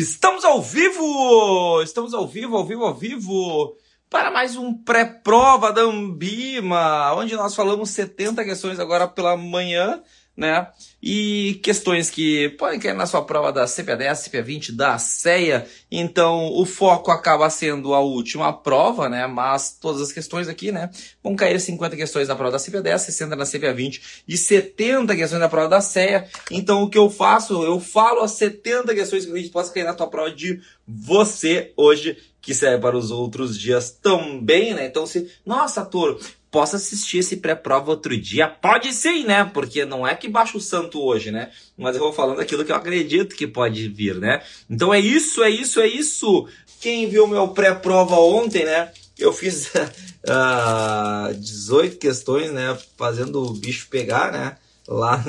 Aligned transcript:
Estamos 0.00 0.46
ao 0.46 0.62
vivo! 0.62 1.82
Estamos 1.82 2.14
ao 2.14 2.26
vivo, 2.26 2.56
ao 2.56 2.64
vivo, 2.64 2.84
ao 2.86 2.94
vivo! 2.94 3.76
Para 4.08 4.30
mais 4.30 4.56
um 4.56 4.72
pré-prova 4.72 5.70
da 5.70 5.82
Ambima, 5.82 7.12
onde 7.12 7.36
nós 7.36 7.54
falamos 7.54 7.90
70 7.90 8.42
questões 8.42 8.80
agora 8.80 9.06
pela 9.06 9.36
manhã 9.36 10.02
né? 10.40 10.68
E 11.02 11.60
questões 11.62 12.08
que 12.08 12.48
podem 12.50 12.80
cair 12.80 12.94
na 12.94 13.04
sua 13.04 13.22
prova 13.22 13.52
da 13.52 13.66
CPA10, 13.66 14.30
CPA20, 14.30 14.74
da 14.74 14.96
CEA. 14.96 15.66
Então, 15.90 16.50
o 16.54 16.64
foco 16.64 17.10
acaba 17.10 17.50
sendo 17.50 17.92
a 17.92 18.00
última 18.00 18.50
prova, 18.50 19.06
né? 19.06 19.26
Mas 19.26 19.76
todas 19.78 20.00
as 20.00 20.12
questões 20.12 20.48
aqui, 20.48 20.72
né? 20.72 20.88
Vão 21.22 21.36
cair 21.36 21.60
50 21.60 21.94
questões 21.94 22.26
na 22.26 22.34
prova 22.34 22.52
da 22.52 22.58
CPA10, 22.58 22.98
60 22.98 23.36
na 23.36 23.44
CPA20 23.44 24.22
e 24.26 24.36
70 24.38 25.14
questões 25.14 25.40
na 25.40 25.48
prova 25.48 25.68
da 25.68 25.82
CEA. 25.82 26.26
Então, 26.50 26.84
o 26.84 26.88
que 26.88 26.96
eu 26.96 27.10
faço? 27.10 27.62
Eu 27.62 27.78
falo 27.78 28.22
as 28.22 28.32
70 28.32 28.94
questões 28.94 29.26
que 29.26 29.32
a 29.32 29.36
gente 29.36 29.50
possa 29.50 29.72
cair 29.74 29.84
na 29.84 29.94
tua 29.94 30.08
prova 30.08 30.30
de 30.30 30.58
você 30.88 31.72
hoje 31.76 32.16
que 32.40 32.54
serve 32.54 32.80
para 32.80 32.96
os 32.96 33.10
outros 33.10 33.58
dias 33.58 33.90
também, 33.90 34.72
né? 34.72 34.86
Então, 34.86 35.06
se, 35.06 35.30
nossa, 35.44 35.84
Toro, 35.84 36.18
posso 36.50 36.76
assistir 36.76 37.18
esse 37.18 37.36
pré-prova 37.36 37.90
outro 37.90 38.16
dia? 38.16 38.48
Pode 38.48 38.92
sim, 38.92 39.24
né? 39.24 39.44
Porque 39.44 39.84
não 39.84 40.06
é 40.06 40.14
que 40.14 40.28
baixa 40.28 40.58
o 40.58 40.60
santo 40.60 41.00
hoje, 41.00 41.30
né? 41.30 41.50
Mas 41.78 41.96
eu 41.96 42.02
vou 42.02 42.12
falando 42.12 42.40
aquilo 42.40 42.64
que 42.64 42.72
eu 42.72 42.76
acredito 42.76 43.36
que 43.36 43.46
pode 43.46 43.88
vir, 43.88 44.16
né? 44.16 44.42
Então 44.68 44.92
é 44.92 44.98
isso, 44.98 45.42
é 45.42 45.50
isso, 45.50 45.80
é 45.80 45.86
isso. 45.86 46.48
Quem 46.80 47.08
viu 47.08 47.26
meu 47.26 47.48
pré-prova 47.48 48.16
ontem, 48.16 48.64
né? 48.64 48.90
Eu 49.18 49.32
fiz 49.32 49.66
uh, 49.66 49.90
ah, 50.28 51.30
18 51.34 51.98
questões, 51.98 52.50
né? 52.50 52.76
Fazendo 52.96 53.42
o 53.42 53.52
bicho 53.52 53.88
pegar, 53.88 54.32
né? 54.32 54.56
Lá 54.88 55.22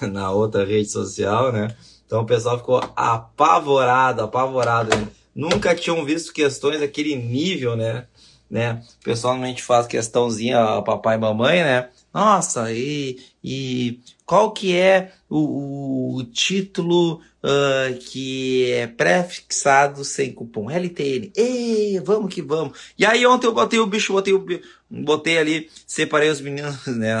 na, 0.00 0.08
na 0.08 0.30
outra 0.30 0.64
rede 0.64 0.90
social, 0.90 1.52
né? 1.52 1.74
Então 2.06 2.22
o 2.22 2.26
pessoal 2.26 2.56
ficou 2.56 2.80
apavorado, 2.96 4.22
apavorado. 4.22 4.96
Né? 4.96 5.08
Nunca 5.34 5.74
tinham 5.74 6.04
visto 6.04 6.32
questões 6.32 6.80
daquele 6.80 7.14
nível, 7.14 7.76
né? 7.76 8.06
Né? 8.50 8.82
O 9.00 9.04
pessoal 9.04 9.34
normalmente 9.34 9.62
faz 9.62 9.86
questãozinha 9.86 10.82
papai 10.82 11.16
e 11.16 11.20
mamãe, 11.20 11.62
né? 11.62 11.88
Nossa, 12.12 12.72
e, 12.72 13.20
e 13.44 14.00
qual 14.24 14.52
que 14.52 14.76
é 14.76 15.12
o, 15.28 16.16
o 16.16 16.24
título 16.24 17.20
uh, 17.42 17.98
que 18.10 18.72
é 18.72 18.86
pré-fixado 18.86 20.04
sem 20.04 20.32
cupom? 20.32 20.70
LTN. 20.70 21.30
Ei, 21.36 22.00
vamos 22.00 22.32
que 22.32 22.42
vamos. 22.42 22.78
E 22.98 23.04
aí 23.04 23.26
ontem 23.26 23.46
eu 23.46 23.54
botei 23.54 23.78
o 23.78 23.86
bicho, 23.86 24.12
botei, 24.12 24.32
o, 24.32 24.44
botei 24.90 25.38
ali, 25.38 25.70
separei 25.86 26.30
os 26.30 26.40
meninos, 26.40 26.86
né? 26.88 27.14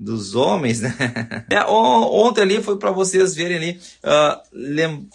Dos 0.00 0.34
homens, 0.34 0.80
né? 0.80 0.94
É, 1.50 1.64
ontem 1.64 2.42
ali 2.42 2.62
foi 2.62 2.78
para 2.78 2.90
vocês 2.90 3.34
verem 3.34 3.56
ali. 3.56 3.80
Uh, 4.02 4.40
lem, 4.52 5.08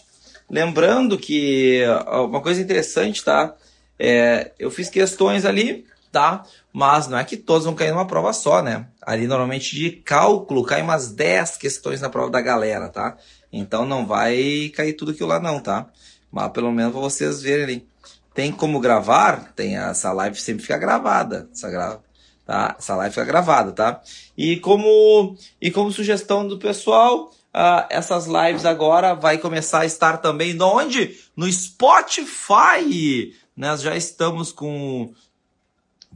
lembrando 0.50 1.18
que 1.18 1.84
uma 2.08 2.42
coisa 2.42 2.62
interessante, 2.62 3.24
tá? 3.24 3.56
É, 4.00 4.52
eu 4.58 4.72
fiz 4.72 4.90
questões 4.90 5.44
ali, 5.44 5.86
tá? 6.12 6.46
Mas 6.72 7.08
não 7.08 7.18
é 7.18 7.24
que 7.24 7.36
todos 7.36 7.66
vão 7.66 7.76
cair 7.76 7.92
numa 7.92 8.08
prova 8.08 8.32
só, 8.32 8.62
né? 8.62 8.88
Ali 9.02 9.28
normalmente 9.28 9.76
de 9.76 9.92
cálculo 9.92 10.64
cai 10.64 10.82
umas 10.82 11.12
10 11.12 11.58
questões 11.58 12.00
na 12.00 12.10
prova 12.10 12.30
da 12.30 12.42
galera, 12.42 12.88
tá? 12.88 13.18
Então 13.52 13.86
não 13.86 14.06
vai 14.06 14.72
cair 14.76 14.94
tudo 14.94 15.12
aquilo 15.12 15.30
lá 15.30 15.40
não, 15.40 15.60
tá? 15.60 15.88
Mas 16.32 16.52
pelo 16.52 16.72
menos 16.72 16.94
vocês 16.94 17.42
verem 17.42 17.64
ali. 17.64 17.90
Tem 18.34 18.52
como 18.52 18.80
gravar? 18.80 19.52
Tem 19.54 19.78
essa 19.78 20.14
live 20.14 20.40
sempre 20.40 20.62
fica 20.62 20.78
gravada, 20.78 21.50
essa 21.52 22.02
tá? 22.46 22.76
Essa 22.78 22.96
live 22.96 23.14
fica 23.14 23.26
gravada, 23.26 23.72
tá? 23.72 24.02
E 24.38 24.58
como 24.58 25.36
e 25.62 25.70
como 25.72 25.92
sugestão 25.92 26.48
do 26.48 26.58
pessoal, 26.58 27.32
Uh, 27.50 27.82
essas 27.90 28.28
lives 28.28 28.64
agora 28.64 29.16
vai 29.16 29.40
começar 29.40 29.80
a 29.80 29.86
estar 29.86 30.18
também 30.18 30.56
onde? 30.62 31.18
No 31.36 31.52
Spotify. 31.52 33.34
Nós 33.60 33.82
já 33.82 33.94
estamos 33.94 34.54
com, 34.54 35.14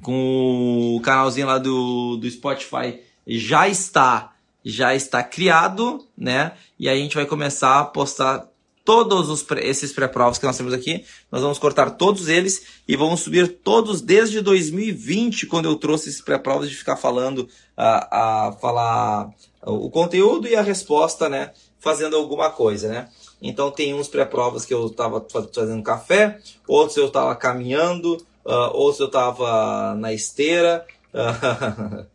com 0.01 0.95
o 0.95 1.01
canalzinho 1.01 1.45
lá 1.45 1.57
do, 1.57 2.15
do 2.15 2.31
Spotify. 2.31 3.01
Já 3.27 3.67
está, 3.67 4.31
já 4.63 4.95
está 4.95 5.21
criado, 5.21 6.07
né? 6.17 6.53
E 6.79 6.87
a 6.87 6.95
gente 6.95 7.15
vai 7.15 7.25
começar 7.25 7.81
a 7.81 7.83
postar 7.83 8.47
todos 8.85 9.29
os 9.29 9.45
esses 9.57 9.91
pré-provas 9.91 10.37
que 10.37 10.45
nós 10.45 10.57
temos 10.57 10.73
aqui. 10.73 11.05
Nós 11.31 11.41
vamos 11.41 11.57
cortar 11.57 11.91
todos 11.91 12.27
eles 12.27 12.63
e 12.87 12.95
vamos 12.95 13.21
subir 13.21 13.47
todos 13.63 14.01
desde 14.01 14.41
2020, 14.41 15.45
quando 15.47 15.65
eu 15.65 15.75
trouxe 15.75 16.09
esses 16.09 16.21
pré-provas 16.21 16.69
de 16.69 16.75
ficar 16.75 16.97
falando, 16.97 17.47
a, 17.75 18.47
a 18.47 18.51
falar 18.53 19.29
o 19.65 19.89
conteúdo 19.89 20.47
e 20.47 20.55
a 20.55 20.61
resposta, 20.61 21.29
né? 21.29 21.51
Fazendo 21.79 22.15
alguma 22.15 22.49
coisa, 22.49 22.89
né? 22.89 23.09
Então 23.41 23.71
tem 23.71 23.93
uns 23.93 24.07
pré-provas 24.07 24.65
que 24.65 24.73
eu 24.73 24.87
estava 24.87 25.25
fazendo 25.53 25.83
café, 25.83 26.39
outros 26.67 26.97
eu 26.97 27.07
estava 27.07 27.35
caminhando, 27.35 28.15
uh, 28.45 28.71
outros 28.73 28.99
eu 28.99 29.07
estava 29.07 29.95
na 29.95 30.13
esteira. 30.13 30.85
Uh, 31.13 32.05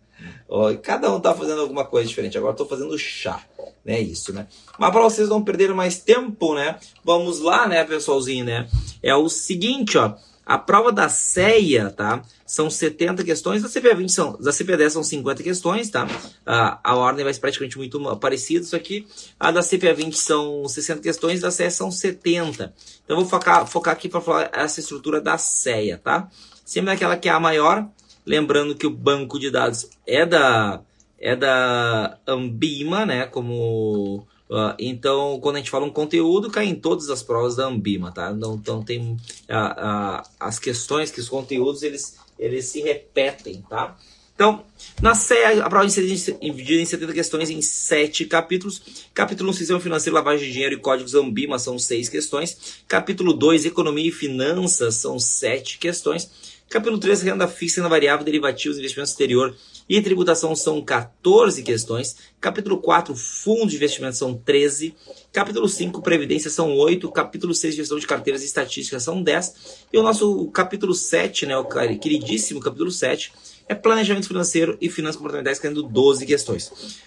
cada 0.83 1.13
um 1.13 1.19
está 1.19 1.35
fazendo 1.35 1.61
alguma 1.61 1.85
coisa 1.85 2.09
diferente. 2.09 2.37
Agora 2.37 2.53
estou 2.53 2.67
fazendo 2.67 2.97
chá, 2.99 3.43
né? 3.85 4.01
Isso, 4.01 4.33
né? 4.33 4.47
Mas 4.79 4.91
para 4.91 5.03
vocês 5.03 5.29
não 5.29 5.43
perderem 5.43 5.75
mais 5.75 5.99
tempo, 5.99 6.55
né? 6.55 6.79
Vamos 7.05 7.41
lá, 7.41 7.67
né, 7.67 7.85
pessoalzinho, 7.85 8.45
né? 8.45 8.69
É 9.03 9.15
o 9.15 9.29
seguinte, 9.29 9.97
ó. 9.99 10.15
A 10.49 10.57
prova 10.57 10.91
da 10.91 11.11
CEA, 11.11 11.91
tá? 11.91 12.23
São 12.47 12.71
70 12.71 13.23
questões, 13.23 13.63
da 13.63 13.69
CPA20 13.69 14.09
são, 14.09 14.33
da 14.41 14.51
CPA10 14.51 14.89
são 14.89 15.05
50 15.05 15.43
questões, 15.43 15.91
tá? 15.91 16.09
A, 16.47 16.81
a 16.83 16.97
ordem 16.97 17.23
vai 17.23 17.35
ser 17.35 17.41
praticamente 17.41 17.77
muito 17.77 18.01
parecida 18.17 18.65
isso 18.65 18.75
aqui. 18.75 19.07
A 19.39 19.51
da 19.51 19.61
CPA20 19.61 20.15
são 20.15 20.67
60 20.67 21.03
questões, 21.03 21.43
da 21.43 21.51
CEA 21.51 21.71
são 21.71 21.91
70. 21.91 22.73
Então 23.05 23.19
vou 23.19 23.27
focar, 23.27 23.67
focar 23.67 23.93
aqui 23.93 24.09
para 24.09 24.23
falar 24.23 24.51
essa 24.55 24.81
estrutura 24.81 25.21
da 25.21 25.37
CEA, 25.37 25.99
tá? 25.99 26.31
Sempre 26.65 26.93
naquela 26.93 27.19
que 27.19 27.29
é 27.29 27.33
a 27.33 27.39
maior, 27.39 27.87
lembrando 28.29 28.75
que 28.75 28.87
o 28.87 28.91
banco 28.91 29.39
de 29.39 29.51
dados 29.51 29.89
é 30.07 30.25
da 30.25 30.83
é 31.19 31.35
da 31.35 32.17
Ambima, 32.27 33.05
né, 33.05 33.27
como 33.27 34.25
Uh, 34.51 34.73
então, 34.79 35.39
quando 35.43 35.57
a 35.57 35.59
gente 35.59 35.71
fala 35.71 35.85
um 35.85 35.91
conteúdo, 35.91 36.51
cai 36.51 36.65
em 36.65 36.75
todas 36.75 37.11
as 37.11 37.23
provas 37.23 37.57
da 37.57 37.67
Ambima, 37.67 38.11
tá? 38.11 38.33
Então, 38.35 38.55
então 38.55 38.83
tem 38.83 39.13
uh, 39.13 39.15
uh, 39.15 40.23
as 40.41 40.59
questões, 40.59 41.11
que 41.11 41.21
os 41.21 41.29
conteúdos, 41.29 41.83
eles, 41.83 42.17
eles 42.39 42.65
se 42.65 42.81
repetem, 42.81 43.63
tá? 43.69 43.95
Então, 44.35 44.65
na 45.03 45.17
série, 45.17 45.61
a 45.61 45.69
prova 45.69 45.85
é 45.85 45.89
dividida 45.89 46.81
em 46.81 46.85
70 46.85 47.13
questões 47.13 47.51
em 47.51 47.61
7 47.61 48.25
capítulos. 48.25 48.81
Capítulo 49.13 49.51
1, 49.51 49.53
Sistema 49.53 49.81
Financeiro, 49.81 50.15
Lavagem 50.15 50.47
de 50.47 50.53
Dinheiro 50.53 50.77
e 50.77 50.79
Códigos 50.79 51.15
Ambima, 51.17 51.59
são 51.59 51.77
6 51.77 52.09
questões. 52.09 52.83
Capítulo 52.87 53.33
2, 53.33 53.67
Economia 53.67 54.09
e 54.09 54.13
Finanças, 54.13 54.95
são 54.95 55.19
7 55.19 55.79
questões. 55.79 56.31
Capítulo 56.71 56.99
3, 56.99 57.23
Renda 57.23 57.49
Fixa 57.49 57.81
e 57.81 57.89
Variável, 57.89 58.27
Derivativos, 58.27 58.77
Investimento 58.77 59.09
Exterior 59.09 59.57
e 59.89 60.03
tributação 60.03 60.55
são 60.55 60.83
14 60.85 61.63
questões. 61.63 62.17
Capítulo 62.39 62.77
4, 62.77 63.17
fundo 63.17 63.71
de 63.71 63.77
investimento 63.77 64.19
são 64.19 64.35
13. 64.35 64.95
Capítulo 65.33 65.67
5, 65.67 66.03
previdência 66.03 66.51
são 66.51 66.77
8. 66.77 67.11
Capítulo 67.11 67.55
6, 67.55 67.75
gestão 67.75 67.99
de 67.99 68.07
carteiras 68.07 68.43
e 68.43 68.45
estatísticas 68.45 69.03
são 69.03 69.23
10. 69.23 69.87
E 69.91 69.97
o 69.99 70.03
nosso 70.03 70.47
capítulo 70.49 70.93
7, 70.93 71.47
né, 71.47 71.57
o 71.57 71.65
queridíssimo 71.65 72.61
capítulo 72.61 72.91
7, 72.91 73.33
é 73.67 73.75
planejamento 73.75 74.29
financeiro 74.29 74.77
e 74.79 74.91
finanças 74.91 75.17
comportamentais, 75.17 75.59
tendo 75.59 75.83
12 75.83 76.27
questões. 76.27 77.01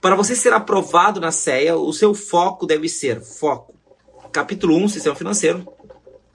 Para 0.00 0.14
você 0.14 0.36
ser 0.36 0.52
aprovado 0.52 1.18
na 1.18 1.32
CEA, 1.32 1.76
o 1.76 1.92
seu 1.92 2.14
foco 2.14 2.64
deve 2.64 2.88
ser 2.88 3.20
foco. 3.20 3.74
Capítulo 4.30 4.76
1, 4.76 4.88
sistema 4.88 5.16
financeiro. 5.16 5.66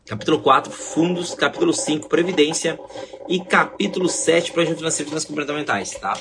Capítulo 0.06 0.40
4, 0.40 0.72
fundos. 0.72 1.34
Capítulo 1.34 1.74
5, 1.74 2.08
previdência. 2.08 2.80
E 3.28 3.44
capítulo 3.44 4.08
7, 4.08 4.52
projeto 4.52 4.78
financeiro 4.78 5.08
e 5.08 5.10
finanças 5.10 5.28
comportamentais, 5.28 5.92
tá? 5.96 6.14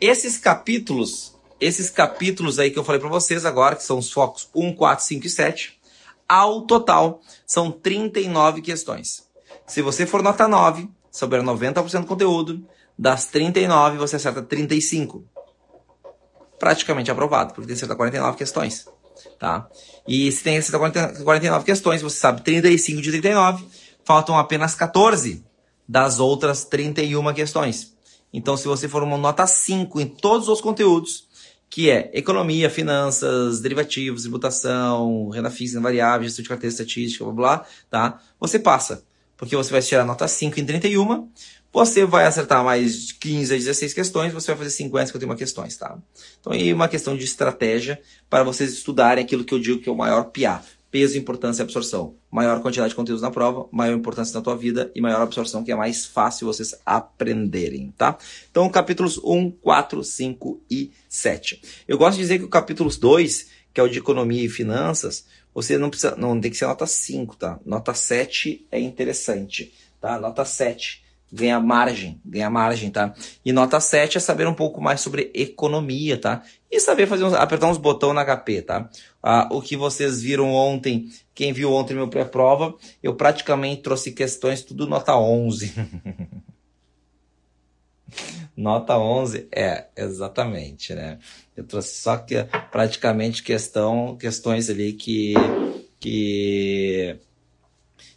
Esses 0.00 0.38
capítulos, 0.38 1.34
esses 1.60 1.90
capítulos 1.90 2.60
aí 2.60 2.70
que 2.70 2.78
eu 2.78 2.84
falei 2.84 3.00
para 3.00 3.10
vocês 3.10 3.44
agora, 3.44 3.74
que 3.74 3.82
são 3.82 3.98
os 3.98 4.12
focos 4.12 4.48
1, 4.54 4.74
4, 4.74 5.04
5 5.04 5.26
e 5.26 5.30
7, 5.30 5.80
ao 6.28 6.62
total 6.62 7.20
são 7.44 7.72
39 7.72 8.62
questões. 8.62 9.28
Se 9.66 9.82
você 9.82 10.06
for 10.06 10.22
nota 10.22 10.46
9, 10.46 10.88
souber 11.10 11.42
90% 11.42 12.02
do 12.02 12.06
conteúdo, 12.06 12.64
das 12.96 13.26
39 13.26 13.98
você 13.98 14.14
acerta 14.14 14.42
35. 14.42 15.24
Praticamente 16.56 17.10
aprovado, 17.10 17.52
porque 17.52 17.66
tem 17.66 17.74
que 17.74 17.78
acertar 17.78 17.96
49 17.96 18.38
questões 18.38 18.86
tá? 19.38 19.68
E 20.06 20.30
se 20.30 20.42
tem 20.42 20.60
49 20.60 21.64
questões, 21.64 22.02
você 22.02 22.16
sabe 22.16 22.42
35 22.42 23.00
de 23.00 23.10
39, 23.10 23.64
faltam 24.04 24.38
apenas 24.38 24.74
14 24.74 25.44
das 25.88 26.18
outras 26.18 26.64
31 26.64 27.32
questões. 27.34 27.94
Então, 28.32 28.56
se 28.56 28.66
você 28.66 28.88
for 28.88 29.02
uma 29.02 29.16
nota 29.16 29.46
5 29.46 30.00
em 30.00 30.06
todos 30.06 30.48
os 30.48 30.60
conteúdos, 30.60 31.28
que 31.70 31.90
é 31.90 32.10
economia, 32.14 32.70
finanças, 32.70 33.60
derivativos, 33.60 34.22
tributação, 34.22 35.28
renda 35.28 35.50
fixa, 35.50 35.80
variável, 35.80 36.26
gestão 36.26 36.42
de 36.42 36.48
carteira 36.48 36.72
estatística, 36.72 37.24
blá, 37.24 37.32
blá, 37.32 37.66
tá? 37.90 38.20
Você 38.38 38.58
passa, 38.58 39.04
porque 39.36 39.56
você 39.56 39.70
vai 39.70 39.82
tirar 39.82 40.04
nota 40.04 40.26
5 40.26 40.58
em 40.60 40.64
31, 40.64 41.28
você 41.72 42.06
vai 42.06 42.24
acertar 42.24 42.62
mais 42.62 43.10
15 43.12 43.52
a 43.52 43.56
16 43.56 43.92
questões, 43.92 44.32
você 44.32 44.52
vai 44.52 44.58
fazer 44.58 44.70
50, 44.70 45.06
51 45.06 45.36
questões, 45.36 45.76
tá? 45.76 45.98
Então 46.40 46.52
aí 46.52 46.72
uma 46.72 46.88
questão 46.88 47.16
de 47.16 47.24
estratégia 47.24 48.00
para 48.30 48.44
vocês 48.44 48.72
estudarem 48.72 49.24
aquilo 49.24 49.44
que 49.44 49.52
eu 49.52 49.58
digo 49.58 49.80
que 49.80 49.88
é 49.88 49.92
o 49.92 49.96
maior 49.96 50.24
PIA. 50.24 50.62
peso, 50.94 51.18
importância 51.18 51.60
e 51.60 51.64
absorção. 51.64 52.14
Maior 52.30 52.62
quantidade 52.62 52.90
de 52.90 52.94
conteúdos 52.94 53.20
na 53.20 53.28
prova, 53.28 53.66
maior 53.72 53.96
importância 53.96 54.32
na 54.32 54.40
tua 54.40 54.56
vida 54.56 54.92
e 54.94 55.00
maior 55.00 55.22
absorção, 55.22 55.64
que 55.64 55.72
é 55.72 55.74
mais 55.74 56.06
fácil 56.06 56.46
vocês 56.46 56.72
aprenderem, 56.86 57.92
tá? 57.98 58.16
Então, 58.48 58.70
capítulos 58.70 59.18
1, 59.18 59.50
4, 59.50 60.04
5 60.04 60.62
e 60.70 60.92
7. 61.08 61.60
Eu 61.88 61.98
gosto 61.98 62.14
de 62.14 62.22
dizer 62.22 62.38
que 62.38 62.44
o 62.44 62.48
capítulo 62.48 62.88
2, 62.88 63.48
que 63.72 63.80
é 63.80 63.82
o 63.82 63.88
de 63.88 63.98
economia 63.98 64.44
e 64.44 64.48
finanças, 64.48 65.26
você 65.54 65.78
não 65.78 65.88
precisa, 65.88 66.16
não 66.16 66.40
tem 66.40 66.50
que 66.50 66.56
ser 66.56 66.66
nota 66.66 66.86
5, 66.86 67.36
tá? 67.36 67.58
Nota 67.64 67.94
7 67.94 68.66
é 68.72 68.80
interessante, 68.80 69.72
tá? 70.00 70.18
Nota 70.18 70.44
7 70.44 71.04
ganha 71.34 71.58
margem, 71.58 72.20
ganha 72.24 72.48
margem, 72.48 72.90
tá? 72.90 73.12
E 73.44 73.52
nota 73.52 73.80
7 73.80 74.18
é 74.18 74.20
saber 74.20 74.46
um 74.46 74.54
pouco 74.54 74.80
mais 74.80 75.00
sobre 75.00 75.32
economia, 75.34 76.16
tá? 76.16 76.44
E 76.70 76.78
saber 76.78 77.08
fazer 77.08 77.24
uns, 77.24 77.34
apertar 77.34 77.66
uns 77.68 77.78
botões 77.78 78.14
na 78.14 78.24
HP, 78.24 78.62
tá? 78.62 78.88
Ah, 79.20 79.48
o 79.50 79.60
que 79.60 79.76
vocês 79.76 80.22
viram 80.22 80.52
ontem, 80.52 81.10
quem 81.34 81.52
viu 81.52 81.72
ontem 81.72 81.94
meu 81.94 82.06
pré-prova, 82.08 82.74
eu 83.02 83.16
praticamente 83.16 83.82
trouxe 83.82 84.12
questões 84.12 84.62
tudo 84.62 84.86
nota 84.86 85.16
11. 85.16 85.74
nota 88.56 88.98
11, 88.98 89.48
é, 89.52 89.86
exatamente, 89.96 90.94
né? 90.94 91.18
Eu 91.56 91.64
trouxe 91.64 91.96
só 91.98 92.16
que 92.16 92.36
praticamente 92.70 93.42
questão, 93.42 94.16
questões 94.16 94.70
ali 94.70 94.92
que 94.92 95.34
que 96.00 97.18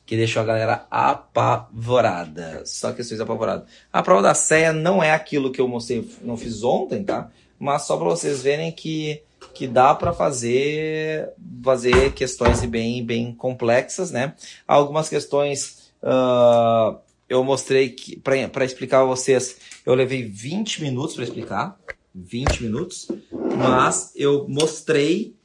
que 0.05 0.15
deixou 0.15 0.41
a 0.41 0.45
galera 0.45 0.87
apavorada. 0.89 2.63
Só 2.65 2.93
questões 2.93 3.19
apavoradas. 3.19 3.67
A 3.91 4.01
prova 4.01 4.21
da 4.21 4.33
ceia 4.33 4.71
não 4.71 5.03
é 5.03 5.11
aquilo 5.11 5.51
que 5.51 5.59
eu 5.59 5.67
mostrei, 5.67 6.09
não 6.21 6.37
fiz 6.37 6.63
ontem, 6.63 7.03
tá? 7.03 7.29
Mas 7.59 7.81
só 7.83 7.97
para 7.97 8.07
vocês 8.07 8.41
verem 8.41 8.71
que, 8.71 9.21
que 9.53 9.67
dá 9.67 9.93
para 9.93 10.13
fazer 10.13 11.29
fazer 11.63 12.13
questões 12.13 12.63
bem 12.65 13.05
bem 13.05 13.33
complexas, 13.33 14.11
né? 14.11 14.33
Algumas 14.65 15.09
questões 15.09 15.91
uh, 16.01 16.97
eu 17.29 17.43
mostrei 17.43 17.89
que 17.89 18.19
para 18.19 18.65
explicar 18.65 19.01
a 19.01 19.05
vocês, 19.05 19.57
eu 19.85 19.93
levei 19.93 20.23
20 20.23 20.81
minutos 20.81 21.15
para 21.15 21.23
explicar, 21.23 21.79
20 22.13 22.63
minutos, 22.63 23.07
mas 23.57 24.11
eu 24.15 24.47
mostrei 24.47 25.35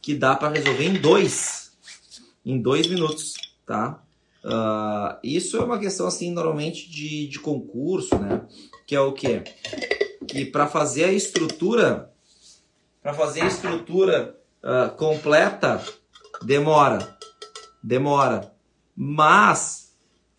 que 0.00 0.14
dá 0.14 0.34
para 0.34 0.48
resolver 0.48 0.84
em 0.84 0.94
dois, 0.94 1.72
em 2.44 2.60
dois 2.60 2.86
minutos 2.86 3.34
tá? 3.72 4.02
Uh, 4.44 5.18
isso 5.22 5.56
é 5.56 5.64
uma 5.64 5.78
questão 5.78 6.06
assim 6.06 6.32
normalmente 6.32 6.90
de, 6.90 7.26
de 7.28 7.38
concurso, 7.38 8.18
né? 8.18 8.42
Que 8.86 8.94
é 8.94 9.00
o 9.00 9.12
quê? 9.12 9.42
Que 10.28 10.44
para 10.44 10.66
fazer 10.66 11.04
a 11.04 11.12
estrutura, 11.12 12.12
para 13.02 13.14
fazer 13.14 13.42
a 13.42 13.46
estrutura 13.46 14.38
uh, 14.62 14.94
completa 14.96 15.82
demora, 16.42 17.16
demora. 17.82 18.52
Mas 18.94 19.81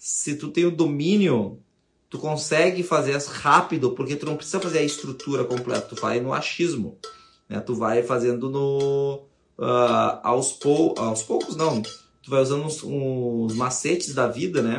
se 0.05 0.35
tu 0.35 0.49
tem 0.49 0.65
o 0.65 0.75
domínio, 0.75 1.61
tu 2.09 2.19
consegue 2.19 2.83
fazer 2.83 3.17
rápido, 3.17 3.91
porque 3.91 4.17
tu 4.17 4.25
não 4.25 4.35
precisa 4.35 4.59
fazer 4.59 4.79
a 4.79 4.83
estrutura 4.83 5.45
completa, 5.45 5.87
tu 5.87 5.95
vai 5.95 6.19
no 6.19 6.33
achismo, 6.33 6.97
né? 7.47 7.61
Tu 7.61 7.73
vai 7.73 8.03
fazendo 8.03 8.49
no 8.49 9.23
uh, 9.57 10.19
aos, 10.21 10.51
pou, 10.51 10.93
aos 10.97 11.23
poucos 11.23 11.55
não 11.55 11.81
tu 12.21 12.29
vai 12.29 12.41
usando 12.41 12.65
uns, 12.65 12.83
uns 12.83 13.55
macetes 13.55 14.13
da 14.13 14.27
vida, 14.27 14.61
né? 14.61 14.77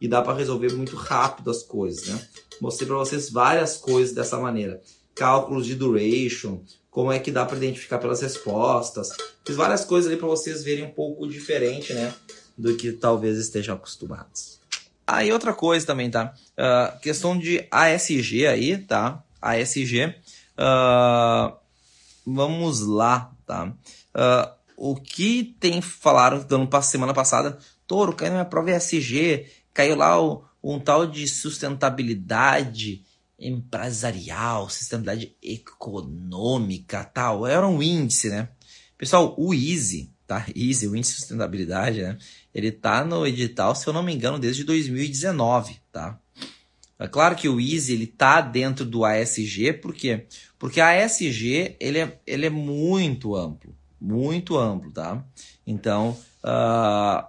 E 0.00 0.08
dá 0.08 0.22
para 0.22 0.32
resolver 0.32 0.72
muito 0.72 0.96
rápido 0.96 1.50
as 1.50 1.62
coisas, 1.62 2.06
né? 2.06 2.26
Mostrei 2.58 2.88
para 2.88 2.96
vocês 2.96 3.30
várias 3.30 3.76
coisas 3.76 4.14
dessa 4.14 4.38
maneira. 4.38 4.80
Cálculos 5.14 5.66
de 5.66 5.74
duration, 5.74 6.62
como 6.90 7.12
é 7.12 7.18
que 7.18 7.30
dá 7.30 7.44
para 7.44 7.58
identificar 7.58 7.98
pelas 7.98 8.22
respostas. 8.22 9.10
Fiz 9.46 9.56
várias 9.56 9.84
coisas 9.84 10.10
ali 10.10 10.18
para 10.18 10.28
vocês 10.28 10.64
verem 10.64 10.84
um 10.84 10.90
pouco 10.90 11.26
diferente, 11.28 11.92
né? 11.92 12.14
Do 12.56 12.76
que 12.76 12.92
talvez 12.92 13.38
estejam 13.38 13.74
acostumados. 13.74 14.60
Aí 15.06 15.30
ah, 15.30 15.34
outra 15.34 15.52
coisa 15.52 15.84
também, 15.84 16.10
tá? 16.10 16.34
Uh, 16.52 16.98
questão 17.00 17.36
de 17.36 17.66
ASG 17.70 18.46
aí, 18.46 18.78
tá? 18.78 19.22
ASG. 19.40 20.06
Uh, 20.06 20.12
ah, 20.58 21.58
vamos 22.24 22.80
lá, 22.80 23.30
tá? 23.46 23.74
Uh, 24.14 24.54
o 24.76 24.96
que 24.96 25.56
tem 25.60 25.82
falaram 25.82 26.42
dando 26.42 26.66
para 26.66 26.80
semana 26.82 27.12
passada, 27.12 27.58
Toro, 27.86 28.14
caiu 28.14 28.30
na 28.30 28.38
minha 28.38 28.44
prova 28.44 28.70
ESG, 28.70 29.46
caiu 29.74 29.96
lá 29.96 30.20
o, 30.20 30.44
um 30.62 30.80
tal 30.80 31.06
de 31.06 31.28
sustentabilidade 31.28 33.04
empresarial, 33.38 34.70
sustentabilidade 34.70 35.36
econômica, 35.42 37.04
tal. 37.04 37.46
Era 37.46 37.66
um 37.68 37.82
índice, 37.82 38.30
né? 38.30 38.48
Pessoal, 38.96 39.34
o 39.36 39.52
Easy, 39.52 40.10
tá? 40.26 40.46
Easy, 40.54 40.88
o 40.88 40.96
índice 40.96 41.14
de 41.14 41.20
sustentabilidade, 41.20 42.02
né? 42.02 42.18
Ele 42.54 42.70
tá 42.70 43.04
no 43.04 43.26
edital, 43.26 43.74
se 43.74 43.86
eu 43.86 43.92
não 43.92 44.02
me 44.02 44.14
engano, 44.14 44.38
desde 44.38 44.64
2019, 44.64 45.80
tá? 45.90 46.18
É 46.98 47.08
claro 47.08 47.34
que 47.34 47.48
o 47.48 47.60
Easy 47.60 47.92
ele 47.92 48.06
tá 48.06 48.40
dentro 48.40 48.84
do 48.84 49.04
ASG, 49.04 49.72
por 49.74 49.92
quê? 49.92 50.26
Porque 50.58 50.80
a 50.80 51.04
ASG 51.04 51.76
ele 51.80 51.98
é, 51.98 52.20
ele 52.26 52.46
é 52.46 52.50
muito 52.50 53.34
amplo 53.34 53.74
muito 54.04 54.58
amplo, 54.58 54.92
tá? 54.92 55.24
Então, 55.66 56.10
uh, 56.44 57.26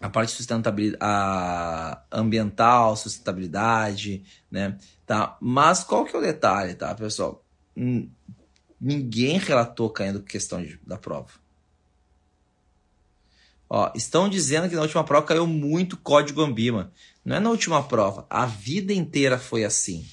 a 0.00 0.10
parte 0.12 0.30
de 0.30 0.36
sustentabilidade, 0.36 0.98
a 1.00 2.04
ambiental, 2.12 2.94
sustentabilidade, 2.94 4.22
né? 4.50 4.76
Tá? 5.06 5.36
Mas 5.40 5.82
qual 5.82 6.04
que 6.04 6.14
é 6.14 6.18
o 6.18 6.22
detalhe, 6.22 6.74
tá, 6.74 6.94
pessoal? 6.94 7.42
Ninguém 8.78 9.38
relatou 9.38 9.88
caindo 9.88 10.22
questão 10.22 10.62
de, 10.62 10.78
da 10.86 10.98
prova. 10.98 11.30
Ó, 13.68 13.90
estão 13.94 14.28
dizendo 14.28 14.68
que 14.68 14.76
na 14.76 14.82
última 14.82 15.04
prova 15.04 15.26
caiu 15.26 15.46
muito 15.46 15.96
código 15.96 16.42
Ambima. 16.42 16.92
Não 17.24 17.36
é 17.36 17.40
na 17.40 17.50
última 17.50 17.82
prova, 17.82 18.26
a 18.28 18.44
vida 18.46 18.92
inteira 18.92 19.38
foi 19.38 19.64
assim. 19.64 20.06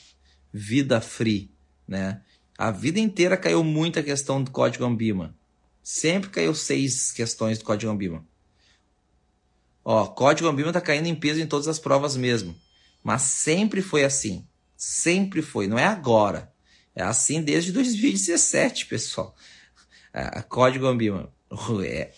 Vida 0.53 1.01
free, 1.01 1.51
né? 1.87 2.21
A 2.57 2.71
vida 2.71 2.99
inteira 2.99 3.35
caiu 3.35 3.63
muita 3.63 4.03
questão 4.03 4.43
do 4.43 4.51
código 4.51 4.85
Ambima. 4.85 5.35
Sempre 5.83 6.29
caiu 6.29 6.53
seis 6.53 7.11
questões 7.11 7.57
do 7.57 7.65
Código 7.65 7.91
Ambima. 7.91 8.25
Ó, 9.83 10.05
Código 10.07 10.47
Ambima 10.47 10.71
tá 10.71 10.79
caindo 10.79 11.07
em 11.07 11.15
peso 11.15 11.41
em 11.41 11.47
todas 11.47 11.67
as 11.67 11.79
provas 11.79 12.15
mesmo. 12.15 12.55
Mas 13.03 13.23
sempre 13.23 13.81
foi 13.81 14.03
assim. 14.03 14.47
Sempre 14.77 15.41
foi. 15.41 15.67
Não 15.67 15.79
é 15.79 15.85
agora. 15.85 16.53
É 16.95 17.01
assim 17.01 17.41
desde 17.41 17.71
2017, 17.71 18.85
pessoal. 18.85 19.35
É, 20.13 20.41
Código 20.41 20.87
Ambima. 20.87 21.33
É. 21.85 22.11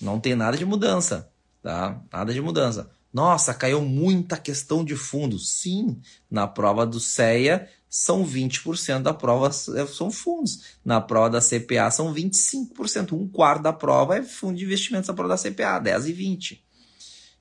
Não 0.00 0.20
tem 0.20 0.34
nada 0.34 0.56
de 0.56 0.64
mudança. 0.64 1.30
Tá? 1.62 2.00
Nada 2.12 2.32
de 2.32 2.40
mudança. 2.40 2.90
Nossa, 3.12 3.54
caiu 3.54 3.80
muita 3.80 4.36
questão 4.36 4.84
de 4.84 4.96
fundo. 4.96 5.38
Sim, 5.38 6.00
na 6.28 6.48
prova 6.48 6.84
do 6.84 6.98
CEA 6.98 7.68
são 7.88 8.26
20% 8.26 9.02
da 9.02 9.14
prova 9.14 9.46
é, 9.46 9.86
são 9.86 10.10
fundos. 10.10 10.78
Na 10.84 11.00
prova 11.00 11.30
da 11.30 11.40
CPA 11.40 11.90
são 11.92 12.12
25%. 12.12 13.12
Um 13.12 13.28
quarto 13.28 13.62
da 13.62 13.72
prova 13.72 14.16
é 14.16 14.22
fundo 14.22 14.58
de 14.58 14.64
investimentos 14.64 15.06
na 15.06 15.14
prova 15.14 15.36
da 15.36 15.40
CPA, 15.40 15.78
10 15.78 16.06
e 16.06 16.12
20. 16.12 16.64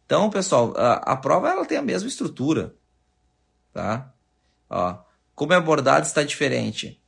Então, 0.06 0.30
pessoal, 0.30 0.74
a, 0.77 0.94
a 1.13 1.18
prova 1.18 1.50
ela 1.50 1.66
tem 1.66 1.80
a 1.80 1.82
mesma 1.82 2.08
estrutura. 2.08 2.75
Tá? 3.74 4.13
Ó, 4.70 5.00
como 5.34 5.54
é 5.54 5.56
abordado 5.56 6.06
está 6.06 6.22
diferente. 6.22 7.01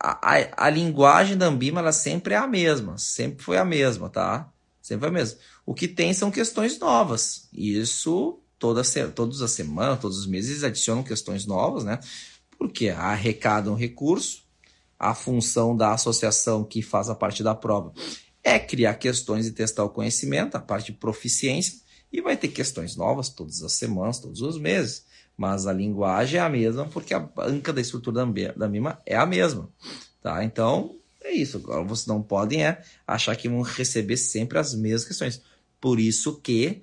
A, 0.00 0.36
a, 0.36 0.66
a, 0.66 0.70
linguagem 0.70 1.36
da 1.36 1.46
Ambima 1.46 1.80
ela 1.80 1.92
sempre 1.92 2.34
é 2.34 2.36
a 2.36 2.46
mesma. 2.46 2.98
Sempre 2.98 3.44
foi 3.44 3.56
a 3.56 3.64
mesma, 3.64 4.08
tá? 4.08 4.52
Sempre 4.80 5.00
foi 5.00 5.08
a 5.08 5.12
mesma. 5.12 5.38
O 5.64 5.74
que 5.74 5.86
tem 5.86 6.12
são 6.12 6.30
questões 6.30 6.78
novas. 6.78 7.48
Isso 7.52 8.40
toda, 8.58 8.82
todas 9.14 9.40
as 9.42 9.52
semanas, 9.52 10.00
todos 10.00 10.18
os 10.18 10.26
meses, 10.26 10.64
adicionam 10.64 11.02
questões 11.02 11.46
novas, 11.46 11.84
né? 11.84 12.00
Porque 12.58 12.88
arrecadam 12.88 13.74
recurso, 13.74 14.42
a 14.98 15.14
função 15.14 15.76
da 15.76 15.92
associação 15.92 16.64
que 16.64 16.82
faz 16.82 17.08
a 17.08 17.14
parte 17.14 17.42
da 17.42 17.54
prova 17.54 17.92
é 18.42 18.58
criar 18.58 18.94
questões 18.94 19.46
e 19.46 19.52
testar 19.52 19.84
o 19.84 19.90
conhecimento, 19.90 20.56
a 20.56 20.60
parte 20.60 20.92
de 20.92 20.98
proficiência, 20.98 21.80
e 22.12 22.20
vai 22.20 22.36
ter 22.36 22.48
questões 22.48 22.96
novas 22.96 23.28
todas 23.28 23.62
as 23.62 23.72
semanas, 23.72 24.18
todos 24.18 24.40
os 24.40 24.58
meses. 24.58 25.04
Mas 25.38 25.68
a 25.68 25.72
linguagem 25.72 26.40
é 26.40 26.42
a 26.42 26.48
mesma, 26.48 26.84
porque 26.86 27.14
a 27.14 27.20
banca 27.20 27.72
da 27.72 27.80
estrutura 27.80 28.26
da 28.56 28.68
MIMA 28.68 28.98
é 29.06 29.16
a 29.16 29.24
mesma. 29.24 29.70
Tá? 30.20 30.42
Então, 30.42 30.96
é 31.22 31.30
isso. 31.30 31.58
Agora, 31.58 31.84
vocês 31.84 32.08
não 32.08 32.20
podem 32.20 32.66
é, 32.66 32.82
achar 33.06 33.36
que 33.36 33.48
vão 33.48 33.62
receber 33.62 34.16
sempre 34.16 34.58
as 34.58 34.74
mesmas 34.74 35.04
questões. 35.04 35.40
Por 35.80 36.00
isso 36.00 36.40
que 36.40 36.82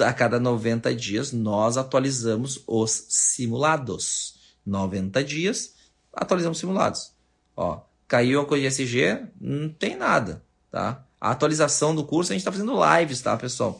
a 0.00 0.14
cada 0.14 0.40
90 0.40 0.94
dias 0.94 1.30
nós 1.30 1.76
atualizamos 1.76 2.64
os 2.66 3.04
simulados. 3.10 4.36
90 4.64 5.22
dias, 5.22 5.74
atualizamos 6.10 6.58
simulados. 6.58 7.12
Ó, 7.54 7.82
caiu 8.08 8.40
a 8.40 8.46
coisa 8.46 8.62
de 8.62 8.82
SG, 8.82 9.26
não 9.38 9.68
tem 9.68 9.94
nada, 9.94 10.42
tá? 10.70 11.04
A 11.20 11.32
atualização 11.32 11.94
do 11.94 12.04
curso 12.04 12.32
a 12.32 12.34
gente 12.34 12.40
está 12.40 12.50
fazendo 12.50 12.72
lives, 12.98 13.20
tá, 13.20 13.36
pessoal? 13.36 13.78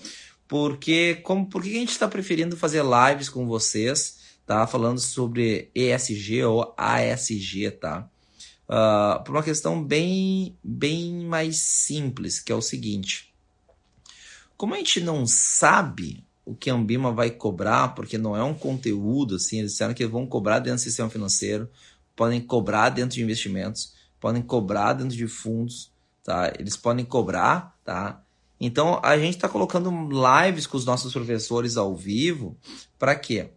Porque 0.53 1.15
como 1.23 1.47
por 1.47 1.63
que 1.63 1.71
a 1.71 1.81
gente 1.81 1.93
está 1.93 2.07
preferindo 2.07 2.59
fazer 2.59 2.83
lives 2.85 3.31
com 3.31 3.47
vocês, 3.47 4.19
tá? 4.45 4.67
Falando 4.67 5.01
sobre 5.01 5.71
ESG 5.75 6.45
ou 6.45 6.75
ASG, 6.77 7.71
tá? 7.71 8.07
uh, 8.73 9.23
por 9.23 9.33
uma 9.33 9.43
questão 9.43 9.83
bem, 9.83 10.57
bem 10.63 11.25
mais 11.27 11.59
simples, 11.59 12.41
que 12.41 12.51
é 12.51 12.55
o 12.55 12.63
seguinte. 12.63 13.33
Como 14.57 14.75
a 14.75 14.79
gente 14.79 15.01
não 15.01 15.27
sabe 15.27 16.25
o 16.45 16.55
que 16.55 16.71
a 16.71 16.75
Ambima 16.75 17.13
vai 17.13 17.31
cobrar, 17.31 17.95
porque 17.95 18.19
não 18.19 18.37
é 18.37 18.43
um 18.43 18.55
conteúdo, 18.55 19.37
assim, 19.37 19.59
eles 19.59 19.73
disseram 19.73 19.95
que 19.95 20.07
vão 20.07 20.27
cobrar 20.27 20.59
dentro 20.59 20.79
do 20.79 20.85
sistema 20.85 21.11
financeiro, 21.11 21.69
podem 22.17 22.41
cobrar 22.41 22.89
dentro 22.89 23.17
de 23.17 23.23
investimentos, 23.23 23.95
podem 24.21 24.43
cobrar 24.43 24.93
dentro 24.95 25.17
de 25.17 25.27
fundos, 25.27 25.91
tá? 26.23 26.53
Eles 26.59 26.77
podem 26.77 27.05
cobrar, 27.05 27.79
tá? 27.85 28.23
Então 28.65 29.01
a 29.03 29.19
gente 29.19 29.35
está 29.35 29.49
colocando 29.49 29.91
lives 29.91 30.69
com 30.69 30.77
os 30.77 30.85
nossos 30.85 31.13
professores 31.13 31.77
ao 31.77 31.97
vivo, 31.97 32.57
para 32.97 33.17
quê? 33.17 33.49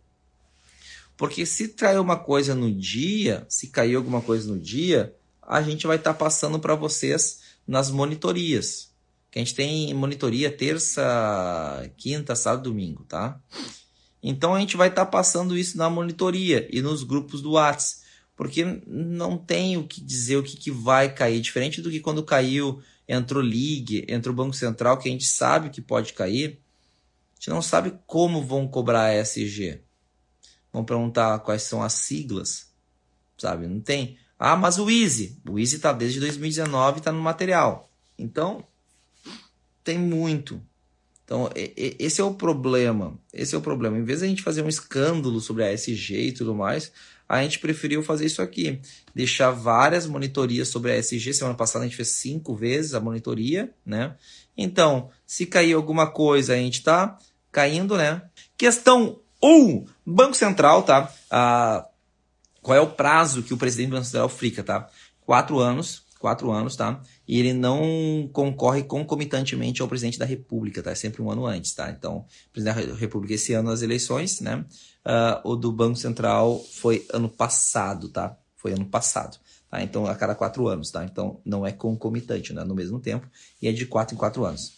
Porque 1.16 1.46
se 1.46 1.68
cair 1.68 2.00
uma 2.00 2.18
coisa 2.18 2.56
no 2.56 2.74
dia, 2.74 3.46
se 3.48 3.68
cair 3.68 3.94
alguma 3.94 4.20
coisa 4.20 4.52
no 4.52 4.60
dia, 4.60 5.16
a 5.44 5.62
gente 5.62 5.86
vai 5.86 5.98
estar 5.98 6.14
tá 6.14 6.18
passando 6.18 6.58
para 6.58 6.74
vocês 6.74 7.42
nas 7.68 7.92
monitorias. 7.92 8.90
Que 9.30 9.38
a 9.38 9.44
gente 9.44 9.54
tem 9.54 9.94
monitoria 9.94 10.52
terça, 10.52 11.88
quinta, 11.98 12.36
sábado, 12.36 12.64
domingo, 12.64 13.04
tá? 13.04 13.40
Então 14.24 14.56
a 14.56 14.60
gente 14.60 14.76
vai 14.76 14.88
estar 14.88 15.06
tá 15.06 15.12
passando 15.12 15.56
isso 15.56 15.78
na 15.78 15.88
monitoria 15.88 16.68
e 16.72 16.82
nos 16.82 17.04
grupos 17.04 17.44
do 17.44 17.52
WhatsApp. 17.52 18.04
Porque 18.36 18.82
não 18.88 19.38
tem 19.38 19.78
o 19.78 19.88
que 19.88 20.02
dizer 20.02 20.38
o 20.38 20.44
que, 20.44 20.58
que 20.58 20.72
vai 20.72 21.14
cair. 21.14 21.40
Diferente 21.40 21.80
do 21.80 21.92
que 21.92 22.00
quando 22.00 22.24
caiu, 22.24 22.82
entrou 23.08 23.42
Ligue, 23.42 24.06
entrou 24.08 24.34
o 24.34 24.36
Banco 24.36 24.56
Central, 24.56 24.98
que 24.98 25.08
a 25.08 25.12
gente 25.12 25.26
sabe 25.26 25.70
que 25.70 25.82
pode 25.82 26.14
cair. 26.14 26.60
A 27.34 27.40
gente 27.40 27.50
não 27.50 27.62
sabe 27.62 27.94
como 28.06 28.44
vão 28.44 28.68
cobrar 28.68 29.06
a 29.06 29.16
SG 29.16 29.86
vão 30.76 30.84
perguntar 30.84 31.40
quais 31.40 31.64
são 31.64 31.82
as 31.82 31.94
siglas, 31.94 32.70
sabe? 33.38 33.66
Não 33.66 33.80
tem. 33.80 34.18
Ah, 34.38 34.58
mas 34.58 34.78
o 34.78 34.90
Easy. 34.90 35.40
O 35.50 35.58
Easy 35.58 35.78
está 35.78 35.94
desde 35.94 36.20
2019 36.20 36.98
está 36.98 37.14
no 37.14 37.22
material. 37.22 37.90
Então, 38.20 38.66
tem 39.86 39.98
muito. 39.98 40.62
Então, 41.24 41.50
esse 41.56 42.20
é 42.20 42.24
o 42.24 42.34
problema. 42.34 43.18
Esse 43.34 43.56
é 43.56 43.58
o 43.58 43.62
problema. 43.62 43.98
Em 43.98 44.04
vez 44.04 44.20
de 44.20 44.26
a 44.26 44.28
gente 44.28 44.44
fazer 44.44 44.64
um 44.64 44.68
escândalo 44.68 45.40
sobre 45.40 45.64
a 45.64 45.72
SG 45.72 46.28
e 46.28 46.32
tudo 46.34 46.54
mais, 46.54 46.92
a 47.28 47.42
gente 47.42 47.60
preferiu 47.60 48.04
fazer 48.04 48.26
isso 48.26 48.42
aqui. 48.42 48.80
Deixar 49.14 49.52
várias 49.52 50.06
monitorias 50.06 50.68
sobre 50.68 50.92
a 50.92 50.98
SG. 50.98 51.34
Semana 51.34 51.56
passada 51.56 51.84
a 51.84 51.88
gente 51.88 51.98
fez 51.98 52.10
cinco 52.10 52.56
vezes 52.56 52.94
a 52.94 53.00
monitoria, 53.00 53.74
né? 53.86 54.16
Então, 54.58 55.10
se 55.26 55.46
cair 55.46 55.74
alguma 55.74 56.08
coisa, 56.08 56.54
a 56.54 56.58
gente 56.58 56.80
está 56.80 57.18
caindo, 57.52 57.98
né? 57.98 58.22
Questão 58.58 59.20
um, 59.44 59.86
Banco 60.06 60.36
Central, 60.36 60.84
tá? 60.84 61.12
Ah, 61.30 61.88
qual 62.62 62.78
é 62.78 62.82
o 62.82 62.92
prazo 62.92 63.44
que 63.44 63.54
o 63.54 63.58
presidente 63.58 63.90
do 63.90 63.96
Banco 63.96 64.06
Central 64.06 64.30
fica, 64.30 64.64
tá? 64.64 64.90
Quatro 65.22 65.60
anos, 65.60 66.04
quatro 66.20 66.52
anos, 66.52 66.76
tá? 66.76 67.02
E 67.28 67.40
ele 67.40 67.54
não 67.54 68.30
concorre 68.34 68.84
concomitantemente 68.84 69.82
ao 69.82 69.88
presidente 69.88 70.18
da 70.18 70.26
República, 70.26 70.82
tá? 70.82 70.92
É 70.92 70.96
sempre 70.96 71.22
um 71.22 71.30
ano 71.30 71.46
antes, 71.46 71.74
tá? 71.74 71.90
Então, 71.92 72.26
o 72.48 72.52
presidente 72.52 72.88
da 72.88 72.96
República 72.96 73.36
esse 73.36 73.54
ano 73.54 73.70
as 73.70 73.82
eleições, 73.82 74.42
né? 74.42 74.66
Uh, 75.06 75.52
o 75.52 75.56
do 75.56 75.72
Banco 75.72 75.98
Central 75.98 76.60
foi 76.74 77.06
ano 77.14 77.30
passado, 77.30 78.10
tá? 78.10 78.36
Foi 78.56 78.74
ano 78.74 78.86
passado. 78.86 79.38
Tá? 79.70 79.84
Então, 79.84 80.08
a 80.08 80.16
cada 80.16 80.34
quatro 80.34 80.68
anos, 80.68 80.90
tá? 80.90 81.06
Então, 81.06 81.40
não 81.46 81.66
é 81.66 81.72
concomitante, 81.72 82.54
né? 82.54 82.64
No 82.64 82.74
mesmo 82.74 83.00
tempo, 83.00 83.30
e 83.62 83.68
é 83.68 83.72
de 83.72 83.86
quatro 83.86 84.16
em 84.16 84.18
quatro 84.18 84.44
anos. 84.44 84.74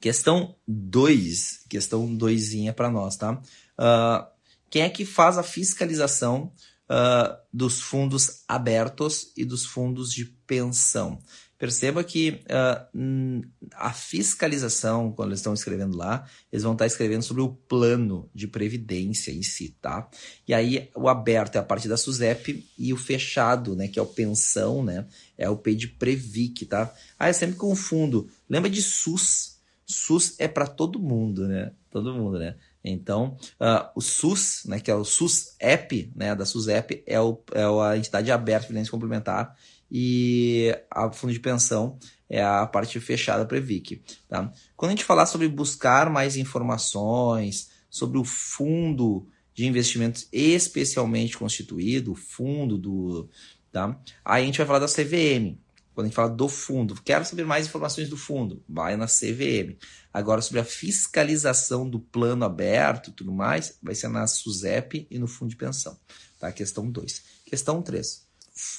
Questão 0.00 0.54
2, 0.66 1.64
questão 1.68 2.14
2 2.14 2.72
para 2.74 2.90
nós, 2.90 3.16
tá? 3.16 3.32
Uh, 3.78 4.26
quem 4.70 4.82
é 4.82 4.88
que 4.88 5.04
faz 5.04 5.38
a 5.38 5.42
fiscalização 5.42 6.52
uh, 6.90 7.36
dos 7.52 7.80
fundos 7.80 8.42
abertos 8.48 9.32
e 9.36 9.44
dos 9.44 9.66
fundos 9.66 10.12
de 10.12 10.24
pensão? 10.24 11.18
Perceba 11.62 12.02
que 12.02 12.42
uh, 12.50 13.46
a 13.76 13.92
fiscalização, 13.92 15.12
quando 15.12 15.28
eles 15.28 15.38
estão 15.38 15.54
escrevendo 15.54 15.96
lá, 15.96 16.26
eles 16.50 16.64
vão 16.64 16.72
estar 16.72 16.86
escrevendo 16.86 17.22
sobre 17.22 17.40
o 17.40 17.50
plano 17.50 18.28
de 18.34 18.48
previdência 18.48 19.30
em 19.30 19.44
si, 19.44 19.76
tá? 19.80 20.10
E 20.48 20.52
aí 20.52 20.90
o 20.92 21.08
aberto 21.08 21.54
é 21.54 21.60
a 21.60 21.62
parte 21.62 21.86
da 21.86 21.96
SUSEP 21.96 22.68
e 22.76 22.92
o 22.92 22.96
fechado, 22.96 23.76
né, 23.76 23.86
que 23.86 23.96
é 23.96 24.02
o 24.02 24.06
pensão, 24.06 24.82
né, 24.82 25.06
é 25.38 25.48
o 25.48 25.56
P 25.56 25.76
de 25.76 25.86
Previc, 25.86 26.66
tá? 26.66 26.92
Ah, 27.16 27.28
eu 27.28 27.34
sempre 27.34 27.54
confundo. 27.54 28.28
Lembra 28.50 28.68
de 28.68 28.82
SUS? 28.82 29.60
SUS 29.86 30.34
é 30.40 30.48
para 30.48 30.66
todo 30.66 30.98
mundo, 30.98 31.46
né? 31.46 31.70
Todo 31.92 32.12
mundo, 32.12 32.40
né? 32.40 32.56
Então, 32.82 33.36
uh, 33.60 33.88
o 33.94 34.00
SUS, 34.00 34.64
né, 34.64 34.80
que 34.80 34.90
é 34.90 34.94
o 34.96 35.04
SUS 35.04 35.54
App, 35.60 36.12
né, 36.16 36.34
da 36.34 36.44
SUSEP, 36.44 37.04
é, 37.06 37.20
o, 37.20 37.40
é 37.52 37.62
a 37.62 37.96
entidade 37.96 38.32
aberta 38.32 38.62
de 38.62 38.66
previdência 38.66 38.90
complementar 38.90 39.56
e 39.94 40.74
a 40.90 41.12
fundo 41.12 41.34
de 41.34 41.38
pensão 41.38 41.98
é 42.26 42.42
a 42.42 42.66
parte 42.66 42.98
fechada 42.98 43.44
Previc. 43.44 44.02
Tá? 44.26 44.50
Quando 44.74 44.88
a 44.88 44.94
gente 44.94 45.04
falar 45.04 45.26
sobre 45.26 45.46
buscar 45.48 46.08
mais 46.08 46.34
informações 46.34 47.68
sobre 47.90 48.16
o 48.16 48.24
fundo 48.24 49.28
de 49.52 49.66
investimentos 49.66 50.26
especialmente 50.32 51.36
constituído, 51.36 52.12
o 52.12 52.16
fundo 52.16 52.78
do. 52.78 53.28
Tá? 53.70 54.00
Aí 54.24 54.44
a 54.44 54.46
gente 54.46 54.56
vai 54.56 54.66
falar 54.66 54.78
da 54.78 54.86
CVM. 54.86 55.58
Quando 55.94 56.06
a 56.06 56.08
gente 56.08 56.16
fala 56.16 56.30
do 56.30 56.48
fundo, 56.48 56.94
quero 57.04 57.26
saber 57.26 57.44
mais 57.44 57.66
informações 57.66 58.08
do 58.08 58.16
fundo, 58.16 58.64
vai 58.66 58.96
na 58.96 59.04
CVM. 59.06 59.76
Agora, 60.10 60.40
sobre 60.40 60.60
a 60.60 60.64
fiscalização 60.64 61.86
do 61.86 62.00
plano 62.00 62.46
aberto 62.46 63.10
e 63.10 63.12
tudo 63.12 63.30
mais, 63.30 63.76
vai 63.82 63.94
ser 63.94 64.08
na 64.08 64.26
SUSEP 64.26 65.06
e 65.10 65.18
no 65.18 65.26
fundo 65.26 65.50
de 65.50 65.56
pensão. 65.56 65.98
Tá? 66.40 66.50
Questão 66.50 66.90
2. 66.90 67.22
Questão 67.44 67.82
3. 67.82 68.31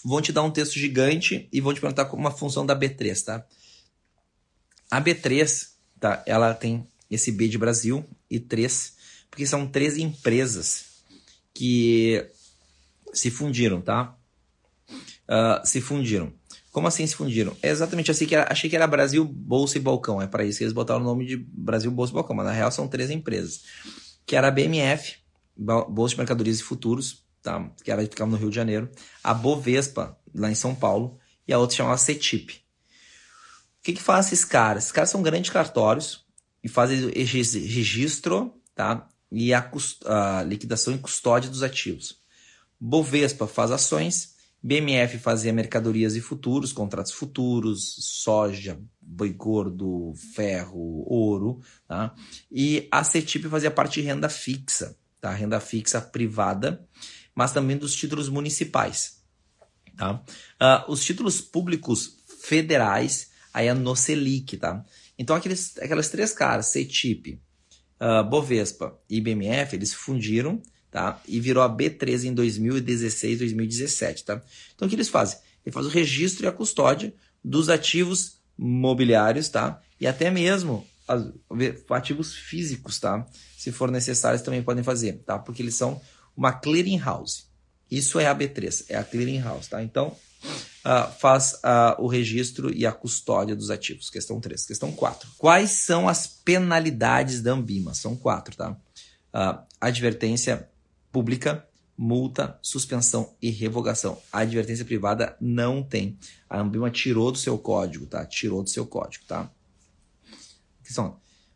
Vão 0.04 0.22
te 0.22 0.32
dar 0.32 0.44
um 0.44 0.52
texto 0.52 0.74
gigante 0.74 1.48
e 1.52 1.60
vão 1.60 1.74
te 1.74 1.82
perguntar 1.82 2.06
como 2.06 2.22
uma 2.22 2.32
função 2.32 2.66
da 2.66 2.76
B3, 2.78 3.24
tá? 3.24 3.46
A 4.90 5.02
B3, 5.02 5.70
tá? 6.00 6.24
Ela 6.26 6.54
tem 6.54 6.88
esse 7.10 7.32
B 7.32 7.48
de 7.48 7.58
Brasil 7.58 8.06
e 8.30 8.40
3, 8.40 8.96
porque 9.30 9.46
são 9.46 9.68
três 9.68 9.98
empresas 9.98 10.86
que 11.54 12.26
se 13.14 13.30
fundiram, 13.30 13.82
tá? 13.82 14.16
Uh, 14.90 15.66
se 15.66 15.82
fundiram. 15.82 16.34
Como 16.72 16.88
assim 16.88 17.06
se 17.06 17.16
fundiram? 17.16 17.56
É 17.62 17.70
exatamente 17.70 18.10
assim 18.10 18.26
que 18.26 18.36
era, 18.36 18.52
achei 18.52 18.68
que 18.70 18.76
era 18.76 18.88
Brasil, 18.88 19.24
Bolsa 19.24 19.78
e 19.78 19.82
Balcão. 19.82 20.20
É 20.20 20.26
para 20.26 20.44
isso 20.44 20.58
que 20.58 20.64
eles 20.64 20.74
botaram 20.74 21.02
o 21.02 21.04
nome 21.04 21.26
de 21.26 21.38
Brasil, 21.38 21.92
Bolsa 21.92 22.12
e 22.12 22.16
Balcão. 22.16 22.36
Mas 22.36 22.48
na 22.48 22.52
real 22.52 22.72
são 22.72 22.88
três 22.88 23.12
empresas. 23.12 23.62
Que 24.26 24.36
era 24.36 24.48
a 24.48 24.52
BMF, 24.52 25.18
Bolsa 25.56 26.16
de 26.16 26.18
Mercadorias 26.18 26.60
e 26.60 26.64
Futuros, 26.64 27.24
tá? 27.44 27.70
que 27.84 27.92
era 27.92 28.02
ficava 28.02 28.32
no 28.32 28.38
Rio 28.38 28.50
de 28.50 28.56
Janeiro. 28.56 28.90
A 29.24 29.34
Bovespa, 29.34 30.18
lá 30.34 30.50
em 30.50 30.56
São 30.56 30.74
Paulo. 30.74 31.20
E 31.48 31.54
a 31.54 31.60
outra 31.60 31.76
chamava 31.76 31.98
CETIP. 31.98 32.54
O 32.54 33.84
que, 33.84 33.94
que 33.94 34.02
faz 34.02 34.28
esses 34.28 34.46
caras? 34.46 34.84
Esses 34.84 34.94
caras 34.94 35.10
são 35.10 35.22
grandes 35.22 35.52
cartórios 35.52 36.26
e 36.64 36.70
fazem 36.70 37.12
registro 37.12 38.54
tá? 38.74 39.08
e 39.30 39.54
a, 39.54 39.70
a 40.06 40.44
liquidação 40.44 40.96
e 40.96 40.98
custódia 40.98 41.50
dos 41.50 41.62
ativos. 41.62 42.18
Bovespa 42.80 43.46
faz 43.46 43.72
ações 43.72 44.34
BMF 44.64 45.18
fazia 45.18 45.52
mercadorias 45.52 46.16
e 46.16 46.22
futuros, 46.22 46.72
contratos 46.72 47.12
futuros, 47.12 47.98
soja, 48.00 48.80
boi 49.02 49.34
gordo, 49.34 50.14
ferro, 50.34 51.04
ouro, 51.06 51.60
tá? 51.86 52.16
E 52.50 52.88
a 52.90 53.04
CETIP 53.04 53.50
fazia 53.50 53.70
parte 53.70 54.00
de 54.00 54.08
renda 54.08 54.30
fixa, 54.30 54.98
tá? 55.20 55.32
Renda 55.32 55.60
fixa 55.60 56.00
privada, 56.00 56.88
mas 57.36 57.52
também 57.52 57.78
dos 57.78 57.96
títulos 57.96 58.30
municipais, 58.30 59.22
tá? 59.98 60.24
Uh, 60.62 60.92
os 60.92 61.04
títulos 61.04 61.42
públicos 61.42 62.18
federais, 62.42 63.32
aí 63.54 63.68
é 63.68 63.74
no 63.74 63.96
Selic, 63.96 64.58
tá? 64.58 64.84
Então 65.18 65.36
aqueles, 65.36 65.78
aquelas 65.78 66.10
três 66.10 66.34
caras, 66.34 66.68
CETIP, 66.68 67.40
uh, 68.00 68.24
Bovespa 68.24 68.98
e 69.10 69.22
BMF, 69.22 69.76
eles 69.76 69.94
fundiram 69.94 70.62
tá? 70.94 71.20
E 71.28 71.40
virou 71.40 71.64
a 71.64 71.70
B13 71.70 72.26
em 72.26 72.34
2016, 72.36 73.40
2017, 73.40 74.26
tá? 74.26 74.42
Então 74.76 74.86
o 74.86 74.90
que 74.90 74.96
eles 74.96 75.10
fazem? 75.10 75.40
Eles 75.66 75.74
fazem 75.74 75.90
o 75.90 75.94
registro 75.94 76.46
e 76.46 76.48
a 76.48 76.52
custódia 76.52 77.12
dos 77.44 77.68
ativos 77.68 78.38
mobiliários, 78.56 79.50
tá? 79.50 79.82
E 80.00 80.06
até 80.06 80.30
mesmo 80.30 80.86
ativos 81.90 82.36
físicos, 82.36 83.00
tá? 83.00 83.26
Se 83.58 83.72
for 83.72 83.90
necessário, 83.90 84.42
também 84.42 84.62
podem 84.62 84.84
fazer, 84.84 85.14
tá? 85.26 85.40
Porque 85.40 85.64
eles 85.64 85.74
são 85.74 86.00
uma 86.36 86.52
clearing 86.52 86.98
house. 86.98 87.48
Isso 87.90 88.20
é 88.20 88.28
a 88.28 88.36
B3, 88.36 88.86
é 88.90 88.98
a 88.98 89.04
clearing 89.04 89.42
house, 89.42 89.68
tá? 89.68 89.84
Então, 89.84 90.16
uh, 90.84 91.12
faz 91.20 91.54
uh, 91.56 92.02
o 92.02 92.08
registro 92.08 92.74
e 92.74 92.86
a 92.86 92.92
custódia 92.92 93.56
dos 93.56 93.70
ativos. 93.70 94.10
Questão 94.10 94.40
3. 94.40 94.66
Questão 94.66 94.92
4. 94.92 95.30
Quais 95.38 95.72
são 95.72 96.08
as 96.08 96.28
penalidades 96.28 97.42
da 97.42 97.52
Ambima? 97.52 97.94
São 97.94 98.16
quatro, 98.16 98.56
tá? 98.56 98.72
Uh, 99.34 99.60
advertência 99.80 100.70
pública, 101.12 101.68
multa, 101.98 102.58
suspensão 102.62 103.34
e 103.42 103.50
revogação. 103.50 104.20
A 104.32 104.40
advertência 104.40 104.86
privada 104.86 105.38
não 105.40 105.84
tem. 105.84 106.18
A 106.50 106.60
Ambima 106.60 106.90
tirou 106.90 107.32
do 107.32 107.38
seu 107.38 107.58
código, 107.58 108.06
tá? 108.06 108.26
Tirou 108.26 108.64
do 108.64 108.70
seu 108.70 108.86
código, 108.86 109.26
tá? 109.28 109.52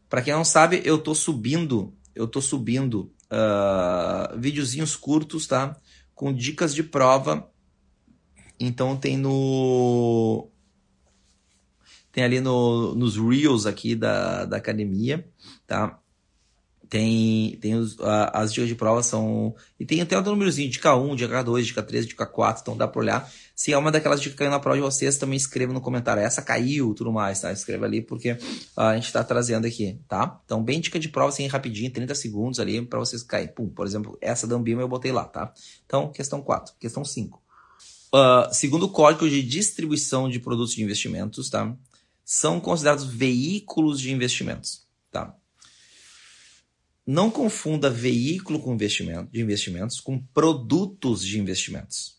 Para 0.09 0.21
quem 0.21 0.33
não 0.33 0.45
sabe, 0.45 0.81
eu 0.85 0.97
tô 0.97 1.13
subindo, 1.13 1.93
eu 2.15 2.27
tô 2.27 2.41
subindo 2.41 3.11
uh, 3.31 4.37
videozinhos 4.39 4.95
curtos, 4.95 5.47
tá? 5.47 5.75
Com 6.13 6.33
dicas 6.33 6.73
de 6.73 6.83
prova 6.83 7.49
Então 8.59 8.97
tem 8.97 9.17
no. 9.17 10.49
Tem 12.11 12.23
ali 12.23 12.41
no, 12.41 12.95
nos 12.95 13.15
Reels 13.17 13.65
aqui 13.65 13.95
da, 13.95 14.45
da 14.45 14.57
academia, 14.57 15.29
tá? 15.67 15.99
Tem, 16.89 17.57
tem 17.61 17.75
os, 17.75 17.99
a, 17.99 18.41
as 18.41 18.53
dicas 18.53 18.69
de 18.69 18.75
prova 18.75 19.03
são. 19.03 19.53
E 19.79 19.85
tem 19.85 20.01
até 20.01 20.17
o 20.17 20.21
númerozinho, 20.21 20.69
dica 20.69 20.95
1, 20.95 21.15
dica 21.15 21.43
2, 21.43 21.67
dica 21.67 21.83
3, 21.83 22.05
dica 22.05 22.25
4, 22.25 22.61
então 22.61 22.77
dá 22.77 22.87
pra 22.87 23.01
olhar. 23.01 23.31
Se 23.55 23.73
é 23.73 23.77
uma 23.77 23.91
daquelas 23.91 24.21
dicas 24.21 24.33
que 24.33 24.39
caiu 24.39 24.51
na 24.51 24.59
prova 24.59 24.77
de 24.77 24.83
vocês, 24.83 25.17
também 25.17 25.35
escreva 25.35 25.73
no 25.73 25.81
comentário. 25.81 26.21
Essa 26.21 26.41
caiu, 26.41 26.93
tudo 26.93 27.11
mais, 27.11 27.41
tá? 27.41 27.51
Escreva 27.51 27.85
ali 27.85 28.01
porque 28.01 28.37
a 28.75 28.95
gente 28.95 29.11
tá 29.11 29.23
trazendo 29.23 29.65
aqui, 29.65 29.99
tá? 30.07 30.39
Então, 30.45 30.63
bem 30.63 30.79
dica 30.79 30.99
de 30.99 31.09
prova, 31.09 31.29
assim, 31.29 31.47
rapidinho, 31.47 31.91
30 31.91 32.15
segundos 32.15 32.59
ali 32.59 32.81
para 32.85 32.99
vocês 32.99 33.23
cair. 33.23 33.53
Pum, 33.53 33.67
por 33.67 33.85
exemplo, 33.85 34.17
essa 34.21 34.45
da 34.45 34.55
Ambima 34.55 34.81
eu 34.81 34.87
botei 34.87 35.11
lá, 35.11 35.25
tá? 35.25 35.51
Então, 35.85 36.11
questão 36.11 36.41
4. 36.41 36.75
Questão 36.79 37.03
5. 37.03 37.37
Uh, 37.37 38.17
ah, 38.17 38.49
segundo 38.53 38.83
o 38.83 38.89
Código 38.89 39.27
de 39.29 39.41
Distribuição 39.43 40.29
de 40.29 40.39
Produtos 40.39 40.73
de 40.73 40.83
Investimentos, 40.83 41.49
tá? 41.49 41.75
São 42.23 42.59
considerados 42.59 43.05
veículos 43.05 43.99
de 43.99 44.11
investimentos, 44.11 44.85
tá? 45.11 45.35
Não 47.07 47.31
confunda 47.31 47.89
veículo 47.89 48.59
com 48.59 48.73
investimento, 48.73 49.31
de 49.31 49.41
investimentos 49.41 50.01
com 50.01 50.19
produtos 50.19 51.25
de 51.25 51.39
investimentos. 51.39 52.17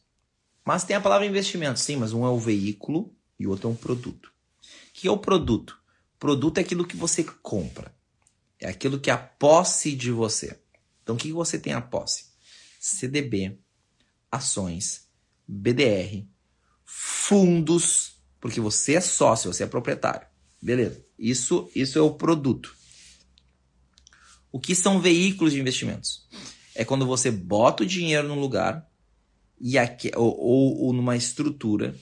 Mas 0.65 0.83
tem 0.83 0.97
a 0.97 1.01
palavra 1.01 1.27
investimento, 1.27 1.79
sim, 1.79 1.97
mas 1.97 2.15
um 2.15 2.25
é 2.25 2.31
o 2.31 2.39
veículo 2.39 3.15
e 3.39 3.47
o 3.47 3.51
outro 3.51 3.69
é 3.69 3.73
um 3.73 3.77
produto. 3.77 4.29
O 4.29 4.93
que 4.95 5.07
é 5.07 5.11
o 5.11 5.19
produto? 5.19 5.79
Produto 6.19 6.57
é 6.57 6.63
aquilo 6.63 6.87
que 6.87 6.97
você 6.97 7.23
compra. 7.23 7.95
É 8.59 8.67
aquilo 8.67 8.99
que 8.99 9.11
é 9.11 9.13
a 9.13 9.19
posse 9.19 9.95
de 9.95 10.11
você. 10.11 10.59
Então, 11.03 11.17
o 11.17 11.19
que 11.19 11.33
você 11.33 11.59
tem 11.59 11.75
a 11.75 11.83
posse? 11.83 12.27
CDB, 12.81 13.59
ações, 14.33 15.07
BDR, 15.47 16.27
fundos, 16.83 18.15
porque 18.41 18.59
você 18.59 18.95
é 18.95 19.01
sócio, 19.03 19.53
você 19.53 19.65
é 19.65 19.67
proprietário. 19.67 20.27
Beleza. 20.61 21.05
Isso, 21.19 21.71
isso 21.75 21.99
é 21.99 22.03
o 22.03 22.15
produto. 22.15 22.75
O 24.59 24.61
que 24.61 24.75
são 24.75 25.01
veículos 25.01 25.53
de 25.53 25.61
investimentos? 25.61 26.27
É 26.75 26.85
quando 26.85 27.07
você 27.07 27.31
bota 27.31 27.85
o 27.85 27.87
dinheiro 27.87 28.27
num 28.27 28.41
lugar 28.41 28.91
e 29.61 29.79
aqui, 29.79 30.11
ou, 30.17 30.37
ou, 30.37 30.83
ou 30.83 30.93
numa 30.93 31.17
estrutura, 31.17 31.95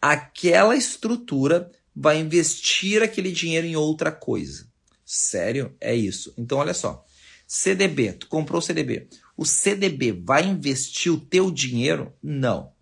aquela 0.00 0.74
estrutura 0.74 1.70
vai 1.94 2.18
investir 2.18 3.02
aquele 3.02 3.30
dinheiro 3.30 3.66
em 3.66 3.76
outra 3.76 4.10
coisa. 4.10 4.66
Sério? 5.04 5.76
É 5.78 5.94
isso. 5.94 6.32
Então, 6.38 6.56
olha 6.56 6.72
só. 6.72 7.04
CDB, 7.46 8.14
tu 8.14 8.28
comprou 8.28 8.60
o 8.60 8.62
CDB. 8.62 9.06
O 9.36 9.44
CDB 9.44 10.12
vai 10.12 10.46
investir 10.46 11.12
o 11.12 11.20
teu 11.20 11.50
dinheiro? 11.50 12.14
Não. 12.22 12.72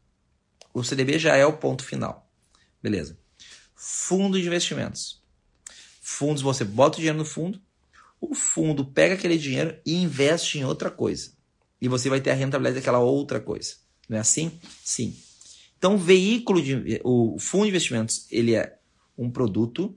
O 0.73 0.85
CDB 0.85 1.19
já 1.19 1.35
é 1.35 1.45
o 1.45 1.57
ponto 1.57 1.83
final. 1.83 2.31
Beleza. 2.81 3.19
Fundo 3.75 4.41
de 4.41 4.47
investimentos. 4.47 5.21
Fundos, 6.01 6.41
você 6.41 6.65
bota 6.65 6.99
o 6.99 7.01
dinheiro 7.01 7.19
no 7.19 7.25
fundo, 7.25 7.61
o 8.21 8.35
fundo 8.35 8.85
pega 8.85 9.15
aquele 9.15 9.39
dinheiro 9.39 9.79
e 9.85 9.95
investe 9.95 10.59
em 10.59 10.65
outra 10.65 10.91
coisa. 10.91 11.33
E 11.81 11.89
você 11.89 12.09
vai 12.09 12.21
ter 12.21 12.31
a 12.31 12.35
rentabilidade 12.35 12.77
daquela 12.81 12.99
outra 12.99 13.41
coisa. 13.41 13.75
Não 14.09 14.17
é 14.17 14.21
assim? 14.21 14.59
Sim. 14.83 15.17
Então, 15.77 15.95
o 15.95 15.99
veículo 15.99 16.61
de 16.61 17.01
o 17.05 17.39
fundo 17.39 17.65
de 17.65 17.71
investimentos, 17.71 18.27
ele 18.31 18.55
é 18.55 18.79
um 19.17 19.31
produto 19.31 19.97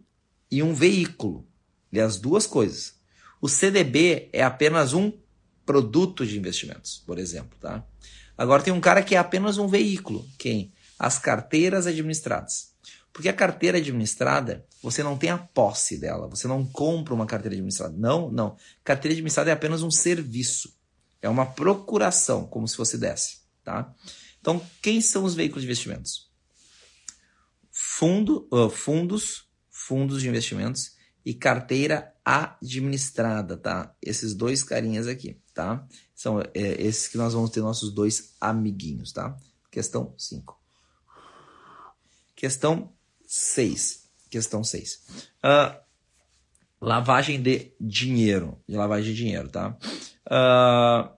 e 0.49 0.61
um 0.61 0.73
veículo. 0.73 1.47
Ele 1.91 2.01
é 2.01 2.03
as 2.03 2.19
duas 2.19 2.45
coisas. 2.45 2.95
O 3.41 3.49
CDB 3.49 4.29
é 4.31 4.43
apenas 4.43 4.93
um 4.93 5.11
produto 5.65 6.25
de 6.25 6.37
investimentos, 6.37 7.03
por 7.05 7.17
exemplo, 7.17 7.57
tá? 7.59 7.85
Agora 8.37 8.61
tem 8.61 8.73
um 8.73 8.81
cara 8.81 9.01
que 9.01 9.15
é 9.15 9.17
apenas 9.17 9.57
um 9.57 9.67
veículo, 9.67 10.27
quem? 10.37 10.73
As 10.97 11.17
carteiras 11.17 11.87
administradas. 11.87 12.70
Porque 13.13 13.27
a 13.27 13.33
carteira 13.33 13.77
administrada, 13.77 14.65
você 14.81 15.03
não 15.03 15.17
tem 15.17 15.29
a 15.29 15.37
posse 15.37 15.97
dela, 15.97 16.27
você 16.27 16.47
não 16.47 16.65
compra 16.65 17.13
uma 17.13 17.25
carteira 17.25 17.55
administrada. 17.55 17.93
Não, 17.97 18.31
não. 18.31 18.55
Carteira 18.83 19.13
administrada 19.13 19.49
é 19.49 19.53
apenas 19.53 19.81
um 19.81 19.91
serviço. 19.91 20.73
É 21.21 21.29
uma 21.29 21.45
procuração, 21.45 22.47
como 22.47 22.67
se 22.67 22.75
fosse 22.75 22.97
desse, 22.97 23.41
tá? 23.63 23.93
Então, 24.39 24.65
quem 24.81 25.01
são 25.01 25.23
os 25.23 25.35
veículos 25.35 25.61
de 25.61 25.67
investimentos? 25.67 26.31
Fundo, 27.69 28.47
uh, 28.51 28.69
fundos, 28.69 29.47
fundos 29.69 30.21
de 30.21 30.27
investimentos 30.27 30.95
e 31.23 31.33
carteira 31.33 32.15
administrada, 32.25 33.55
tá? 33.57 33.95
Esses 34.01 34.33
dois 34.33 34.63
carinhas 34.63 35.05
aqui, 35.05 35.39
tá? 35.53 35.85
São 36.15 36.41
é, 36.41 36.49
esses 36.53 37.07
que 37.07 37.17
nós 37.17 37.33
vamos 37.33 37.51
ter 37.51 37.61
nossos 37.61 37.93
dois 37.93 38.35
amiguinhos, 38.39 39.11
tá? 39.11 39.37
Questão 39.69 40.13
5. 40.17 40.59
Questão 42.35 42.91
6. 43.31 44.09
Questão 44.29 44.61
6. 44.61 45.03
Uh, 45.15 45.27
ah, 45.43 45.81
lavagem 46.81 47.41
de 47.41 47.71
dinheiro. 47.79 48.59
De 48.67 48.75
lavagem 48.75 49.13
de 49.13 49.17
dinheiro, 49.17 49.47
tá? 49.47 49.77
Uh, 50.27 51.09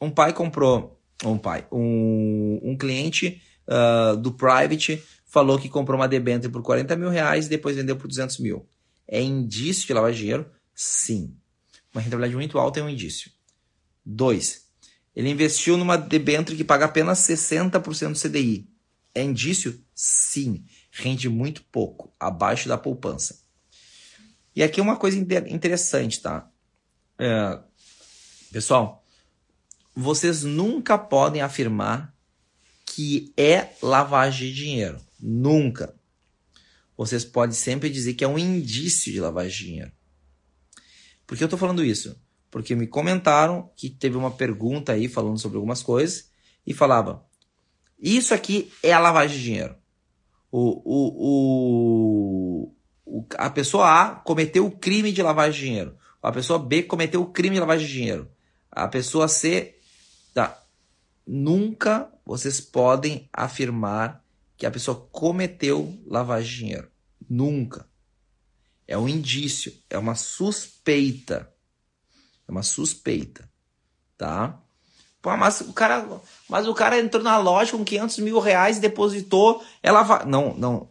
um 0.00 0.10
pai 0.10 0.32
comprou. 0.32 0.98
Um 1.22 1.36
pai. 1.36 1.66
Um, 1.70 2.58
um 2.62 2.74
cliente 2.74 3.42
uh, 3.68 4.16
do 4.16 4.32
private 4.32 5.02
falou 5.26 5.58
que 5.58 5.68
comprou 5.68 6.00
uma 6.00 6.08
debênture 6.08 6.50
por 6.50 6.62
40 6.62 6.96
mil 6.96 7.10
reais 7.10 7.46
e 7.46 7.50
depois 7.50 7.76
vendeu 7.76 7.96
por 7.96 8.08
200 8.08 8.38
mil. 8.38 8.66
É 9.06 9.20
indício 9.20 9.86
de 9.86 9.92
lavagem 9.92 10.16
de 10.16 10.22
dinheiro? 10.22 10.50
Sim. 10.74 11.36
Uma 11.92 12.00
rentabilidade 12.00 12.34
muito 12.34 12.58
alta 12.58 12.80
é 12.80 12.82
um 12.82 12.88
indício. 12.88 13.30
2. 14.06 14.64
Ele 15.14 15.28
investiu 15.28 15.76
numa 15.76 15.98
debênture 15.98 16.56
que 16.56 16.64
paga 16.64 16.86
apenas 16.86 17.18
60% 17.18 18.12
do 18.12 18.18
CDI. 18.18 18.66
É 19.14 19.22
indício? 19.22 19.78
Sim 19.94 20.64
rende 20.94 21.28
muito 21.28 21.64
pouco, 21.64 22.14
abaixo 22.20 22.68
da 22.68 22.78
poupança. 22.78 23.42
E 24.54 24.62
aqui 24.62 24.80
uma 24.80 24.96
coisa 24.96 25.18
interessante, 25.18 26.22
tá? 26.22 26.48
É, 27.18 27.58
pessoal, 28.52 29.04
vocês 29.92 30.44
nunca 30.44 30.96
podem 30.96 31.42
afirmar 31.42 32.14
que 32.86 33.32
é 33.36 33.70
lavagem 33.82 34.50
de 34.50 34.54
dinheiro. 34.54 35.00
Nunca. 35.18 35.92
Vocês 36.96 37.24
podem 37.24 37.56
sempre 37.56 37.90
dizer 37.90 38.14
que 38.14 38.22
é 38.22 38.28
um 38.28 38.38
indício 38.38 39.12
de 39.12 39.20
lavagem 39.20 39.50
de 39.50 39.64
dinheiro. 39.64 39.92
Por 41.26 41.36
que 41.36 41.42
eu 41.42 41.46
estou 41.46 41.58
falando 41.58 41.84
isso? 41.84 42.16
Porque 42.52 42.76
me 42.76 42.86
comentaram 42.86 43.68
que 43.74 43.90
teve 43.90 44.16
uma 44.16 44.30
pergunta 44.30 44.92
aí 44.92 45.08
falando 45.08 45.40
sobre 45.40 45.56
algumas 45.56 45.82
coisas 45.82 46.30
e 46.64 46.72
falava: 46.72 47.26
Isso 47.98 48.32
aqui 48.32 48.72
é 48.80 48.92
a 48.92 49.00
lavagem 49.00 49.36
de 49.36 49.42
dinheiro 49.42 49.83
o, 50.56 50.82
o, 52.64 52.72
o, 53.04 53.26
a 53.36 53.50
pessoa 53.50 54.02
A 54.02 54.14
cometeu 54.14 54.64
o 54.64 54.70
crime 54.70 55.10
de 55.10 55.20
lavagem 55.20 55.60
de 55.60 55.66
dinheiro. 55.66 55.98
A 56.22 56.30
pessoa 56.30 56.60
B 56.60 56.84
cometeu 56.84 57.22
o 57.22 57.32
crime 57.32 57.56
de 57.56 57.60
lavagem 57.60 57.88
de 57.88 57.92
dinheiro. 57.92 58.30
A 58.70 58.86
pessoa 58.86 59.26
C. 59.26 59.76
Tá. 60.32 60.62
Nunca 61.26 62.08
vocês 62.24 62.60
podem 62.60 63.28
afirmar 63.32 64.24
que 64.56 64.64
a 64.64 64.70
pessoa 64.70 65.08
cometeu 65.10 65.92
lavagem 66.06 66.50
de 66.50 66.58
dinheiro. 66.58 66.90
Nunca. 67.28 67.88
É 68.86 68.96
um 68.96 69.08
indício, 69.08 69.72
é 69.90 69.98
uma 69.98 70.14
suspeita. 70.14 71.52
É 72.46 72.52
uma 72.52 72.62
suspeita. 72.62 73.50
Tá? 74.16 74.62
Pô, 75.24 75.34
mas 75.38 75.62
o 75.62 75.72
cara, 75.72 76.06
mas 76.46 76.68
o 76.68 76.74
cara 76.74 77.00
entrou 77.00 77.22
na 77.22 77.38
loja 77.38 77.72
com 77.72 77.82
500 77.82 78.18
mil 78.18 78.38
reais 78.38 78.78
depositou. 78.78 79.64
Ela 79.82 80.02
vai. 80.02 80.26
Não, 80.26 80.54
não. 80.54 80.90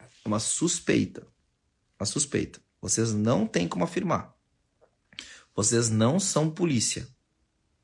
É 0.00 0.26
uma 0.26 0.40
suspeita. 0.40 1.24
Uma 1.96 2.04
suspeita. 2.04 2.58
Vocês 2.82 3.14
não 3.14 3.46
têm 3.46 3.68
como 3.68 3.84
afirmar. 3.84 4.34
Vocês 5.54 5.88
não 5.88 6.18
são 6.18 6.50
polícia, 6.50 7.06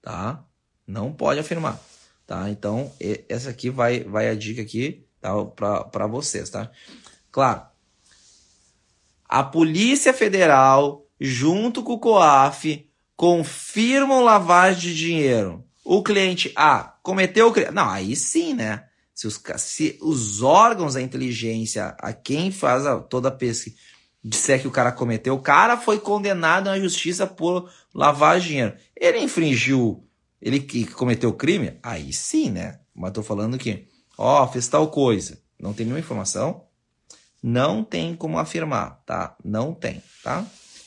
tá? 0.03 0.45
Não 0.85 1.13
pode 1.13 1.39
afirmar, 1.39 1.81
tá? 2.27 2.51
Então 2.51 2.93
essa 3.29 3.51
aqui 3.51 3.71
vai, 3.71 4.03
vai 4.03 4.29
a 4.29 4.35
dica 4.35 4.63
aqui, 4.63 5.07
tá? 5.21 5.31
Para 5.85 6.09
vocês, 6.09 6.51
tá? 6.51 6.69
Claro. 7.31 7.63
A 9.25 9.45
Polícia 9.45 10.13
Federal, 10.13 11.07
junto 11.21 11.85
com 11.85 11.93
o 11.93 12.01
COAF, 12.01 12.89
confirmam 13.21 14.25
lavagem 14.25 14.81
de 14.81 14.97
dinheiro. 14.97 15.63
O 15.85 16.03
cliente 16.03 16.51
A 16.57 16.97
cometeu 17.03 17.49
o 17.49 17.53
crime. 17.53 17.71
Não, 17.71 17.87
aí 17.87 18.17
sim, 18.17 18.55
né? 18.55 18.85
Se 19.15 19.27
os, 19.27 19.39
se 19.59 19.99
os 20.01 20.41
órgãos 20.41 20.95
da 20.95 21.03
inteligência, 21.03 21.95
a 21.99 22.15
quem 22.15 22.51
faz 22.51 22.87
a, 22.87 22.99
toda 22.99 23.29
a 23.29 23.31
pesquisa, 23.31 23.77
disser 24.25 24.63
que 24.63 24.67
o 24.67 24.71
cara 24.71 24.91
cometeu, 24.91 25.35
o 25.35 25.43
cara 25.43 25.77
foi 25.77 26.01
condenado 26.01 26.71
na 26.71 26.81
justiça 26.81 27.27
por 27.27 27.71
lavar 27.95 28.41
dinheiro. 28.41 28.75
Ele 28.97 29.19
infringiu, 29.19 30.03
ele 30.41 30.59
que 30.59 30.87
cometeu 30.87 31.29
o 31.29 31.35
crime? 31.35 31.79
Aí 31.83 32.15
sim, 32.15 32.51
né? 32.51 32.81
Mas 32.95 33.13
tô 33.13 33.23
falando 33.23 33.59
que, 33.59 33.87
ó, 34.17 34.49
fez 34.49 34.67
tal 34.67 34.89
coisa. 34.89 35.39
Não 35.61 35.75
tem 35.75 35.85
nenhuma 35.85 36.01
informação? 36.01 36.65
Não 37.43 37.85
tem 37.85 38.17
como 38.17 38.39
afirmar, 38.39 39.03
tá? 39.05 39.37
Não 39.45 39.75
tem, 39.75 40.03
tá? 40.25 40.43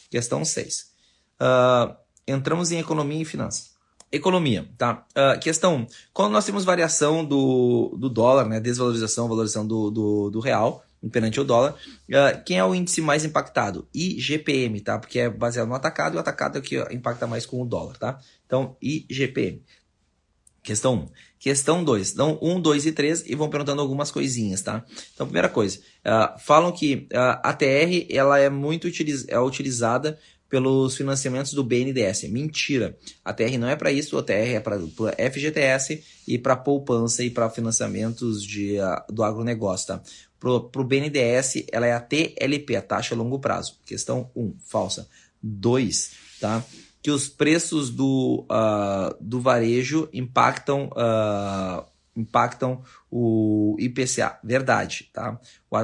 Questão 0.10 0.44
6. 0.44 0.94
Uh, 1.40 2.03
entramos 2.28 2.72
em 2.72 2.80
economia 2.80 3.22
e 3.22 3.26
finanças. 3.26 3.74
Economia, 4.12 4.70
tá? 4.78 5.06
Uh, 5.18 5.40
questão 5.40 5.78
1. 5.78 5.88
Quando 6.14 6.34
nós 6.34 6.46
temos 6.46 6.64
variação 6.64 7.26
do, 7.26 7.98
do 7.98 8.10
dólar, 8.10 8.48
né? 8.48 8.60
Desvalorização, 8.60 9.28
valorização 9.28 9.66
do, 9.66 9.90
do, 9.90 10.30
do 10.30 10.40
real 10.40 10.86
perante 11.12 11.40
o 11.40 11.44
dólar, 11.44 11.72
uh, 11.72 12.44
quem 12.46 12.60
é 12.60 12.64
o 12.64 12.76
índice 12.76 13.02
mais 13.02 13.26
impactado? 13.26 13.88
IGPM, 13.94 14.80
tá? 14.82 15.00
Porque 15.00 15.20
é 15.20 15.30
baseado 15.30 15.68
no 15.68 15.74
atacado 15.74 16.14
e 16.14 16.18
o 16.18 16.20
atacado 16.20 16.58
é 16.58 16.60
o 16.60 16.62
que 16.62 16.78
impacta 16.94 17.26
mais 17.26 17.46
com 17.46 17.60
o 17.60 17.66
dólar, 17.66 17.98
tá? 17.98 18.20
Então, 18.46 18.78
IGPM. 18.80 19.64
Questão 20.62 20.96
1. 20.96 21.08
Questão 21.40 21.84
2. 21.84 22.14
Então, 22.14 22.40
1, 22.42 22.62
2 22.62 22.86
e 22.86 22.92
3 22.94 23.26
e 23.26 23.36
vão 23.36 23.50
perguntando 23.50 23.82
algumas 23.82 24.10
coisinhas, 24.10 24.62
tá? 24.62 24.86
Então, 25.14 25.28
primeira 25.28 25.50
coisa. 25.50 25.78
Uh, 26.06 26.40
falam 26.40 26.72
que 26.72 27.08
uh, 27.12 27.42
a 27.44 27.52
TR 27.52 28.08
ela 28.10 28.40
é 28.40 28.50
muito 28.50 28.88
utiliz 28.88 29.28
é 29.28 29.38
utilizada 29.38 30.18
pelos 30.54 30.96
financiamentos 30.96 31.52
do 31.54 31.64
BNDES. 31.64 32.26
Mentira. 32.30 32.96
A 33.26 33.34
TR 33.34 33.58
não 33.58 33.68
é 33.68 33.76
para 33.76 33.92
isso, 33.92 34.16
a 34.20 34.22
TR 34.22 34.54
é 34.54 34.60
para 34.60 34.78
FGTS 34.78 36.04
e 36.28 36.38
para 36.38 36.56
poupança 36.56 37.24
e 37.24 37.32
para 37.32 37.50
financiamentos 37.50 38.44
de, 38.44 38.78
uh, 38.80 39.12
do 39.12 39.24
agronegócio, 39.24 39.88
tá? 39.88 40.04
Para 40.40 40.52
o 40.52 40.84
BNDES, 40.84 41.64
ela 41.72 41.88
é 41.88 41.94
a 41.94 42.00
TLP, 42.00 42.76
a 42.76 42.84
taxa 42.84 43.16
a 43.16 43.18
longo 43.18 43.40
prazo. 43.40 43.80
Questão 43.84 44.30
1, 44.36 44.44
um, 44.44 44.56
falsa. 44.64 45.10
2, 45.42 46.12
tá? 46.40 46.64
que 47.02 47.10
os 47.10 47.28
preços 47.28 47.90
do, 47.90 48.46
uh, 48.50 49.16
do 49.20 49.42
varejo 49.42 50.08
impactam, 50.14 50.86
uh, 50.92 51.84
impactam 52.16 52.82
o 53.10 53.76
IPCA. 53.80 54.40
Verdade, 54.44 55.10
tá? 55.12 55.40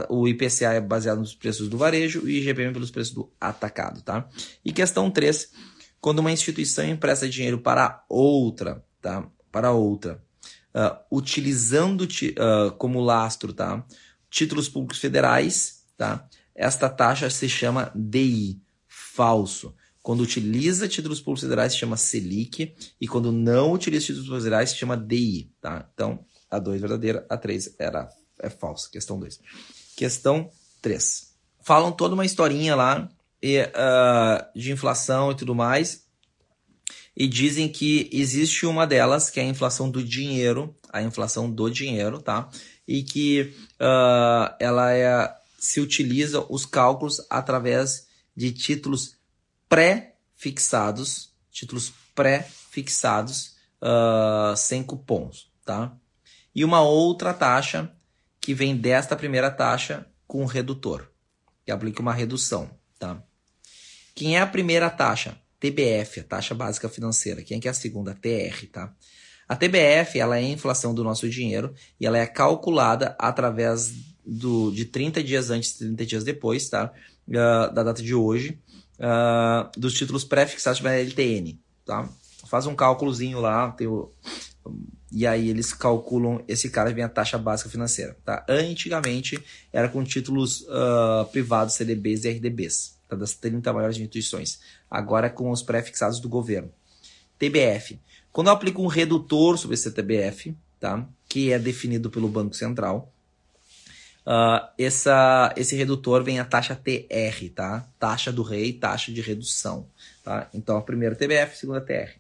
O, 0.10 0.28
IPCA 0.28 0.74
é 0.74 0.82
baseado 0.82 1.20
nos 1.20 1.36
preços 1.36 1.68
do 1.68 1.78
varejo 1.78 2.22
e 2.22 2.24
o 2.24 2.30
IGPM 2.30 2.74
pelos 2.74 2.92
preços 2.92 3.14
do 3.14 3.32
atacado, 3.40 4.02
tá? 4.02 4.28
E 4.64 4.72
questão 4.72 5.10
3, 5.10 5.52
quando 6.00 6.20
uma 6.20 6.32
instituição 6.32 6.86
empresta 6.86 7.28
dinheiro 7.28 7.60
para 7.60 8.04
outra, 8.08 8.84
tá? 9.02 9.28
Para 9.52 9.72
outra, 9.72 10.24
uh, 10.76 10.98
utilizando 11.12 12.08
como 12.78 13.02
lastro, 13.02 13.54
tá? 13.54 13.84
Títulos 14.30 14.70
públicos 14.70 15.00
federais, 15.00 15.84
tá? 15.98 16.28
Esta 16.54 16.90
taxa 16.90 17.30
se 17.30 17.50
chama 17.50 17.92
DI, 17.96 18.62
falso. 18.88 19.74
Quando 20.02 20.22
utiliza 20.22 20.88
títulos 20.88 21.20
públicos 21.20 21.42
federais, 21.42 21.74
se 21.74 21.80
chama 21.80 21.98
Selic. 21.98 22.74
E 23.00 23.08
quando 23.08 23.32
não 23.32 23.74
utiliza 23.74 24.08
títulos 24.08 24.44
federais, 24.44 24.72
se 24.72 24.78
chama 24.78 24.98
DI. 24.98 25.52
Tá? 25.62 25.88
Então, 25.94 26.26
a 26.50 26.58
2 26.58 26.80
verdadeira, 26.82 27.26
a 27.30 27.38
3 27.38 27.76
era, 27.78 28.10
é 28.40 28.50
falsa. 28.50 28.90
Questão 28.90 29.20
2. 29.20 29.40
Questão 29.96 30.50
3. 30.82 31.34
Falam 31.62 31.92
toda 31.92 32.14
uma 32.14 32.26
historinha 32.26 32.76
lá 32.76 33.10
e, 33.42 33.60
uh, 33.62 34.60
de 34.60 34.72
inflação 34.72 35.32
e 35.32 35.36
tudo 35.36 35.54
mais. 35.54 36.08
E 37.16 37.28
dizem 37.28 37.68
que 37.68 38.10
existe 38.14 38.66
uma 38.66 38.88
delas, 38.88 39.30
que 39.30 39.40
é 39.40 39.44
a 39.44 39.48
inflação 39.48 39.92
do 39.92 40.02
dinheiro, 40.02 40.74
a 40.92 41.02
inflação 41.02 41.52
do 41.52 41.70
dinheiro, 41.70 42.22
tá? 42.22 42.50
E 42.88 43.04
que 43.04 43.54
uh, 43.76 44.56
ela 44.60 44.94
é, 44.94 45.36
se 45.58 45.82
utiliza 45.82 46.46
os 46.50 46.66
cálculos 46.66 47.22
através 47.30 48.08
de 48.36 48.54
títulos 48.54 49.19
pré-fixados, 49.70 51.32
títulos 51.52 51.94
pré-fixados 52.16 53.56
uh, 53.82 54.58
sem 54.58 54.84
cupons, 54.84 55.50
tá? 55.64 55.96
E 56.54 56.66
uma 56.66 56.82
outra 56.82 57.34
taxa 57.34 57.92
que 58.42 58.54
vem 58.54 58.76
desta 58.76 59.16
primeira 59.16 59.52
taxa 59.52 60.08
com 60.28 60.44
redutor, 60.46 61.08
que 61.64 61.72
aplica 61.72 62.02
uma 62.02 62.14
redução, 62.14 62.70
tá? 62.98 63.24
Quem 64.16 64.36
é 64.36 64.42
a 64.42 64.48
primeira 64.48 64.90
taxa? 64.90 65.38
TBF, 65.60 66.22
a 66.22 66.24
taxa 66.24 66.56
básica 66.56 66.90
financeira. 66.90 67.44
Quem 67.44 67.58
é 67.58 67.62
que 67.62 67.68
é 67.68 67.72
a 67.72 67.74
segunda? 67.74 68.14
TR, 68.14 68.66
tá? 68.72 68.94
A 69.48 69.56
TBF, 69.56 70.20
ela 70.20 70.38
é 70.38 70.40
a 70.40 70.50
inflação 70.50 70.94
do 70.94 71.04
nosso 71.04 71.28
dinheiro 71.30 71.74
e 72.00 72.06
ela 72.06 72.18
é 72.18 72.26
calculada 72.26 73.16
através 73.20 73.94
do, 74.26 74.72
de 74.72 74.86
30 74.86 75.24
dias 75.24 75.50
antes 75.50 75.72
e 75.76 75.80
30 75.80 76.06
dias 76.06 76.24
depois, 76.24 76.70
tá? 76.70 76.94
Uh, 77.28 77.74
da 77.74 77.84
data 77.84 78.02
de 78.02 78.14
hoje, 78.16 78.60
uh, 79.00 79.80
dos 79.80 79.94
títulos 79.94 80.24
pré-fixados 80.24 80.80
pela 80.80 80.96
LTN, 80.96 81.58
tá? 81.86 82.08
Faz 82.48 82.66
um 82.66 82.76
cálculozinho 82.76 83.40
lá, 83.40 83.72
tem 83.72 83.88
o, 83.88 84.12
e 85.12 85.26
aí 85.26 85.50
eles 85.50 85.74
calculam 85.74 86.44
esse 86.48 86.70
cara 86.70 86.94
vem 86.94 87.04
a 87.04 87.10
taxa 87.10 87.38
básica 87.38 87.70
financeira, 87.70 88.16
tá? 88.24 88.46
Antigamente 88.48 89.44
era 89.74 89.90
com 89.90 90.04
títulos 90.04 90.62
uh, 90.62 91.26
privados, 91.32 91.76
CDBs 91.76 92.26
e 92.26 92.30
RDBs, 92.30 92.96
tá? 93.08 93.16
das 93.16 93.34
30 93.34 93.74
maiores 93.74 93.98
instituições. 93.98 94.60
Agora 94.90 95.28
é 95.28 95.30
com 95.30 95.50
os 95.50 95.64
pré-fixados 95.64 96.20
do 96.20 96.30
governo. 96.30 96.72
TBF. 97.40 98.00
Quando 98.32 98.48
eu 98.48 98.54
aplico 98.54 98.84
um 98.84 98.88
redutor 98.88 99.58
sobre 99.58 99.74
esse 99.74 99.90
TBF, 99.92 100.56
tá? 100.80 101.08
que 101.28 101.52
é 101.52 101.58
definido 101.58 102.10
pelo 102.10 102.28
Banco 102.28 102.56
Central, 102.56 103.12
Uh, 104.30 104.62
essa, 104.78 105.52
esse 105.58 105.76
redutor 105.76 106.24
vem 106.24 106.40
a 106.40 106.46
taxa 106.46 106.76
TR, 106.76 107.50
tá? 107.56 107.84
Taxa 107.98 108.32
do 108.32 108.44
rei, 108.44 108.72
taxa 108.72 109.12
de 109.12 109.22
redução, 109.22 109.88
tá? 110.24 110.48
Então, 110.54 110.78
a 110.78 110.84
primeira 110.84 111.16
TBF, 111.16 111.54
a 111.54 111.56
segunda 111.56 111.82
TR. 111.82 112.12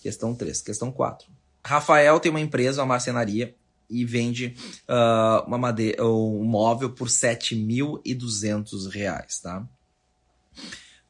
Questão 0.00 0.32
3. 0.32 0.62
Questão 0.62 0.92
4. 0.92 1.26
Rafael 1.64 2.20
tem 2.20 2.30
uma 2.30 2.40
empresa, 2.40 2.82
uma 2.82 2.86
marcenaria, 2.86 3.52
e 3.90 4.04
vende 4.04 4.54
uh, 4.88 5.44
uma 5.44 5.58
madeira, 5.58 6.06
um 6.06 6.44
móvel 6.44 6.90
por 6.90 7.08
R$ 7.08 7.14
7.200, 7.14 9.42
tá? 9.42 9.66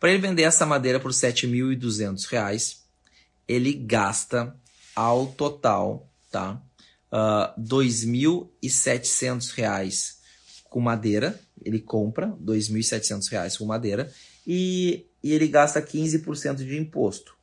Para 0.00 0.10
ele 0.10 0.22
vender 0.22 0.44
essa 0.44 0.64
madeira 0.64 0.98
por 0.98 1.10
R$ 1.10 1.16
7.200, 1.16 2.78
ele 3.46 3.74
gasta 3.74 4.56
ao 4.96 5.26
total, 5.26 6.08
tá? 6.30 6.58
Uh, 7.12 7.52
R$ 7.56 7.62
2.700 7.62 10.16
com 10.68 10.80
madeira. 10.80 11.40
Ele 11.64 11.78
compra 11.80 12.26
R$ 12.26 12.34
2.700 12.44 13.58
com 13.58 13.64
madeira 13.64 14.12
e, 14.46 15.06
e 15.22 15.32
ele 15.32 15.48
gasta 15.48 15.80
15% 15.80 16.56
de 16.56 16.76
imposto. 16.76 17.34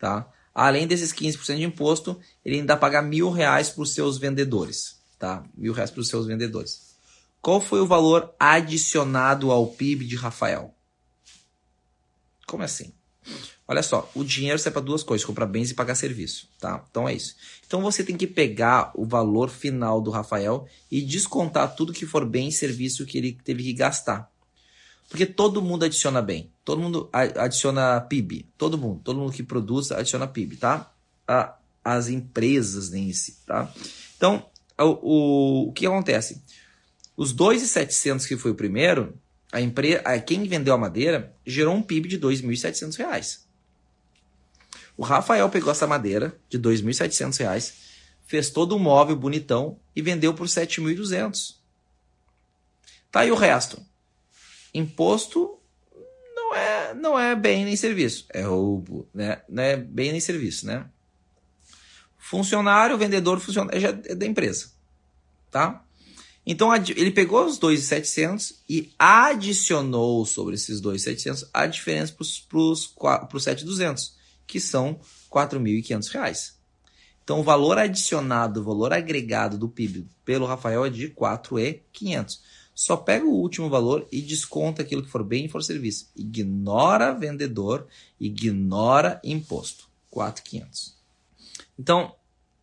Tá? 0.00 0.26
Além 0.54 0.86
desses 0.86 1.12
15% 1.12 1.56
de 1.56 1.64
imposto, 1.64 2.18
ele 2.44 2.56
ainda 2.56 2.76
paga 2.76 3.02
mil 3.02 3.30
reais 3.30 3.70
para 3.70 3.82
os 3.82 3.94
seus 3.94 4.18
vendedores. 4.18 4.98
Tá? 5.18 5.44
Mil 5.56 5.72
reais 5.72 5.90
para 5.90 6.00
os 6.00 6.08
seus 6.08 6.26
vendedores. 6.26 6.88
Qual 7.40 7.60
foi 7.60 7.80
o 7.80 7.86
valor 7.86 8.34
adicionado 8.38 9.50
ao 9.50 9.66
PIB 9.66 10.04
de 10.04 10.16
Rafael? 10.16 10.74
Como 12.46 12.62
assim? 12.62 12.92
Olha 13.66 13.82
só, 13.82 14.10
o 14.14 14.24
dinheiro 14.24 14.58
serve 14.58 14.74
para 14.74 14.82
duas 14.82 15.02
coisas, 15.02 15.24
comprar 15.24 15.46
bens 15.46 15.70
e 15.70 15.74
pagar 15.74 15.94
serviço, 15.94 16.48
tá? 16.58 16.84
Então 16.90 17.06
é 17.06 17.14
isso. 17.14 17.36
Então 17.68 17.82
você 17.82 18.02
tem 18.02 18.16
que 18.16 18.26
pegar 18.26 18.90
o 18.94 19.04
valor 19.04 19.50
final 19.50 20.00
do 20.00 20.10
Rafael 20.10 20.66
e 20.90 21.02
descontar 21.02 21.76
tudo 21.76 21.92
que 21.92 22.06
for 22.06 22.24
bem 22.24 22.48
e 22.48 22.52
serviço 22.52 23.04
que 23.04 23.18
ele 23.18 23.38
teve 23.44 23.62
que 23.62 23.74
gastar. 23.74 24.30
Porque 25.06 25.26
todo 25.26 25.60
mundo 25.60 25.84
adiciona 25.84 26.22
bem, 26.22 26.50
todo 26.64 26.80
mundo 26.80 27.10
adiciona 27.12 28.00
PIB, 28.00 28.46
todo 28.56 28.78
mundo, 28.78 29.02
todo 29.04 29.18
mundo 29.18 29.32
que 29.32 29.42
produz 29.42 29.92
adiciona 29.92 30.26
PIB, 30.26 30.56
tá? 30.56 30.90
as 31.84 32.08
empresas 32.08 32.92
em 32.94 33.12
si, 33.12 33.38
tá? 33.46 33.72
Então, 34.16 34.46
o, 34.78 34.84
o, 34.84 35.68
o 35.68 35.72
que 35.72 35.86
acontece? 35.86 36.42
Os 37.16 37.32
2,700 37.32 38.26
que 38.26 38.36
foi 38.36 38.50
o 38.50 38.54
primeiro, 38.54 39.14
a 39.52 39.60
empresa, 39.60 40.02
quem 40.20 40.44
vendeu 40.44 40.72
a 40.72 40.78
madeira 40.78 41.34
gerou 41.46 41.74
um 41.74 41.82
PIB 41.82 42.08
de 42.08 42.16
R$ 42.16 42.22
2.700. 42.22 43.47
O 44.98 45.04
Rafael 45.04 45.48
pegou 45.48 45.70
essa 45.70 45.86
madeira 45.86 46.36
de 46.50 46.56
R$ 46.56 46.64
2.700, 46.64 47.72
fez 48.26 48.50
todo 48.50 48.74
um 48.74 48.80
móvel 48.80 49.14
bonitão 49.14 49.78
e 49.94 50.02
vendeu 50.02 50.34
por 50.34 50.48
R$ 50.48 50.52
7.200. 50.52 51.54
Tá 53.08 53.20
aí 53.20 53.30
o 53.30 53.36
resto. 53.36 53.80
Imposto 54.74 55.56
não 56.34 56.54
é, 56.54 56.94
não 56.94 57.18
é 57.18 57.36
bem 57.36 57.64
nem 57.64 57.76
serviço, 57.76 58.26
é 58.30 58.42
roubo, 58.42 59.08
né? 59.14 59.40
Não 59.48 59.62
é 59.62 59.76
bem 59.76 60.10
nem 60.10 60.20
serviço, 60.20 60.66
né? 60.66 60.84
Funcionário, 62.18 62.98
vendedor, 62.98 63.38
funcionário 63.38 64.02
é 64.04 64.14
da 64.16 64.26
empresa, 64.26 64.72
tá? 65.48 65.84
Então 66.44 66.74
ele 66.74 67.12
pegou 67.12 67.46
os 67.46 67.56
2,700 67.56 68.64
e 68.68 68.92
adicionou 68.98 70.26
sobre 70.26 70.56
esses 70.56 70.80
2,700 70.80 71.48
a 71.54 71.66
diferença 71.66 72.12
para 72.12 72.58
os 72.58 73.44
7,200 73.44 74.17
que 74.48 74.58
são 74.58 74.92
R$ 74.92 74.98
4.500. 75.30 76.54
Então, 77.22 77.40
o 77.40 77.44
valor 77.44 77.78
adicionado, 77.78 78.60
o 78.60 78.64
valor 78.64 78.92
agregado 78.92 79.58
do 79.58 79.68
PIB 79.68 80.08
pelo 80.24 80.46
Rafael 80.46 80.86
é 80.86 80.90
de 80.90 81.08
R$ 81.08 81.14
4.500. 81.14 82.40
Só 82.74 82.96
pega 82.96 83.26
o 83.26 83.34
último 83.34 83.68
valor 83.68 84.08
e 84.10 84.22
desconta 84.22 84.82
aquilo 84.82 85.02
que 85.02 85.10
for 85.10 85.22
bem 85.22 85.44
e 85.44 85.48
for 85.48 85.62
serviço. 85.62 86.10
Ignora 86.16 87.12
vendedor, 87.12 87.86
ignora 88.18 89.20
imposto. 89.22 89.88
4.500. 90.10 90.94
Então, 91.78 92.14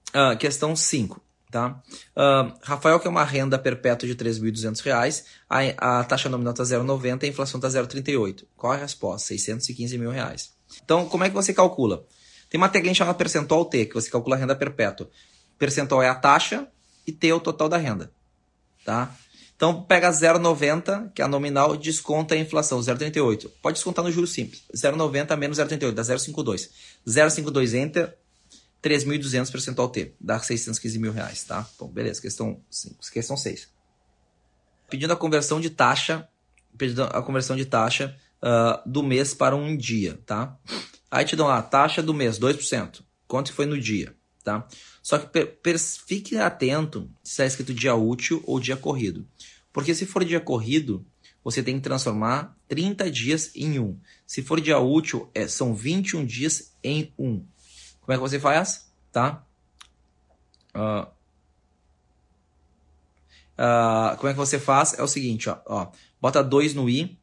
uh, 0.09 0.35
questão 0.37 0.75
5. 0.75 1.21
Tá? 1.51 1.81
Uh, 2.15 2.57
Rafael 2.63 2.99
quer 2.99 3.09
uma 3.09 3.23
renda 3.23 3.59
perpétua 3.59 4.07
de 4.07 4.13
R$ 4.13 4.31
3.200, 4.31 5.23
a, 5.47 5.99
a 5.99 6.03
taxa 6.03 6.27
nominal 6.27 6.53
está 6.53 6.63
0,90 6.63 7.21
e 7.21 7.25
a 7.27 7.29
inflação 7.29 7.59
está 7.59 7.69
0,38. 7.69 8.45
Qual 8.57 8.73
é 8.73 8.77
a 8.77 8.79
resposta? 8.79 9.27
615 9.27 9.97
mil 9.97 10.09
reais. 10.09 10.54
Então, 10.83 11.07
como 11.07 11.23
é 11.23 11.29
que 11.29 11.35
você 11.35 11.53
calcula? 11.53 12.05
Tem 12.49 12.57
uma 12.57 12.69
tagline 12.69 12.95
chamada 12.95 13.17
percentual 13.17 13.65
T, 13.65 13.85
que 13.85 13.93
você 13.93 14.09
calcula 14.09 14.35
a 14.35 14.39
renda 14.39 14.55
perpétua. 14.55 15.09
Percentual 15.57 16.01
é 16.01 16.09
a 16.09 16.15
taxa 16.15 16.67
e 17.05 17.11
T 17.11 17.27
é 17.27 17.33
o 17.33 17.39
total 17.39 17.69
da 17.69 17.77
renda. 17.77 18.11
Tá? 18.83 19.15
Então 19.55 19.83
pega 19.83 20.09
0,90, 20.11 21.11
que 21.13 21.21
é 21.21 21.25
a 21.25 21.27
nominal, 21.27 21.77
desconta 21.77 22.35
a 22.35 22.37
inflação, 22.37 22.79
0,38. 22.79 23.49
Pode 23.61 23.75
descontar 23.75 24.03
no 24.03 24.11
juro 24.11 24.27
simples. 24.27 24.63
0,90 24.75 25.37
menos 25.37 25.57
0,38, 25.57 25.91
dá 25.91 26.03
0,52. 26.03 26.69
0,52 27.07 27.73
enter, 27.73 28.17
3.200 28.83 29.51
percentual 29.51 29.89
T, 29.89 30.13
dá 30.19 30.39
615 30.39 30.99
mil 30.99 31.11
reais, 31.11 31.43
tá? 31.43 31.67
Bom, 31.79 31.87
beleza, 31.87 32.21
questão 32.21 32.61
5, 32.69 32.95
questão 33.11 33.37
6. 33.37 33.69
Pedindo 34.89 35.13
a 35.13 35.15
conversão 35.15 35.59
de 35.59 35.69
taxa, 35.69 36.27
pedindo 36.77 37.03
a 37.03 37.21
conversão 37.23 37.55
de 37.55 37.65
taxa 37.65 38.15
uh, 38.45 38.87
do 38.87 39.01
mês 39.01 39.33
para 39.33 39.55
um 39.55 39.75
dia, 39.75 40.19
tá? 40.25 40.55
Aí 41.09 41.25
te 41.25 41.35
dão 41.35 41.49
a 41.49 41.61
taxa 41.61 42.03
do 42.03 42.13
mês, 42.13 42.39
2%. 42.39 43.01
Quanto 43.27 43.51
foi 43.51 43.65
no 43.65 43.79
dia, 43.79 44.15
tá? 44.43 44.67
Só 45.01 45.17
que 45.17 45.47
fique 46.05 46.37
atento 46.37 47.09
se 47.23 47.31
está 47.31 47.45
escrito 47.45 47.73
dia 47.73 47.95
útil 47.95 48.43
ou 48.45 48.59
dia 48.59 48.77
corrido. 48.77 49.27
Porque 49.73 49.95
se 49.95 50.05
for 50.05 50.23
dia 50.23 50.39
corrido, 50.39 51.05
você 51.43 51.61
tem 51.61 51.75
que 51.75 51.81
transformar 51.81 52.55
30 52.67 53.09
dias 53.11 53.51
em 53.55 53.79
1. 53.79 53.99
Se 54.25 54.41
for 54.41 54.61
dia 54.61 54.79
útil, 54.79 55.29
é, 55.33 55.47
são 55.47 55.75
21 55.75 56.25
dias 56.25 56.73
em 56.83 57.13
1. 57.17 57.45
Como 58.01 58.13
é 58.13 58.15
que 58.15 58.21
você 58.21 58.39
faz? 58.39 58.91
Tá? 59.11 59.43
Uh, 60.73 61.07
uh, 63.57 64.17
como 64.17 64.29
é 64.29 64.33
que 64.33 64.37
você 64.37 64.59
faz? 64.59 64.93
É 64.97 65.03
o 65.03 65.07
seguinte, 65.07 65.49
ó, 65.49 65.59
ó 65.65 65.91
bota 66.19 66.43
2 66.43 66.73
no 66.73 66.89
i. 66.89 67.17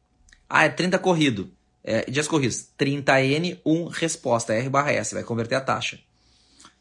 Ah, 0.55 0.65
é 0.65 0.69
30 0.69 0.99
corrido. 0.99 1.51
É, 1.83 2.09
dias 2.11 2.27
corridos. 2.27 2.67
30N, 2.79 3.59
1 3.65 3.87
resposta, 3.87 4.53
R 4.53 4.69
barra 4.69 4.91
S. 4.91 5.15
Vai 5.15 5.23
converter 5.23 5.55
a 5.55 5.61
taxa. 5.61 5.99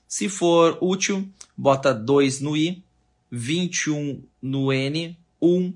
Se 0.06 0.28
for 0.28 0.76
útil, 0.82 1.26
bota 1.56 1.94
2 1.94 2.40
no 2.42 2.54
i, 2.54 2.84
21 3.30 4.22
no 4.42 4.70
n, 4.70 5.18
1 5.40 5.72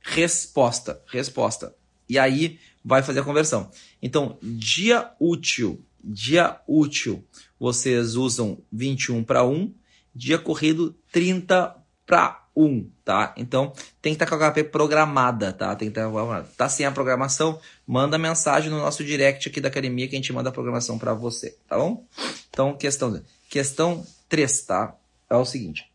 resposta, 0.00 1.02
resposta. 1.08 1.74
E 2.08 2.20
aí 2.20 2.60
vai 2.84 3.02
fazer 3.02 3.18
a 3.18 3.24
conversão. 3.24 3.68
Então, 4.00 4.38
dia 4.40 5.12
útil, 5.18 5.84
dia 6.04 6.60
útil, 6.68 7.26
vocês 7.58 8.14
usam 8.14 8.62
21 8.70 9.24
para 9.24 9.44
1, 9.44 9.74
dia 10.14 10.38
corrido 10.38 10.94
30 11.10 11.76
para 12.06 12.46
1, 12.64 12.90
tá? 13.04 13.34
Então, 13.36 13.72
tem 14.00 14.12
que 14.14 14.22
estar 14.22 14.26
tá 14.26 14.36
com 14.36 14.44
a 14.44 14.50
HP 14.50 14.64
programada, 14.64 15.52
tá? 15.52 15.74
Tem 15.74 15.90
que 15.90 15.98
estar 15.98 16.10
tá, 16.10 16.44
tá 16.56 16.68
sem 16.68 16.86
a 16.86 16.92
programação, 16.92 17.60
manda 17.86 18.18
mensagem 18.18 18.70
no 18.70 18.78
nosso 18.78 19.04
direct 19.04 19.48
aqui 19.48 19.60
da 19.60 19.68
academia 19.68 20.08
que 20.08 20.14
a 20.14 20.18
gente 20.18 20.32
manda 20.32 20.48
a 20.48 20.52
programação 20.52 20.98
para 20.98 21.14
você, 21.14 21.56
tá 21.68 21.76
bom? 21.76 22.04
Então, 22.50 22.76
questão, 22.76 23.22
questão 23.48 24.06
3, 24.28 24.62
tá? 24.62 24.94
É 25.28 25.36
o 25.36 25.44
seguinte. 25.44 25.90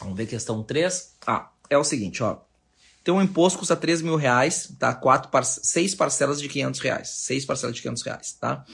Vamos 0.00 0.16
ver 0.16 0.26
questão 0.26 0.62
3. 0.62 1.16
Ah, 1.26 1.50
é 1.68 1.76
o 1.76 1.84
seguinte, 1.84 2.22
ó. 2.22 2.38
Tem 3.02 3.14
um 3.14 3.22
imposto 3.22 3.58
custa 3.58 3.76
3 3.76 4.02
mil 4.02 4.16
reais, 4.16 4.72
tá? 4.78 4.94
Quatro 4.94 5.30
par... 5.30 5.44
Seis 5.44 5.94
parcelas 5.94 6.40
de 6.40 6.48
500 6.48 6.80
reais. 6.80 7.08
Seis 7.08 7.44
parcelas 7.44 7.74
de 7.74 7.82
500 7.82 8.02
reais, 8.02 8.32
tá? 8.32 8.64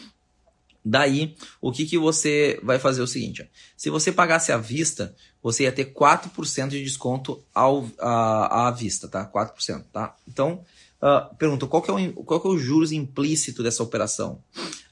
Daí, 0.88 1.35
o 1.61 1.72
que, 1.72 1.85
que 1.85 1.99
você 1.99 2.61
vai 2.62 2.79
fazer 2.79 3.01
é 3.01 3.05
o 3.05 3.09
seguinte, 3.09 3.42
ó. 3.42 3.46
se 3.77 3.90
você 3.90 4.12
pagasse 4.12 4.53
à 4.53 4.57
vista, 4.57 5.16
você 5.42 5.64
ia 5.64 5.72
ter 5.72 5.92
4% 5.92 6.68
de 6.68 6.81
desconto 6.81 7.42
ao, 7.53 7.90
à, 7.99 8.68
à 8.68 8.70
vista, 8.70 9.09
tá? 9.09 9.29
4%, 9.29 9.83
tá? 9.92 10.14
Então, 10.29 10.64
uh, 11.03 11.35
pergunta, 11.35 11.66
qual 11.66 11.83
que, 11.83 11.90
é 11.90 11.92
o, 11.92 12.12
qual 12.22 12.40
que 12.40 12.46
é 12.46 12.51
o 12.51 12.57
juros 12.57 12.92
implícito 12.92 13.64
dessa 13.64 13.83
operação? 13.83 14.40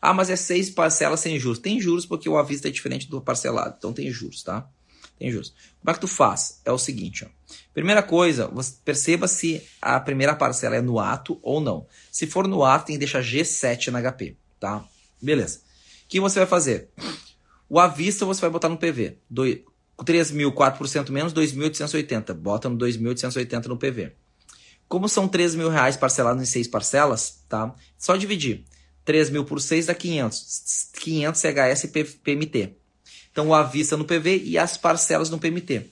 Ah, 0.03 0.13
mas 0.13 0.31
é 0.31 0.35
seis 0.35 0.69
parcelas 0.69 1.21
sem 1.21 1.39
juros. 1.39 1.61
Tem 1.61 1.81
juros 1.81 2.05
porque 2.05 2.29
o 2.29 2.37
à 2.37 2.43
vista 2.43 2.67
é 2.67 2.73
diferente 2.73 3.09
do 3.09 3.21
parcelado, 3.21 3.77
então 3.79 3.93
tem 3.93 4.11
juros, 4.11 4.43
tá? 4.43 4.69
Tem 5.17 5.31
juros. 5.31 5.55
Como 5.81 5.93
é 5.93 5.95
que 5.95 6.01
tu 6.01 6.09
faz? 6.09 6.61
É 6.65 6.73
o 6.73 6.79
seguinte, 6.79 7.25
ó. 7.25 7.29
Primeira 7.73 8.03
coisa, 8.03 8.49
você 8.49 8.75
perceba 8.85 9.29
se 9.29 9.63
a 9.81 10.01
primeira 10.01 10.35
parcela 10.35 10.75
é 10.75 10.81
no 10.81 10.99
ato 10.99 11.39
ou 11.41 11.61
não. 11.61 11.87
Se 12.11 12.27
for 12.27 12.49
no 12.49 12.65
ato, 12.65 12.87
tem 12.87 12.97
que 12.97 12.99
deixar 12.99 13.23
G7 13.23 13.93
na 13.93 14.03
HP, 14.03 14.37
tá? 14.59 14.85
Beleza. 15.23 15.63
O 16.05 16.09
que 16.09 16.21
você 16.21 16.39
vai 16.41 16.49
fazer? 16.49 16.89
O 17.69 17.81
à 17.81 17.89
vista 17.89 18.25
você 18.25 18.41
vai 18.41 18.51
botar 18.51 18.69
no 18.69 18.77
PV. 18.77 19.19
3.000, 19.33 20.53
4% 20.53 21.11
menos, 21.11 21.33
2.880. 21.33 22.35
Bota 22.35 22.69
no 22.69 22.77
2.880 22.79 23.67
no 23.67 23.77
PV. 23.77 24.13
Como 24.89 25.09
são 25.09 25.27
3 25.27 25.55
mil 25.55 25.71
reais 25.71 25.97
parcelados 25.97 26.43
em 26.43 26.47
seis 26.47 26.69
parcelas, 26.69 27.43
tá? 27.49 27.75
Só 27.99 28.17
dividir. 28.17 28.65
3 29.05 29.31
mil 29.31 29.45
por 29.45 29.61
6 29.61 29.87
dá 29.87 29.95
500. 29.95 30.91
500 31.01 31.41
CHS 31.41 31.87
PMT. 32.23 32.77
Então, 33.33 33.49
o 33.49 33.55
à 33.55 33.63
vista 33.63 33.97
no 33.97 34.05
PV 34.05 34.43
e 34.45 34.57
as 34.57 34.77
parcelas 34.77 35.31
no 35.31 35.39
PMT. 35.39 35.91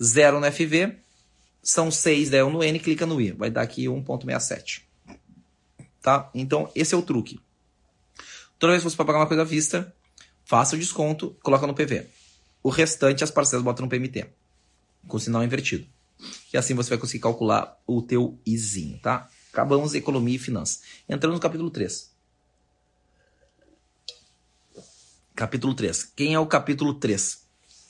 Zero 0.00 0.38
no 0.38 0.46
FV, 0.52 0.96
são 1.60 1.90
6, 1.90 2.30
daí 2.30 2.42
no 2.42 2.62
N, 2.62 2.78
clica 2.78 3.04
no 3.04 3.20
I. 3.20 3.32
Vai 3.32 3.50
dar 3.50 3.62
aqui 3.62 3.86
1.67. 3.86 4.82
Tá? 6.00 6.30
Então, 6.32 6.70
esse 6.74 6.94
é 6.94 6.96
o 6.96 7.02
truque. 7.02 7.40
Toda 8.58 8.72
vez 8.72 8.82
que 8.82 8.90
você 8.90 8.96
for 8.96 9.04
pagar 9.04 9.20
uma 9.20 9.26
coisa 9.26 9.42
à 9.42 9.46
vista, 9.46 9.94
faça 10.44 10.74
o 10.74 10.78
desconto, 10.78 11.36
coloca 11.42 11.66
no 11.66 11.74
PV. 11.74 12.08
O 12.62 12.70
restante, 12.70 13.22
as 13.22 13.30
parcelas 13.30 13.64
bota 13.64 13.82
no 13.82 13.88
PMT. 13.88 14.26
Com 15.06 15.18
sinal 15.18 15.44
invertido. 15.44 15.86
E 16.52 16.56
assim 16.56 16.74
você 16.74 16.90
vai 16.90 16.98
conseguir 16.98 17.22
calcular 17.22 17.80
o 17.86 18.02
teu 18.02 18.38
izinho, 18.44 18.98
tá? 18.98 19.28
Acabamos 19.52 19.94
economia 19.94 20.36
e 20.36 20.38
finanças. 20.38 20.82
Entrando 21.08 21.34
no 21.34 21.40
capítulo 21.40 21.70
3. 21.70 22.10
Capítulo 25.34 25.72
3. 25.74 26.02
Quem 26.16 26.34
é 26.34 26.38
o 26.38 26.46
capítulo 26.46 26.94
3? 26.94 27.46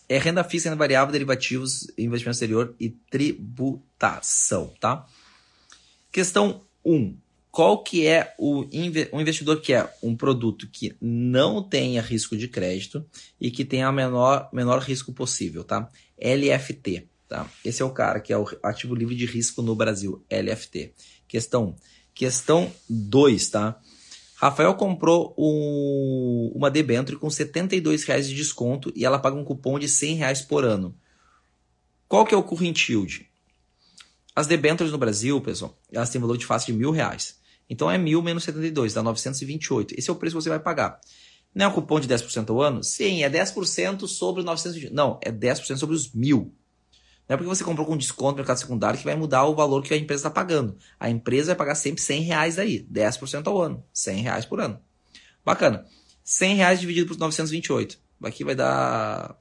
É 0.06 0.18
renda 0.18 0.44
fixa, 0.44 0.68
renda 0.68 0.78
variável, 0.78 1.12
derivativos, 1.12 1.88
investimento 1.96 2.36
exterior 2.36 2.74
e 2.78 2.90
tributação, 2.90 4.74
tá? 4.78 5.06
Questão 6.12 6.62
1. 6.84 7.16
Qual 7.50 7.82
que 7.82 8.06
é 8.06 8.34
o, 8.38 8.60
o 8.60 9.20
investidor 9.20 9.60
que 9.60 9.72
é 9.72 9.90
um 10.02 10.14
produto 10.14 10.68
que 10.70 10.94
não 11.00 11.62
tenha 11.62 12.02
risco 12.02 12.36
de 12.36 12.46
crédito 12.46 13.04
e 13.40 13.50
que 13.50 13.64
tenha 13.64 13.88
o 13.88 13.92
menor, 13.92 14.48
menor 14.52 14.80
risco 14.80 15.12
possível, 15.12 15.64
tá? 15.64 15.88
LFT, 16.20 17.08
tá? 17.28 17.50
Esse 17.64 17.82
é 17.82 17.84
o 17.84 17.90
cara 17.90 18.20
que 18.20 18.32
é 18.32 18.38
o 18.38 18.46
ativo 18.62 18.94
livre 18.94 19.14
de 19.14 19.26
risco 19.26 19.62
no 19.62 19.74
Brasil, 19.74 20.24
LFT. 20.30 20.92
Questão 21.26 21.68
1. 21.68 21.74
Questão 22.14 22.72
2, 22.88 23.48
tá? 23.48 23.80
Rafael 24.36 24.74
comprou 24.74 25.34
um, 25.36 26.52
uma 26.54 26.70
debênture 26.70 27.18
com 27.18 27.28
72 27.28 28.04
reais 28.04 28.28
de 28.28 28.36
desconto 28.36 28.92
e 28.94 29.04
ela 29.04 29.18
paga 29.18 29.36
um 29.36 29.44
cupom 29.44 29.78
de 29.78 29.88
100 29.88 30.14
reais 30.14 30.42
por 30.42 30.64
ano. 30.64 30.96
Qual 32.06 32.24
que 32.24 32.34
é 32.34 32.38
o 32.38 32.42
current 32.42 32.88
yield? 32.88 33.27
As 34.38 34.46
debêntures 34.46 34.92
no 34.92 34.98
Brasil, 34.98 35.40
pessoal, 35.40 35.76
elas 35.90 36.10
têm 36.10 36.20
valor 36.20 36.38
de 36.38 36.46
face 36.46 36.66
de 36.66 36.72
mil 36.72 36.92
reais. 36.92 37.40
Então 37.68 37.90
é 37.90 37.98
mil 37.98 38.22
menos 38.22 38.44
72, 38.44 38.94
dá 38.94 39.02
928. 39.02 39.96
Esse 39.98 40.08
é 40.08 40.12
o 40.12 40.16
preço 40.16 40.36
que 40.36 40.44
você 40.44 40.48
vai 40.48 40.60
pagar. 40.60 41.00
Não 41.52 41.66
é 41.66 41.68
um 41.68 41.72
cupom 41.72 41.98
de 41.98 42.06
10% 42.06 42.48
ao 42.48 42.62
ano? 42.62 42.84
Sim, 42.84 43.24
é 43.24 43.28
10% 43.28 44.06
sobre 44.06 44.38
os 44.38 44.46
928. 44.46 44.94
Não, 44.94 45.18
é 45.24 45.32
10% 45.32 45.76
sobre 45.76 45.96
os 45.96 46.12
mil. 46.12 46.54
Não 47.28 47.34
é 47.34 47.36
porque 47.36 47.48
você 47.48 47.64
comprou 47.64 47.84
com 47.84 47.96
desconto 47.96 48.30
no 48.30 48.36
mercado 48.36 48.58
secundário 48.58 48.96
que 48.96 49.04
vai 49.04 49.16
mudar 49.16 49.44
o 49.44 49.56
valor 49.56 49.82
que 49.82 49.92
a 49.92 49.96
empresa 49.96 50.28
está 50.28 50.30
pagando. 50.30 50.78
A 51.00 51.10
empresa 51.10 51.48
vai 51.48 51.56
pagar 51.56 51.74
sempre 51.74 52.00
100 52.00 52.22
reais 52.22 52.60
aí, 52.60 52.86
10% 52.88 53.44
ao 53.44 53.60
ano, 53.60 53.84
100 53.92 54.22
reais 54.22 54.44
por 54.44 54.60
ano. 54.60 54.78
Bacana. 55.44 55.84
100 56.22 56.54
reais 56.54 56.78
dividido 56.78 57.08
por 57.08 57.18
928. 57.18 57.98
Aqui 58.22 58.44
vai 58.44 58.54
dar 58.54 59.36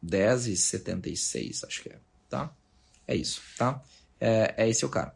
10,76, 0.00 1.66
acho 1.66 1.82
que 1.82 1.88
é, 1.88 1.98
tá? 2.30 2.54
É 3.12 3.14
isso, 3.14 3.42
tá? 3.58 3.82
É, 4.18 4.54
é 4.56 4.68
esse 4.70 4.86
o 4.86 4.88
cara. 4.88 5.14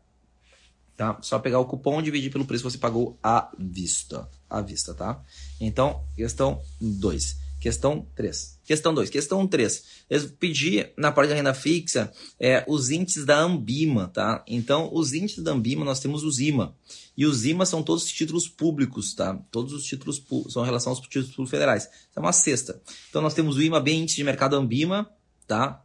Tá? 0.94 1.18
Só 1.22 1.38
pegar 1.38 1.58
o 1.60 1.64
cupom 1.64 1.98
e 2.00 2.02
dividir 2.02 2.30
pelo 2.30 2.44
preço 2.44 2.62
que 2.62 2.70
você 2.70 2.78
pagou 2.78 3.18
à 3.22 3.50
vista. 3.58 4.28
À 4.50 4.60
vista, 4.60 4.92
tá? 4.92 5.22
Então, 5.58 6.04
questão 6.14 6.60
2. 6.78 7.38
Questão 7.58 8.06
3. 8.14 8.60
Questão 8.66 8.92
2. 8.92 9.08
Questão 9.08 9.46
3. 9.46 9.84
Eu 10.10 10.28
pedi 10.38 10.86
na 10.96 11.10
parte 11.10 11.30
da 11.30 11.34
renda 11.34 11.54
fixa 11.54 12.12
é, 12.38 12.62
os 12.68 12.90
índices 12.90 13.24
da 13.24 13.38
Ambima, 13.38 14.08
tá? 14.08 14.44
Então, 14.46 14.90
os 14.92 15.14
índices 15.14 15.42
da 15.42 15.52
Ambima, 15.52 15.82
nós 15.82 15.98
temos 15.98 16.22
os 16.22 16.38
IMA. 16.38 16.76
E 17.16 17.24
os 17.24 17.46
IMA 17.46 17.64
são 17.64 17.82
todos 17.82 18.04
os 18.04 18.12
títulos 18.12 18.46
públicos, 18.46 19.14
tá? 19.14 19.38
Todos 19.50 19.72
os 19.72 19.84
títulos 19.84 20.22
são 20.50 20.62
em 20.62 20.66
relação 20.66 20.92
aos 20.92 21.00
títulos 21.00 21.50
federais. 21.50 21.84
Isso 21.84 22.14
é 22.14 22.20
uma 22.20 22.32
cesta. 22.32 22.78
Então, 23.08 23.22
nós 23.22 23.32
temos 23.32 23.56
o 23.56 23.62
IMA 23.62 23.80
B, 23.80 23.92
índice 23.92 24.16
de 24.16 24.24
mercado 24.24 24.54
Ambima, 24.54 25.10
tá? 25.46 25.82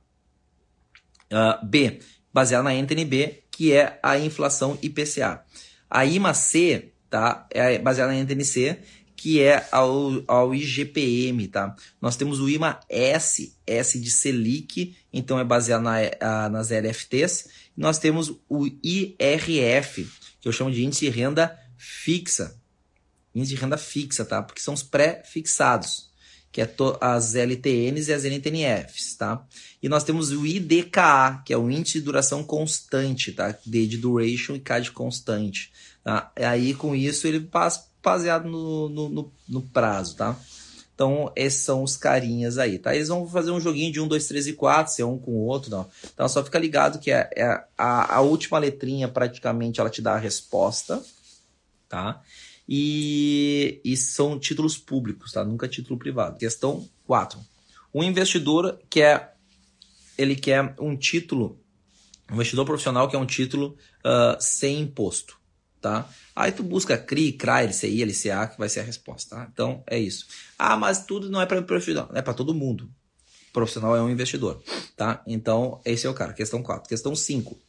Uh, 1.31 1.65
B, 1.65 1.99
baseado 2.33 2.63
na 2.63 2.73
NTNB, 2.73 3.43
que 3.49 3.71
é 3.71 3.99
a 4.03 4.17
inflação 4.17 4.77
IPCA. 4.81 5.43
A 5.89 6.05
IMA 6.05 6.33
C, 6.33 6.91
tá? 7.09 7.47
É 7.49 7.77
baseada 7.77 8.11
na 8.11 8.19
NTNC, 8.19 8.79
que 9.15 9.39
é 9.39 9.67
ao, 9.71 10.23
ao 10.27 10.55
IGPM, 10.55 11.47
tá? 11.47 11.75
Nós 12.01 12.15
temos 12.15 12.39
o 12.39 12.49
IMA 12.49 12.79
S, 12.89 13.55
S 13.67 13.99
de 13.99 14.09
Selic, 14.09 14.95
então 15.13 15.39
é 15.39 15.43
baseado 15.43 15.83
na, 15.83 15.97
a, 16.19 16.49
nas 16.49 16.71
LFTs. 16.71 17.47
Nós 17.77 17.99
temos 17.99 18.33
o 18.49 18.65
IRF, 18.83 20.09
que 20.41 20.47
eu 20.47 20.51
chamo 20.51 20.71
de 20.71 20.83
índice 20.83 21.05
de 21.05 21.11
renda 21.11 21.55
fixa, 21.77 22.59
índice 23.35 23.53
de 23.55 23.61
renda 23.61 23.77
fixa, 23.77 24.25
tá? 24.25 24.41
Porque 24.41 24.61
são 24.61 24.73
os 24.73 24.81
pré-fixados, 24.81 26.10
que 26.51 26.61
é 26.61 26.69
as 26.99 27.35
LTNs 27.35 28.09
e 28.09 28.13
as 28.13 28.23
NTNFs, 28.23 29.15
tá? 29.15 29.45
E 29.81 29.87
nós 29.87 30.03
temos 30.03 30.31
o 30.31 30.45
IDKA, 30.45 31.41
que 31.45 31.53
é 31.53 31.57
o 31.57 31.69
índice 31.69 31.99
de 31.99 32.05
duração 32.05 32.43
constante, 32.43 33.31
tá? 33.31 33.57
D 33.65 33.87
de 33.87 33.97
duration 33.97 34.55
e 34.55 34.59
K 34.59 34.79
de 34.79 34.91
constante, 34.91 35.71
tá? 36.03 36.31
E 36.37 36.43
aí 36.43 36.73
com 36.73 36.93
isso 36.95 37.25
ele 37.27 37.39
passa 37.39 37.85
baseado 38.03 38.49
no, 38.49 38.89
no, 38.89 39.09
no, 39.09 39.33
no 39.47 39.61
prazo, 39.61 40.17
tá? 40.17 40.37
Então, 40.93 41.31
esses 41.35 41.63
são 41.63 41.81
os 41.81 41.97
carinhas 41.97 42.59
aí, 42.59 42.77
tá? 42.77 42.93
Eles 42.93 43.07
vão 43.07 43.27
fazer 43.27 43.49
um 43.49 43.59
joguinho 43.59 43.91
de 43.91 43.99
1, 43.99 44.07
2, 44.07 44.27
3 44.27 44.47
e 44.47 44.53
4, 44.53 44.93
ser 44.93 45.03
um 45.03 45.17
com 45.17 45.31
o 45.31 45.45
outro, 45.45 45.71
não. 45.71 45.89
Então, 46.13 46.29
só 46.29 46.43
fica 46.43 46.59
ligado 46.59 46.99
que 46.99 47.09
é, 47.09 47.27
é 47.35 47.63
a, 47.75 48.17
a 48.17 48.21
última 48.21 48.59
letrinha, 48.59 49.07
praticamente, 49.07 49.79
ela 49.79 49.89
te 49.89 49.99
dá 49.99 50.13
a 50.13 50.19
resposta, 50.19 51.01
tá? 51.89 52.21
E, 52.73 53.81
e 53.83 53.97
são 53.97 54.39
títulos 54.39 54.77
públicos, 54.77 55.33
tá? 55.33 55.43
Nunca 55.43 55.67
título 55.67 55.99
privado. 55.99 56.37
Questão 56.37 56.87
4. 57.05 57.37
Um 57.93 58.01
investidor 58.01 58.79
quer, 58.89 59.35
ele 60.17 60.37
quer 60.37 60.73
um 60.79 60.95
título, 60.95 61.59
um 62.31 62.35
investidor 62.35 62.65
profissional 62.65 63.09
quer 63.09 63.17
um 63.17 63.25
título 63.25 63.75
uh, 64.05 64.39
sem 64.39 64.79
imposto, 64.79 65.37
tá? 65.81 66.09
Aí 66.33 66.53
tu 66.53 66.63
busca 66.63 66.97
CRI, 66.97 67.33
CRA, 67.33 67.61
LCI, 67.63 68.05
LCA, 68.05 68.47
que 68.47 68.57
vai 68.57 68.69
ser 68.69 68.79
a 68.79 68.83
resposta, 68.83 69.35
tá? 69.35 69.49
Então, 69.51 69.83
é 69.85 69.99
isso. 69.99 70.27
Ah, 70.57 70.77
mas 70.77 71.05
tudo 71.05 71.29
não 71.29 71.41
é 71.41 71.45
para 71.45 71.61
profissional, 71.61 72.09
é 72.13 72.21
para 72.21 72.33
todo 72.33 72.53
mundo. 72.53 72.89
O 73.49 73.51
profissional 73.51 73.97
é 73.97 74.01
um 74.01 74.09
investidor, 74.09 74.63
tá? 74.95 75.21
Então, 75.27 75.81
esse 75.83 76.07
é 76.07 76.09
o 76.09 76.13
cara. 76.13 76.31
Questão 76.31 76.63
4. 76.63 76.87
Questão 76.87 77.13
5. 77.13 77.59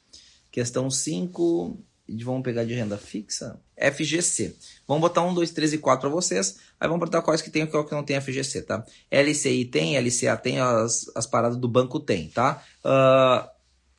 Questão 0.53 0.89
5, 0.89 1.77
vamos 2.25 2.43
pegar 2.43 2.65
de 2.65 2.75
renda 2.75 2.99
fixa? 2.99 3.61
FGC. 3.77 4.57
Vamos 4.87 5.01
botar 5.01 5.23
1, 5.23 5.35
2, 5.35 5.51
3 5.51 5.73
e 5.75 5.79
4 5.79 6.01
para 6.01 6.11
vocês. 6.11 6.59
Aí 6.79 6.89
vamos 6.89 7.05
botar 7.05 7.23
quais 7.23 7.43
que 7.43 7.51
tem 7.51 7.63
e 7.63 7.67
qual 7.67 7.85
que 7.85 7.93
não 7.93 8.05
tem 8.05 8.21
FGC, 8.21 8.63
tá? 8.63 8.85
LCI 9.11 9.65
tem, 9.67 9.97
LCA 9.99 10.37
tem, 10.37 10.61
as, 10.61 11.11
as 11.15 11.27
paradas 11.27 11.57
do 11.57 11.69
banco 11.69 12.01
tem, 12.01 12.29
tá? 12.29 12.63
O 12.85 12.89
uh, 12.89 13.49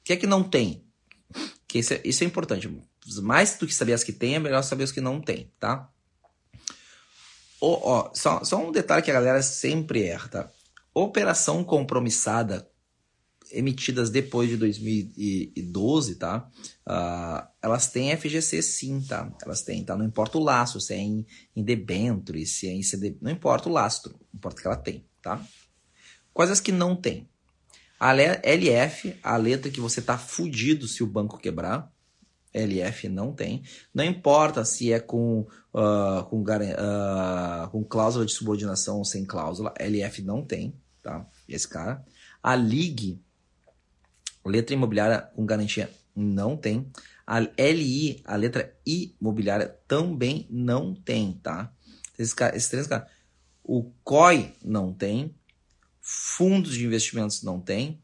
que 0.03 0.13
é 0.13 0.15
que 0.17 0.27
não 0.27 0.43
tem? 0.43 0.83
Que 1.67 1.79
isso, 1.79 1.93
é, 1.93 2.01
isso 2.03 2.23
é 2.23 2.27
importante 2.27 2.69
mais 3.21 3.57
do 3.57 3.67
que 3.67 3.73
saber 3.73 3.93
as 3.93 4.03
que 4.03 4.13
tem, 4.13 4.35
é 4.35 4.39
melhor 4.39 4.61
saber 4.63 4.83
os 4.83 4.91
que 4.91 5.01
não 5.01 5.19
tem, 5.19 5.51
tá? 5.59 5.89
Oh, 7.59 7.79
oh, 7.81 8.11
só, 8.13 8.43
só 8.43 8.57
um 8.57 8.71
detalhe 8.71 9.01
que 9.01 9.11
a 9.11 9.13
galera 9.13 9.41
sempre 9.41 10.03
erra, 10.03 10.27
tá? 10.27 10.49
Operação 10.93 11.63
compromissada 11.63 12.69
emitidas 13.53 14.09
depois 14.09 14.49
de 14.49 14.57
2012, 14.57 16.15
tá? 16.15 16.49
Uh, 16.87 17.47
elas 17.61 17.87
têm 17.87 18.15
FGC 18.17 18.61
sim, 18.61 19.01
tá? 19.01 19.31
Elas 19.43 19.61
têm, 19.61 19.83
tá? 19.83 19.95
Não 19.95 20.05
importa 20.05 20.37
o 20.37 20.43
laço, 20.43 20.81
se 20.81 20.93
é 20.93 20.97
em, 20.97 21.25
em 21.55 21.63
debenture, 21.63 22.45
se 22.45 22.67
é 22.67 22.71
em 22.71 22.83
CD, 22.83 23.15
não 23.21 23.31
importa 23.31 23.69
o 23.69 23.71
lastro, 23.71 24.19
importa 24.33 24.61
que 24.61 24.67
ela 24.67 24.75
tem, 24.75 25.05
tá? 25.21 25.41
Quais 26.33 26.51
as 26.51 26.59
que 26.59 26.71
não 26.71 26.95
tem? 26.95 27.29
A 27.99 28.11
LF, 28.11 29.15
a 29.23 29.37
letra 29.37 29.71
que 29.71 29.79
você 29.79 30.01
tá 30.01 30.17
fudido 30.17 30.87
se 30.87 31.03
o 31.03 31.07
banco 31.07 31.37
quebrar, 31.37 31.93
LF 32.53 33.07
não 33.07 33.33
tem. 33.33 33.63
Não 33.93 34.03
importa 34.03 34.65
se 34.65 34.91
é 34.91 34.99
com, 34.99 35.47
uh, 35.73 36.23
com, 36.29 36.41
uh, 36.41 37.69
com 37.71 37.83
cláusula 37.83 38.25
de 38.25 38.33
subordinação 38.33 38.97
ou 38.97 39.05
sem 39.05 39.25
cláusula, 39.25 39.73
LF 39.79 40.21
não 40.21 40.43
tem, 40.43 40.75
tá? 41.01 41.25
Esse 41.47 41.67
cara. 41.67 42.03
A 42.41 42.55
LIG, 42.55 43.21
letra 44.49 44.73
imobiliária 44.73 45.21
com 45.35 45.45
garantia, 45.45 45.89
não 46.15 46.57
tem. 46.57 46.91
A 47.25 47.39
LI, 47.39 48.21
a 48.25 48.35
letra 48.35 48.75
I 48.85 49.15
imobiliária, 49.19 49.75
também 49.87 50.47
não 50.49 50.93
tem, 50.93 51.39
tá? 51.41 51.71
Esses, 52.17 52.69
três 52.69 52.87
caras. 52.87 53.09
O 53.63 53.91
COI 54.03 54.53
não 54.63 54.93
tem. 54.93 55.33
Fundos 56.01 56.73
de 56.73 56.85
investimentos 56.85 57.43
não 57.43 57.59
tem. 57.61 58.01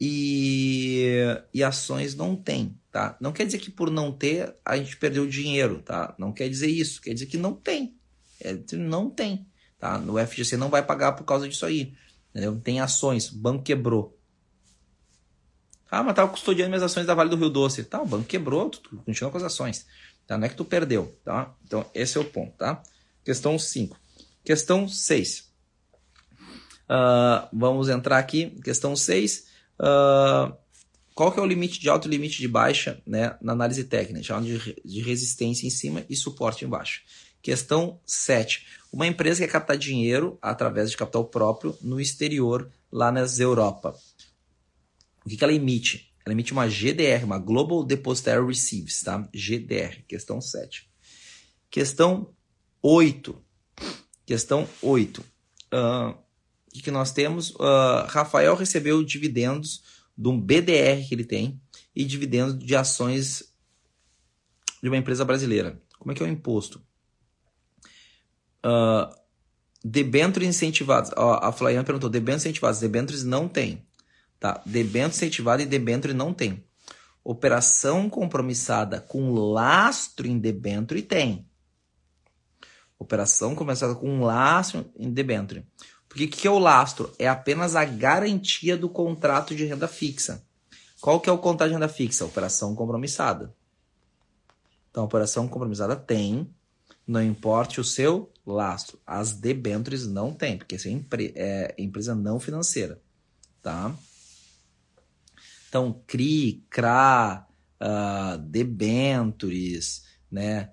E, 0.00 1.16
e 1.52 1.62
ações 1.64 2.14
não 2.14 2.36
tem 2.36 2.78
tá? 2.94 3.16
Não 3.20 3.32
quer 3.32 3.44
dizer 3.44 3.58
que 3.58 3.72
por 3.72 3.90
não 3.90 4.12
ter 4.12 4.54
a 4.64 4.76
gente 4.76 4.96
perdeu 4.96 5.26
dinheiro, 5.26 5.82
tá? 5.82 6.14
Não 6.16 6.32
quer 6.32 6.48
dizer 6.48 6.68
isso, 6.68 7.02
quer 7.02 7.12
dizer 7.12 7.26
que 7.26 7.36
não 7.36 7.52
tem. 7.52 7.98
É, 8.40 8.56
não 8.76 9.10
tem, 9.10 9.48
tá? 9.80 9.98
No 9.98 10.16
FGC 10.24 10.56
não 10.56 10.70
vai 10.70 10.80
pagar 10.80 11.10
por 11.14 11.24
causa 11.24 11.48
disso 11.48 11.66
aí, 11.66 11.92
entendeu? 12.30 12.56
Tem 12.60 12.78
ações, 12.78 13.28
banco 13.28 13.64
quebrou. 13.64 14.16
Ah, 15.94 16.02
mas 16.02 16.16
tava 16.16 16.28
custodiando 16.28 16.70
minhas 16.70 16.82
ações 16.82 17.06
da 17.06 17.14
Vale 17.14 17.30
do 17.30 17.36
Rio 17.36 17.48
Doce. 17.48 17.84
Tá, 17.84 18.02
o 18.02 18.06
banco 18.06 18.24
quebrou, 18.24 18.68
tu, 18.68 18.96
continua 19.04 19.30
com 19.30 19.36
as 19.36 19.44
ações. 19.44 19.86
Tá? 20.26 20.36
Não 20.36 20.44
é 20.44 20.48
que 20.48 20.56
tu 20.56 20.64
perdeu, 20.64 21.16
tá? 21.24 21.54
Então, 21.64 21.86
esse 21.94 22.18
é 22.18 22.20
o 22.20 22.24
ponto, 22.24 22.52
tá? 22.56 22.82
Questão 23.24 23.56
5. 23.56 23.96
Questão 24.44 24.88
6. 24.88 25.38
Uh, 25.38 25.44
ah, 26.88 27.48
vamos 27.52 27.88
entrar 27.88 28.18
aqui. 28.18 28.50
Questão 28.64 28.96
6. 28.96 29.46
Uh, 29.78 30.52
qual 31.14 31.30
que 31.30 31.38
é 31.38 31.42
o 31.42 31.46
limite 31.46 31.78
de 31.78 31.88
alta 31.88 32.08
e 32.08 32.10
limite 32.10 32.38
de 32.38 32.48
baixa 32.48 33.00
né, 33.06 33.36
na 33.40 33.52
análise 33.52 33.84
técnica? 33.84 34.24
Chamado 34.24 34.46
de, 34.46 34.76
de 34.84 35.00
resistência 35.00 35.64
em 35.64 35.70
cima 35.70 36.04
e 36.10 36.16
suporte 36.16 36.64
embaixo. 36.64 37.02
Questão 37.40 38.00
7. 38.04 38.66
Uma 38.92 39.06
empresa 39.06 39.44
quer 39.44 39.52
captar 39.52 39.76
dinheiro 39.76 40.38
através 40.42 40.90
de 40.90 40.96
capital 40.96 41.24
próprio 41.26 41.76
no 41.80 42.00
exterior, 42.00 42.68
lá 42.90 43.12
nas 43.12 43.38
Europa. 43.38 43.94
O 45.24 45.28
que, 45.28 45.36
que 45.36 45.44
ela 45.44 45.52
emite? 45.52 46.12
Ela 46.24 46.32
emite 46.32 46.52
uma 46.52 46.68
GDR, 46.68 47.24
uma 47.24 47.38
Global 47.38 47.84
Depositary 47.84 48.46
Receives, 48.46 49.02
tá? 49.02 49.28
GDR, 49.32 50.02
questão 50.06 50.40
7. 50.40 50.90
Questão 51.70 52.34
8. 52.82 53.42
Questão 54.26 54.68
8. 54.82 55.20
Uh, 55.20 56.10
o 56.10 56.16
que, 56.72 56.82
que 56.82 56.90
nós 56.90 57.12
temos? 57.12 57.50
Uh, 57.52 58.06
Rafael 58.06 58.54
recebeu 58.54 59.02
dividendos 59.02 59.82
de 60.16 60.28
um 60.28 60.40
BDR 60.40 61.06
que 61.06 61.14
ele 61.14 61.24
tem 61.24 61.60
e 61.94 62.04
dividendos 62.04 62.58
de 62.58 62.74
ações 62.74 63.52
de 64.82 64.88
uma 64.88 64.96
empresa 64.96 65.24
brasileira. 65.24 65.80
Como 65.98 66.12
é 66.12 66.14
que 66.14 66.22
é 66.22 66.26
o 66.26 66.28
imposto? 66.28 66.82
Uh, 68.64 69.14
debêntures 69.84 70.48
incentivados. 70.48 71.10
A 71.16 71.50
Flaiana 71.52 71.84
perguntou, 71.84 72.08
debêntures 72.08 72.44
incentivados. 72.44 72.80
Debêntures 72.80 73.24
não 73.24 73.48
tem. 73.48 73.86
Tá? 74.44 74.60
Debênture 74.66 75.16
incentivado 75.16 75.62
e 75.62 75.64
debênture 75.64 76.12
não 76.12 76.34
tem. 76.34 76.62
Operação 77.24 78.10
compromissada 78.10 79.00
com 79.00 79.32
lastro 79.32 80.26
em 80.26 80.38
debênture 80.38 81.00
tem. 81.00 81.48
Operação 82.98 83.54
compromissada 83.54 83.94
com 83.94 84.20
lastro 84.20 84.84
em 84.98 85.10
debênture. 85.10 85.66
Porque 86.06 86.26
o 86.26 86.28
que 86.28 86.46
é 86.46 86.50
o 86.50 86.58
lastro? 86.58 87.10
É 87.18 87.26
apenas 87.26 87.74
a 87.74 87.86
garantia 87.86 88.76
do 88.76 88.86
contrato 88.86 89.54
de 89.54 89.64
renda 89.64 89.88
fixa. 89.88 90.44
Qual 91.00 91.18
que 91.20 91.30
é 91.30 91.32
o 91.32 91.38
contrato 91.38 91.70
de 91.70 91.76
renda 91.76 91.88
fixa? 91.88 92.26
Operação 92.26 92.74
compromissada. 92.74 93.50
Então, 94.90 95.04
operação 95.04 95.48
compromissada 95.48 95.96
tem, 95.96 96.54
não 97.06 97.22
importe 97.22 97.80
o 97.80 97.84
seu 97.84 98.30
lastro. 98.44 99.00
As 99.06 99.32
debêntures 99.32 100.06
não 100.06 100.34
tem, 100.34 100.58
porque 100.58 100.74
é, 100.74 100.90
empre 100.90 101.32
é 101.34 101.74
empresa 101.78 102.14
não 102.14 102.38
financeira. 102.38 103.00
Tá? 103.62 103.96
Então, 105.74 106.00
CRI, 106.06 106.64
CRA, 106.70 107.48
uh, 107.82 108.38
debêntures, 108.38 110.04
né? 110.30 110.70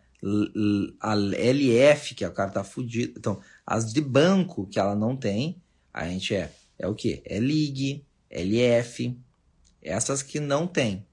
a 0.99 1.15
LF, 1.15 2.13
que 2.13 2.23
é 2.23 2.27
o 2.27 2.31
cara 2.31 2.51
tá 2.51 2.63
fudido. 2.63 3.15
Então, 3.17 3.41
as 3.65 3.91
de 3.91 3.99
banco 3.99 4.67
que 4.67 4.77
ela 4.77 4.93
não 4.93 5.17
tem, 5.17 5.59
a 5.91 6.07
gente 6.07 6.35
é, 6.35 6.53
é 6.77 6.87
o 6.87 6.93
que? 6.93 7.23
É 7.25 7.39
LIG, 7.39 8.05
LF, 8.29 9.17
essas 9.81 10.21
que 10.21 10.39
não 10.39 10.67
tem. 10.67 11.03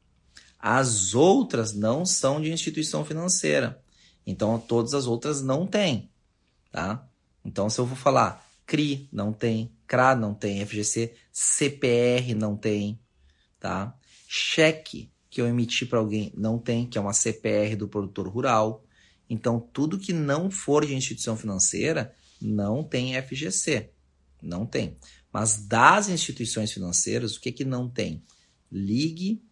As 0.58 1.14
outras 1.14 1.72
não 1.72 2.04
são 2.04 2.42
de 2.42 2.52
instituição 2.52 3.06
financeira. 3.06 3.82
Então, 4.26 4.58
todas 4.58 4.92
as 4.92 5.06
outras 5.06 5.40
não 5.40 5.66
tem, 5.66 6.10
tá? 6.70 7.08
Então, 7.42 7.70
se 7.70 7.80
eu 7.80 7.86
vou 7.86 7.96
falar 7.96 8.46
CRI, 8.66 9.08
não 9.10 9.32
tem, 9.32 9.72
CRA 9.86 10.14
não 10.14 10.34
tem, 10.34 10.62
FGC, 10.66 11.14
CPR 11.32 12.34
não 12.34 12.54
tem, 12.54 13.00
tá? 13.60 13.96
Cheque 14.26 15.10
que 15.30 15.40
eu 15.40 15.46
emiti 15.46 15.84
para 15.84 15.98
alguém 15.98 16.32
não 16.36 16.58
tem, 16.58 16.86
que 16.86 16.98
é 16.98 17.00
uma 17.00 17.12
CPR 17.12 17.76
do 17.76 17.88
produtor 17.88 18.28
rural. 18.28 18.84
Então, 19.28 19.60
tudo 19.60 19.98
que 19.98 20.12
não 20.12 20.50
for 20.50 20.86
de 20.86 20.94
instituição 20.94 21.36
financeira 21.36 22.14
não 22.40 22.82
tem 22.82 23.20
FGC. 23.20 23.90
Não 24.42 24.64
tem. 24.64 24.96
Mas 25.32 25.66
das 25.66 26.08
instituições 26.08 26.72
financeiras, 26.72 27.36
o 27.36 27.40
que, 27.40 27.52
que 27.52 27.64
não 27.64 27.88
tem? 27.88 28.22
LIG, 28.70 29.42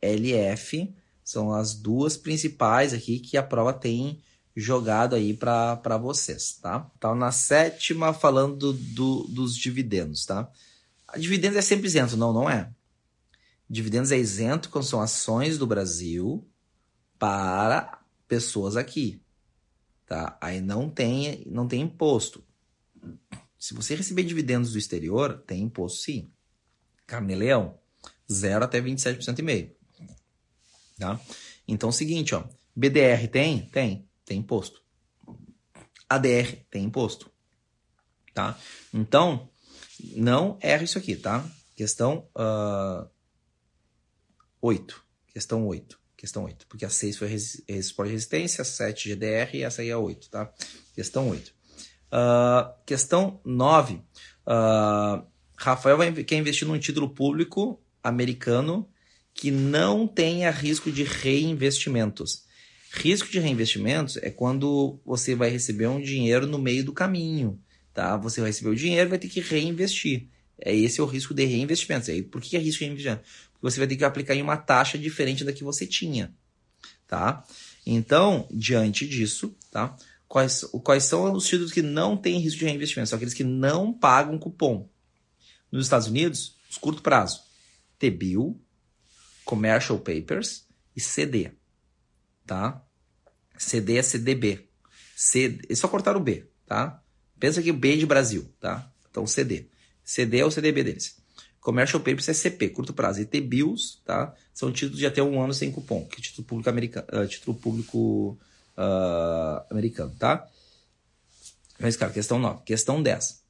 LF, 0.00 0.94
são 1.24 1.52
as 1.52 1.74
duas 1.74 2.16
principais 2.16 2.92
aqui 2.92 3.18
que 3.18 3.36
a 3.36 3.42
prova 3.42 3.72
tem 3.72 4.22
jogado 4.54 5.14
aí 5.14 5.34
para 5.34 5.98
vocês, 5.98 6.54
tá? 6.62 6.90
Então, 6.96 7.14
na 7.14 7.30
sétima, 7.30 8.14
falando 8.14 8.72
do, 8.72 9.24
dos 9.24 9.56
dividendos, 9.56 10.24
tá? 10.24 10.50
A 11.08 11.18
dividendos 11.18 11.58
é 11.58 11.62
sempre 11.62 11.86
isento, 11.86 12.16
não, 12.16 12.32
não 12.32 12.48
é. 12.48 12.70
Dividendos 13.68 14.12
é 14.12 14.18
isento 14.18 14.70
quando 14.70 14.84
são 14.84 15.00
ações 15.00 15.58
do 15.58 15.66
Brasil 15.66 16.46
para 17.18 18.00
pessoas 18.28 18.76
aqui. 18.76 19.20
tá? 20.06 20.36
Aí 20.40 20.60
não 20.60 20.88
tem, 20.88 21.42
não 21.46 21.66
tem 21.66 21.82
imposto. 21.82 22.44
Se 23.58 23.74
você 23.74 23.94
receber 23.94 24.22
dividendos 24.22 24.72
do 24.72 24.78
exterior, 24.78 25.42
tem 25.46 25.62
imposto 25.62 26.00
sim. 26.00 26.30
Carne-leão, 27.06 27.78
0 28.30 28.64
até 28.64 28.80
27% 28.80 29.38
e 29.38 29.42
meio. 29.42 29.76
Tá? 30.98 31.20
Então 31.66 31.88
é 31.88 31.90
o 31.90 31.92
seguinte, 31.92 32.34
ó, 32.34 32.44
BDR 32.74 33.26
tem? 33.30 33.66
Tem, 33.66 34.08
tem 34.24 34.38
imposto. 34.38 34.82
ADR 36.08 36.64
tem 36.70 36.84
imposto. 36.84 37.30
Tá? 38.32 38.58
Então, 38.92 39.48
não 40.14 40.58
erra 40.60 40.84
isso 40.84 40.98
aqui, 40.98 41.16
tá? 41.16 41.44
Questão 41.74 42.28
uh, 42.36 43.08
8. 44.60 45.04
Questão 45.28 45.66
8. 45.66 45.98
Questão 46.16 46.44
8. 46.44 46.66
Porque 46.66 46.84
a 46.84 46.90
6 46.90 47.18
foi 47.18 47.38
suporte 47.38 48.08
de 48.08 48.14
resistência, 48.14 48.62
a 48.62 48.64
7 48.64 49.10
GDR 49.10 49.54
e 49.54 49.62
essa 49.62 49.82
aí 49.82 49.90
é 49.90 49.92
a 49.92 49.98
8, 49.98 50.30
tá? 50.30 50.52
Questão 50.94 51.28
8. 51.28 51.48
Uh, 51.48 51.52
ah, 52.12 52.76
questão 52.86 53.40
9. 53.44 53.94
Uh, 53.94 54.02
ah, 54.46 55.24
Rafael 55.56 55.96
vai, 55.96 56.12
quer 56.12 56.36
investir 56.36 56.66
num 56.66 56.78
título 56.78 57.10
público 57.10 57.80
americano 58.02 58.88
que 59.34 59.50
não 59.50 60.06
tenha 60.06 60.50
risco 60.50 60.90
de 60.90 61.02
reinvestimentos. 61.02 62.44
Risco 62.92 63.28
de 63.28 63.38
reinvestimentos 63.38 64.16
é 64.18 64.30
quando 64.30 64.98
você 65.04 65.34
vai 65.34 65.50
receber 65.50 65.86
um 65.86 66.00
dinheiro 66.00 66.46
no 66.46 66.58
meio 66.58 66.82
do 66.82 66.92
caminho, 66.92 67.60
tá? 67.92 68.16
Você 68.16 68.40
vai 68.40 68.48
receber 68.48 68.70
o 68.70 68.76
dinheiro 68.76 69.08
e 69.08 69.10
vai 69.10 69.18
ter 69.18 69.28
que 69.28 69.40
reinvestir. 69.40 70.28
É 70.58 70.74
esse 70.74 71.00
é 71.00 71.02
o 71.02 71.06
risco 71.06 71.34
de 71.34 71.44
reinvestimentos. 71.44 72.08
Aí, 72.08 72.22
por 72.22 72.40
que 72.40 72.56
é 72.56 72.60
risco 72.60 72.78
de 72.78 72.86
reinvestimento? 72.86 73.22
Você 73.60 73.78
vai 73.78 73.86
ter 73.86 73.96
que 73.96 74.04
aplicar 74.04 74.34
em 74.34 74.42
uma 74.42 74.56
taxa 74.56 74.98
diferente 74.98 75.44
da 75.44 75.52
que 75.52 75.64
você 75.64 75.86
tinha, 75.86 76.34
tá? 77.06 77.44
Então, 77.84 78.48
diante 78.50 79.06
disso, 79.06 79.54
tá? 79.70 79.96
Quais, 80.28 80.62
quais 80.82 81.04
são 81.04 81.32
os 81.32 81.46
títulos 81.46 81.72
que 81.72 81.82
não 81.82 82.16
têm 82.16 82.40
risco 82.40 82.58
de 82.58 82.64
reinvestimento? 82.64 83.10
São 83.10 83.16
aqueles 83.16 83.34
que 83.34 83.44
não 83.44 83.92
pagam 83.92 84.38
cupom. 84.38 84.88
Nos 85.70 85.86
Estados 85.86 86.08
Unidos, 86.08 86.56
os 86.68 86.76
curto 86.76 87.02
prazo, 87.02 87.40
T-bill, 87.98 88.60
Commercial 89.44 89.98
Papers 89.98 90.66
e 90.94 91.00
CD, 91.00 91.52
tá? 92.44 92.82
CD 93.56 93.96
é 93.98 94.02
CDB. 94.02 94.68
C, 95.14 95.58
eles 95.64 95.78
só 95.78 95.88
cortaram 95.88 96.20
o 96.20 96.22
B, 96.22 96.46
tá? 96.66 97.02
Pensa 97.38 97.62
que 97.62 97.70
o 97.70 97.74
B 97.74 97.96
de 97.96 98.06
Brasil, 98.06 98.52
tá? 98.60 98.92
Então 99.10 99.26
CD. 99.26 99.68
CD 100.04 100.38
é 100.38 100.44
o 100.44 100.50
CDB 100.50 100.84
deles. 100.84 101.16
Commercial 101.66 101.98
Papers 101.98 102.28
é 102.28 102.32
CP, 102.32 102.68
curto 102.68 102.92
prazo. 102.92 103.20
E 103.20 103.24
T-bills, 103.24 103.98
tá? 104.04 104.32
São 104.54 104.70
títulos 104.70 105.00
de 105.00 105.06
até 105.06 105.20
um 105.20 105.42
ano 105.42 105.52
sem 105.52 105.72
cupom, 105.72 106.04
que 106.04 106.20
é 106.20 106.22
título 106.22 106.46
público 106.46 106.70
americano, 106.70 107.06
uh, 107.12 107.26
título 107.26 107.56
público 107.56 108.38
uh, 108.78 109.66
americano, 109.68 110.14
tá? 110.16 110.46
Mas, 111.80 111.96
cara, 111.96 112.12
questão 112.12 112.38
9. 112.38 112.62
Questão 112.62 113.02
10. 113.02 113.42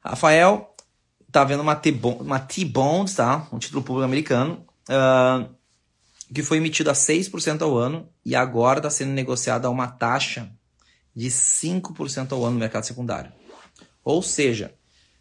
Rafael 0.00 0.74
tá 1.30 1.44
vendo 1.44 1.60
uma 1.60 1.76
T-Bonds, 1.76 3.14
tá? 3.14 3.46
Um 3.52 3.58
título 3.58 3.82
público 3.82 4.06
americano, 4.06 4.66
uh, 4.88 5.54
que 6.32 6.42
foi 6.42 6.56
emitido 6.56 6.88
a 6.88 6.94
6% 6.94 7.60
ao 7.60 7.76
ano 7.76 8.08
e 8.24 8.34
agora 8.34 8.78
está 8.78 8.88
sendo 8.88 9.10
negociado 9.10 9.66
a 9.66 9.70
uma 9.70 9.86
taxa 9.86 10.50
de 11.14 11.28
5% 11.28 12.32
ao 12.32 12.42
ano 12.42 12.54
no 12.54 12.60
mercado 12.60 12.84
secundário. 12.84 13.30
Ou 14.02 14.22
seja, 14.22 14.74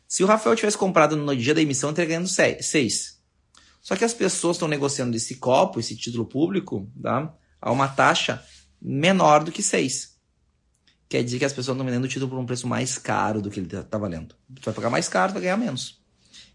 se 0.08 0.24
o 0.24 0.28
Rafael 0.28 0.56
tivesse 0.56 0.78
comprado 0.78 1.16
no 1.16 1.36
dia 1.36 1.54
da 1.54 1.62
emissão, 1.62 1.94
teria 1.94 2.10
ganhando 2.10 2.28
6. 2.28 3.22
Só 3.82 3.96
que 3.96 4.04
as 4.04 4.14
pessoas 4.14 4.56
estão 4.56 4.68
negociando 4.68 5.16
esse 5.16 5.36
copo, 5.36 5.80
esse 5.80 5.96
título 5.96 6.26
público, 6.26 6.90
tá? 7.02 7.34
a 7.62 7.72
uma 7.72 7.88
taxa 7.88 8.44
menor 8.82 9.44
do 9.44 9.52
que 9.52 9.64
6. 9.64 10.16
Quer 11.08 11.24
dizer 11.24 11.40
que 11.40 11.46
as 11.46 11.54
pessoas 11.54 11.76
estão 11.76 11.86
vendendo 11.86 12.06
o 12.06 12.08
título 12.08 12.30
por 12.30 12.40
um 12.40 12.46
preço 12.46 12.68
mais 12.68 12.98
caro 12.98 13.42
do 13.42 13.50
que 13.50 13.60
ele 13.60 13.68
está 13.68 13.84
tá 13.84 13.98
valendo. 13.98 14.36
Tu 14.56 14.64
vai 14.64 14.74
pagar 14.74 14.90
mais 14.90 15.08
caro, 15.08 15.34
vai 15.34 15.42
ganhar 15.42 15.58
menos. 15.58 16.02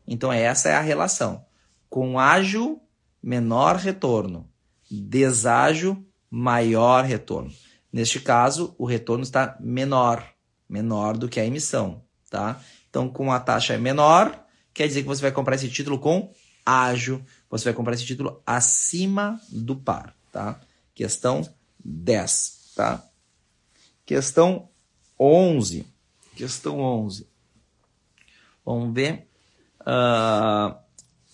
Então 0.07 0.33
essa 0.33 0.69
é 0.69 0.75
a 0.75 0.81
relação. 0.81 1.45
Com 1.89 2.19
ágil, 2.19 2.81
menor 3.23 3.77
retorno. 3.77 4.49
Deságio, 4.91 6.05
maior 6.29 7.05
retorno. 7.05 7.53
Neste 7.93 8.21
caso, 8.21 8.75
o 8.79 8.85
retorno 8.87 9.23
está 9.23 9.57
menor, 9.61 10.25
menor 10.69 11.17
do 11.17 11.29
que 11.29 11.41
a 11.41 11.45
emissão, 11.45 12.05
tá? 12.29 12.61
Então, 12.91 13.09
com 13.09 13.32
a 13.32 13.38
taxa 13.38 13.78
menor, 13.78 14.45
quer 14.74 14.88
dizer 14.88 15.03
que 15.03 15.09
você 15.09 15.22
vai 15.22 15.32
comprar 15.32 15.55
esse 15.55 15.68
título 15.68 15.99
com 15.99 16.32
ágio, 16.66 17.24
você 17.49 17.64
vai 17.64 17.72
comprar 17.72 17.95
esse 17.95 18.05
título 18.05 18.43
acima 18.45 19.41
do 19.49 19.76
par, 19.76 20.14
tá? 20.30 20.61
Questão 20.95 21.49
10, 21.84 22.72
tá? 22.74 23.03
Questão 24.05 24.68
11. 25.18 25.86
Questão 26.34 26.80
11. 26.80 27.28
Vamos 28.64 28.95
ver. 28.95 29.28
Uh, 29.80 30.74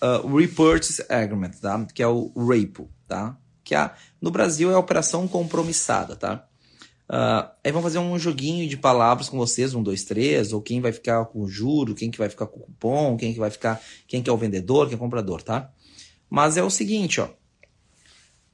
uh, 0.02 0.36
Repurchase 0.36 1.04
Agreement, 1.08 1.52
tá? 1.60 1.84
Que 1.86 2.02
é 2.02 2.06
o 2.06 2.32
RAPO, 2.36 2.90
tá? 3.08 3.36
Que 3.64 3.74
é, 3.74 3.90
no 4.20 4.30
Brasil 4.30 4.70
é 4.70 4.74
a 4.74 4.78
operação 4.78 5.26
compromissada, 5.26 6.14
tá? 6.14 6.46
Uh, 7.08 7.48
aí 7.62 7.70
vamos 7.70 7.84
fazer 7.84 7.98
um 7.98 8.18
joguinho 8.18 8.68
de 8.68 8.76
palavras 8.76 9.28
com 9.28 9.38
vocês, 9.38 9.74
um, 9.74 9.82
dois, 9.82 10.02
três, 10.02 10.52
ou 10.52 10.60
quem 10.60 10.80
vai 10.80 10.92
ficar 10.92 11.24
com 11.26 11.40
o 11.40 11.48
juro, 11.48 11.94
quem 11.94 12.10
que 12.10 12.18
vai 12.18 12.28
ficar 12.28 12.46
com 12.46 12.58
o 12.58 12.62
cupom, 12.62 13.16
quem 13.16 13.32
que 13.32 13.38
vai 13.38 13.50
ficar, 13.50 13.80
quem 14.08 14.22
que 14.22 14.28
é 14.28 14.32
o 14.32 14.36
vendedor, 14.36 14.86
quem 14.86 14.94
é 14.94 14.96
o 14.96 15.00
comprador, 15.00 15.42
tá? 15.42 15.72
Mas 16.28 16.56
é 16.56 16.62
o 16.62 16.70
seguinte, 16.70 17.20
ó. 17.20 17.28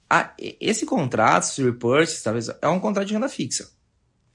A, 0.09 0.35
esse 0.39 0.85
contrato, 0.85 1.45
esse 1.45 1.63
repurchase, 1.63 2.23
talvez, 2.23 2.51
é 2.61 2.69
um 2.69 2.79
contrato 2.79 3.07
de 3.07 3.15
renda 3.15 3.31
fixa. 3.31 3.71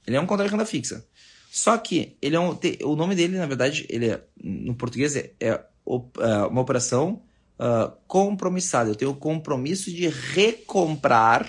Ele 0.04 0.16
é 0.16 0.20
um 0.20 0.26
contrato 0.26 0.48
de 0.48 0.52
renda 0.52 0.66
fixa. 0.66 1.06
Só 1.50 1.78
que 1.78 2.16
ele 2.20 2.34
é 2.34 2.40
um, 2.40 2.58
o 2.82 2.96
nome 2.96 3.14
dele, 3.14 3.38
na 3.38 3.46
verdade, 3.46 3.86
ele 3.88 4.10
é, 4.10 4.24
no 4.42 4.74
português 4.74 5.14
é, 5.14 5.32
é 5.38 5.64
uma 6.50 6.60
operação 6.60 7.22
uh, 7.58 7.92
compromissada. 8.06 8.90
Eu 8.90 8.96
tenho 8.96 9.12
o 9.12 9.16
compromisso 9.16 9.92
de 9.92 10.08
recomprar 10.08 11.48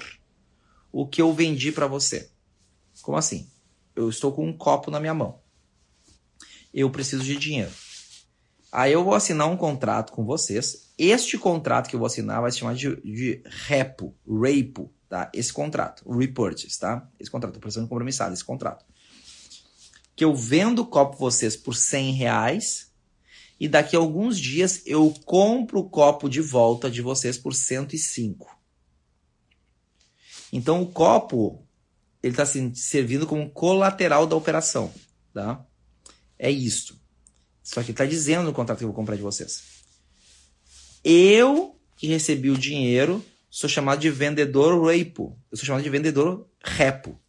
o 0.91 1.07
que 1.07 1.21
eu 1.21 1.33
vendi 1.33 1.71
para 1.71 1.87
você. 1.87 2.29
Como 3.09 3.17
assim? 3.17 3.49
Eu 3.95 4.07
estou 4.07 4.31
com 4.31 4.47
um 4.47 4.55
copo 4.55 4.91
na 4.91 4.99
minha 4.99 5.15
mão. 5.15 5.41
Eu 6.71 6.91
preciso 6.91 7.23
de 7.23 7.37
dinheiro. 7.37 7.71
Aí 8.71 8.93
eu 8.93 9.03
vou 9.03 9.15
assinar 9.15 9.49
um 9.49 9.57
contrato 9.57 10.13
com 10.13 10.23
vocês. 10.23 10.91
Este 10.95 11.35
contrato 11.35 11.89
que 11.89 11.95
eu 11.95 11.99
vou 11.99 12.05
assinar 12.05 12.39
vai 12.39 12.51
se 12.51 12.59
chamar 12.59 12.75
de, 12.75 12.97
de 13.01 13.41
repo, 13.47 14.15
repo, 14.27 14.93
tá? 15.09 15.27
Esse 15.33 15.51
contrato, 15.51 16.03
o 16.05 16.15
repurchase, 16.19 16.77
tá? 16.77 17.09
Esse 17.19 17.31
contrato, 17.31 17.57
operação 17.57 17.87
compromissada, 17.87 18.31
esse 18.31 18.45
contrato. 18.45 18.85
Que 20.15 20.23
eu 20.23 20.35
vendo 20.35 20.83
o 20.83 20.85
copo 20.85 21.17
vocês 21.17 21.55
por 21.55 21.75
100 21.75 22.11
reais 22.11 22.91
e 23.59 23.67
daqui 23.67 23.95
a 23.95 23.99
alguns 23.99 24.39
dias 24.39 24.83
eu 24.85 25.11
compro 25.25 25.79
o 25.79 25.89
copo 25.89 26.29
de 26.29 26.41
volta 26.41 26.91
de 26.91 27.01
vocês 27.01 27.39
por 27.39 27.55
105. 27.55 28.55
Então 30.53 30.83
o 30.83 30.91
copo 30.91 31.67
ele 32.21 32.33
está 32.33 32.43
assim, 32.43 32.73
servindo 32.73 33.25
como 33.25 33.49
colateral 33.49 34.27
da 34.27 34.35
operação, 34.35 34.93
tá? 35.33 35.65
É 36.37 36.49
isto. 36.51 36.97
Só 37.63 37.83
que 37.83 37.91
está 37.91 38.05
dizendo 38.05 38.45
no 38.45 38.53
contrato 38.53 38.79
que 38.79 38.83
eu 38.83 38.89
vou 38.89 38.95
comprar 38.95 39.15
de 39.15 39.21
vocês. 39.21 39.63
Eu 41.03 41.79
que 41.95 42.07
recebi 42.07 42.49
o 42.49 42.57
dinheiro 42.57 43.23
sou 43.49 43.69
chamado 43.69 43.99
de 43.99 44.09
vendedor 44.09 44.85
repo. 44.85 45.37
Eu 45.51 45.57
sou 45.57 45.65
chamado 45.65 45.83
de 45.83 45.89
vendedor 45.89 46.47
repo, 46.63 47.19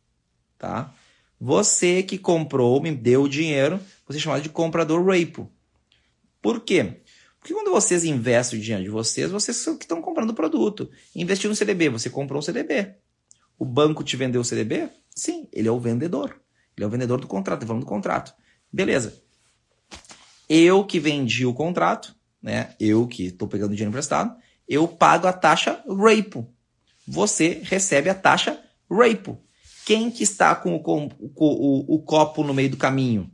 tá? 0.58 0.94
Você 1.40 2.02
que 2.02 2.18
comprou, 2.18 2.80
me 2.82 2.92
deu 2.92 3.22
o 3.22 3.28
dinheiro, 3.28 3.80
você 4.06 4.18
é 4.18 4.20
chamado 4.20 4.42
de 4.42 4.48
comprador 4.48 5.04
repo. 5.06 5.50
Por 6.42 6.60
quê? 6.60 7.00
Porque 7.38 7.54
quando 7.54 7.70
vocês 7.70 8.04
investem 8.04 8.58
o 8.58 8.62
dinheiro 8.62 8.84
de 8.84 8.90
vocês, 8.90 9.30
vocês 9.30 9.56
são 9.56 9.76
que 9.76 9.84
estão 9.84 10.02
comprando 10.02 10.30
o 10.30 10.34
produto. 10.34 10.90
Investiu 11.14 11.48
no 11.48 11.56
CDB, 11.56 11.88
você 11.88 12.10
comprou 12.10 12.38
um 12.38 12.42
CDB. 12.42 12.94
O 13.60 13.64
banco 13.66 14.02
te 14.02 14.16
vendeu 14.16 14.40
o 14.40 14.44
CDB? 14.44 14.88
Sim, 15.14 15.46
ele 15.52 15.68
é 15.68 15.70
o 15.70 15.78
vendedor. 15.78 16.40
Ele 16.74 16.82
é 16.82 16.86
o 16.86 16.90
vendedor 16.90 17.20
do 17.20 17.26
contrato, 17.26 17.66
falando 17.66 17.82
do 17.82 17.86
contrato. 17.86 18.32
Beleza. 18.72 19.22
Eu 20.48 20.82
que 20.82 20.98
vendi 20.98 21.44
o 21.44 21.52
contrato, 21.52 22.16
né? 22.42 22.74
Eu 22.80 23.06
que 23.06 23.26
estou 23.26 23.46
pegando 23.46 23.72
dinheiro 23.72 23.90
emprestado, 23.90 24.34
eu 24.66 24.88
pago 24.88 25.26
a 25.26 25.32
taxa 25.32 25.84
RAPO. 25.86 26.48
Você 27.06 27.60
recebe 27.62 28.08
a 28.08 28.14
taxa 28.14 28.58
RAPO. 28.90 29.38
Quem 29.84 30.10
que 30.10 30.22
está 30.22 30.54
com 30.54 30.76
o, 30.76 30.80
com, 30.80 31.10
o, 31.36 31.96
o 31.96 31.98
copo 31.98 32.42
no 32.42 32.54
meio 32.54 32.70
do 32.70 32.78
caminho? 32.78 33.30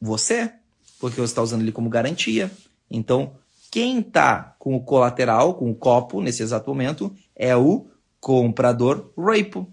Você, 0.00 0.52
porque 0.98 1.20
você 1.20 1.30
está 1.30 1.40
usando 1.40 1.62
ele 1.62 1.70
como 1.70 1.88
garantia. 1.88 2.50
Então, 2.90 3.36
quem 3.70 4.00
está 4.00 4.56
com 4.58 4.74
o 4.74 4.82
colateral, 4.82 5.54
com 5.54 5.70
o 5.70 5.74
copo, 5.74 6.20
nesse 6.20 6.42
exato 6.42 6.68
momento, 6.68 7.14
é 7.36 7.56
o 7.56 7.91
comprador 8.22 9.12
repo. 9.18 9.68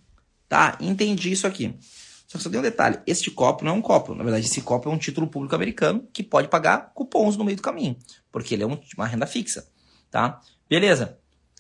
Tá? 0.50 0.76
Entendi 0.82 1.32
isso 1.32 1.46
aqui. 1.46 1.78
Só 2.28 2.38
que 2.38 2.44
só 2.44 2.50
tem 2.50 2.60
um 2.60 2.64
detalhe: 2.64 3.00
este 3.06 3.30
copo 3.30 3.64
não 3.64 3.72
é 3.72 3.76
um 3.76 3.82
copo. 3.82 4.16
Na 4.16 4.24
verdade, 4.24 4.46
esse 4.46 4.62
copo 4.62 4.90
é 4.90 4.92
um 4.92 4.98
título 4.98 5.28
público 5.28 5.56
americano 5.56 6.08
que 6.12 6.24
pode 6.24 6.48
pagar 6.48 6.92
cupons 6.94 7.38
no 7.38 7.46
meio 7.46 7.56
do 7.56 7.62
caminho, 7.62 7.96
porque 8.32 8.56
ele 8.56 8.64
é 8.64 8.66
uma 8.66 9.06
renda 9.06 9.28
fixa. 9.28 9.68
Tá? 10.10 10.42
Beleza. 10.68 11.18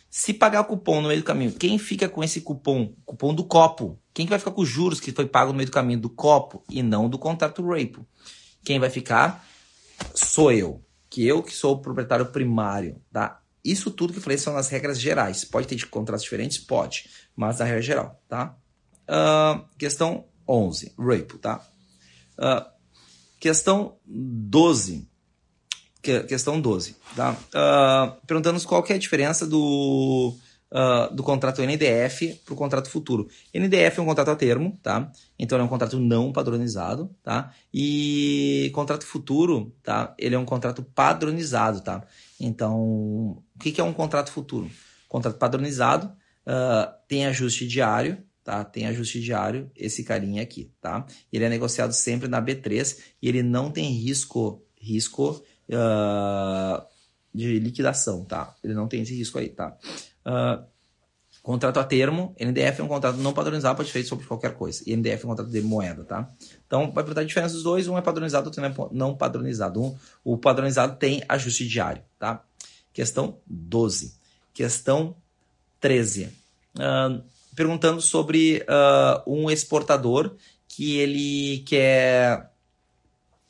Se 0.10 0.34
pagar 0.34 0.64
cupom 0.64 1.02
no 1.02 1.08
meio 1.08 1.22
do 1.22 1.26
caminho, 1.26 1.52
quem 1.52 1.78
fica 1.78 2.10
com 2.10 2.24
esse 2.24 2.42
cupom? 2.42 2.96
Cupom 3.06 3.32
do 3.34 3.44
copo. 3.44 4.00
Quem 4.12 4.26
que 4.26 4.32
vai 4.32 4.40
ficar 4.40 4.52
com 4.52 4.62
os 4.62 4.68
juros 4.68 5.00
que 5.00 5.12
foi 5.12 5.28
pago 5.28 5.52
no 5.52 5.58
meio 5.58 5.70
do 5.70 5.72
caminho? 5.72 6.00
Do 6.00 6.10
copo 6.10 6.64
e 6.68 6.82
não 6.82 7.08
do 7.08 7.20
contrato 7.20 7.64
RAPO. 7.64 8.06
Quem 8.64 8.80
vai 8.80 8.90
ficar 8.90 9.46
sou 10.16 10.52
eu. 10.52 10.84
Que 11.08 11.28
eu 11.28 11.44
que 11.44 11.54
sou 11.54 11.76
o 11.76 11.82
proprietário 11.82 12.26
primário, 12.26 13.00
tá? 13.12 13.40
Isso 13.64 13.92
tudo 13.92 14.14
que 14.14 14.20
eu 14.20 14.24
falei 14.24 14.38
são 14.38 14.56
as 14.58 14.70
regras 14.70 15.00
gerais. 15.00 15.44
Pode 15.44 15.68
ter 15.68 15.76
de 15.76 15.86
contratos 15.86 16.24
diferentes? 16.24 16.58
Pode, 16.58 17.10
mas 17.36 17.60
a 17.60 17.66
regra 17.66 17.82
geral, 17.82 18.22
tá? 18.28 18.56
Uh, 19.08 19.66
questão 19.78 20.26
11, 20.48 20.94
RAPO, 20.98 21.38
tá? 21.38 21.66
Uh, 22.38 22.66
questão 23.40 23.98
12 24.06 25.08
questão 26.02 26.60
12, 26.60 26.96
tá? 27.16 27.32
Uh, 27.34 28.26
Perguntando 28.26 28.62
qual 28.66 28.82
que 28.82 28.94
é 28.94 28.96
a 28.96 29.00
diferença 29.00 29.46
do, 29.46 30.34
uh, 30.72 31.14
do 31.14 31.24
contrato 31.24 31.62
NDF 31.62 32.42
para 32.46 32.54
o 32.54 32.58
contrato 32.58 32.90
futuro. 32.90 33.28
NDF 33.54 34.00
é 34.00 34.02
um 34.02 34.06
contrato 34.06 34.32
a 34.32 34.36
termo, 34.36 34.78
tá? 34.82 35.12
Então 35.38 35.60
é 35.60 35.64
um 35.64 35.68
contrato 35.68 36.00
não 36.00 36.32
padronizado, 36.32 37.10
tá? 37.24 37.54
E 37.74 38.72
contrato 38.74 39.06
futuro, 39.06 39.74
tá? 39.84 40.14
Ele 40.18 40.36
é 40.36 40.40
um 40.40 40.46
contrato 40.46 40.84
padronizado, 40.84 41.82
tá? 41.82 42.06
Então, 42.40 42.80
o 42.80 43.44
que, 43.60 43.72
que 43.72 43.82
é 43.82 43.84
um 43.84 43.94
contrato 43.94 44.32
futuro? 44.32 44.70
Contrato 45.08 45.38
padronizado 45.38 46.08
uh, 46.08 46.94
tem 47.08 47.26
ajuste 47.26 47.68
diário, 47.68 48.18
tá? 48.44 48.64
Tem 48.64 48.86
ajuste 48.86 49.20
diário, 49.20 49.70
esse 49.76 50.04
carinha 50.04 50.42
aqui, 50.42 50.72
tá? 50.82 51.06
Ele 51.32 51.44
é 51.44 51.50
negociado 51.50 51.94
sempre 51.94 52.28
na 52.28 52.42
B3 52.42 52.98
e 53.22 53.28
ele 53.28 53.44
não 53.44 53.72
tem 53.72 53.92
risco, 53.92 54.64
risco 54.80 55.44
uh, 55.70 56.86
de 57.34 57.60
liquidação, 57.60 58.26
tá? 58.26 58.56
Ele 58.64 58.74
não 58.74 58.88
tem 58.88 59.02
esse 59.02 59.16
risco 59.16 59.38
aí, 59.38 59.50
tá? 59.50 59.78
Uh, 60.26 60.64
contrato 61.42 61.80
a 61.80 61.84
termo, 61.84 62.36
NDF 62.40 62.82
é 62.82 62.84
um 62.84 62.88
contrato 62.88 63.18
não 63.18 63.34
padronizado, 63.34 63.76
pode 63.76 63.90
ser 63.90 63.94
feito 63.94 64.10
sobre 64.10 64.26
qualquer 64.26 64.54
coisa. 64.54 64.84
E 64.86 64.96
NDF 64.96 65.24
é 65.24 65.26
um 65.26 65.30
contrato 65.30 65.50
de 65.50 65.62
moeda, 65.62 66.04
tá? 66.04 66.30
Então, 66.68 66.92
vai 66.92 67.04
perguntar 67.04 67.22
a 67.22 67.26
diferença 67.26 67.54
dos 67.54 67.64
dois, 67.64 67.88
um 67.88 67.98
é 67.98 68.02
padronizado, 68.02 68.48
outro 68.48 68.64
é 68.64 68.74
não 68.92 69.16
padronizado. 69.16 69.82
Um, 69.82 69.96
o 70.24 70.38
padronizado 70.38 70.98
tem 70.98 71.24
ajuste 71.28 71.68
diário, 71.68 72.04
tá? 72.18 72.44
Questão 72.94 73.38
12. 73.48 74.16
Questão 74.54 75.16
13. 75.80 76.26
Uh, 76.76 77.24
perguntando 77.56 78.02
sobre 78.02 78.66
uh, 78.70 79.24
um 79.26 79.50
exportador 79.50 80.36
que 80.68 80.98
ele 80.98 81.60
quer 81.66 82.52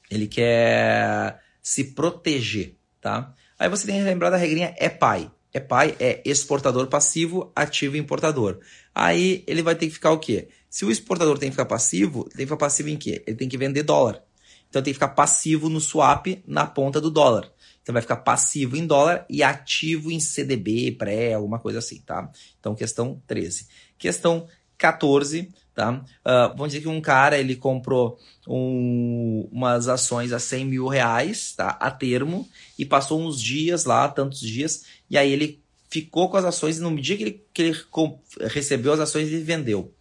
ele 0.09 0.27
quer 0.27 1.39
se 1.61 1.83
proteger, 1.83 2.75
tá? 2.99 3.33
Aí 3.59 3.69
você 3.69 3.85
tem 3.85 3.99
que 3.99 4.03
lembrar 4.03 4.29
da 4.29 4.37
regrinha 4.37 4.73
EPAI. 4.79 5.19
EPAI 5.19 5.31
é 5.53 6.21
exportador 6.25 6.87
passivo, 6.87 7.51
ativo 7.55 7.97
importador. 7.97 8.59
Aí 8.93 9.43
ele 9.47 9.61
vai 9.61 9.75
ter 9.75 9.87
que 9.87 9.93
ficar 9.93 10.11
o 10.11 10.19
quê? 10.19 10.49
Se 10.69 10.85
o 10.85 10.91
exportador 10.91 11.37
tem 11.37 11.49
que 11.49 11.53
ficar 11.53 11.65
passivo, 11.65 12.23
tem 12.25 12.37
que 12.39 12.45
ficar 12.45 12.57
passivo 12.57 12.89
em 12.89 12.97
quê? 12.97 13.23
Ele 13.25 13.35
tem 13.35 13.49
que 13.49 13.57
vender 13.57 13.83
dólar. 13.83 14.23
Então 14.69 14.81
tem 14.81 14.93
que 14.93 14.99
ficar 14.99 15.09
passivo 15.09 15.67
no 15.67 15.81
swap 15.81 16.27
na 16.45 16.65
ponta 16.65 17.01
do 17.01 17.09
dólar. 17.09 17.51
Então 17.81 17.93
vai 17.93 18.03
ficar 18.03 18.17
passivo 18.17 18.77
em 18.77 18.85
dólar 18.85 19.25
e 19.27 19.41
ativo 19.41 20.11
em 20.11 20.19
CDB, 20.19 20.91
pré, 20.91 21.33
alguma 21.33 21.57
coisa 21.57 21.79
assim, 21.79 21.99
tá? 22.01 22.31
Então 22.59 22.75
questão 22.75 23.19
13. 23.25 23.67
Questão 23.97 24.47
14, 24.77 25.51
tá? 25.73 25.91
Uh, 25.91 26.55
vamos 26.55 26.67
dizer 26.67 26.81
que 26.81 26.87
um 26.87 27.01
cara 27.01 27.37
ele 27.37 27.55
comprou 27.55 28.17
um, 28.47 29.47
umas 29.51 29.87
ações 29.87 30.31
a 30.31 30.39
100 30.39 30.65
mil 30.65 30.87
reais, 30.87 31.53
tá? 31.55 31.69
A 31.79 31.89
termo 31.89 32.47
e 32.77 32.85
passou 32.85 33.19
uns 33.19 33.41
dias 33.41 33.85
lá, 33.85 34.07
tantos 34.07 34.39
dias, 34.39 34.83
e 35.09 35.17
aí 35.17 35.31
ele 35.31 35.61
ficou 35.89 36.29
com 36.29 36.37
as 36.37 36.45
ações 36.45 36.77
e 36.77 36.81
no 36.81 36.95
dia 36.99 37.17
que 37.17 37.23
ele, 37.23 37.45
que 37.53 37.61
ele 37.61 37.77
recebeu 38.47 38.93
as 38.93 38.99
ações 38.99 39.27
ele 39.27 39.43
vendeu 39.43 39.93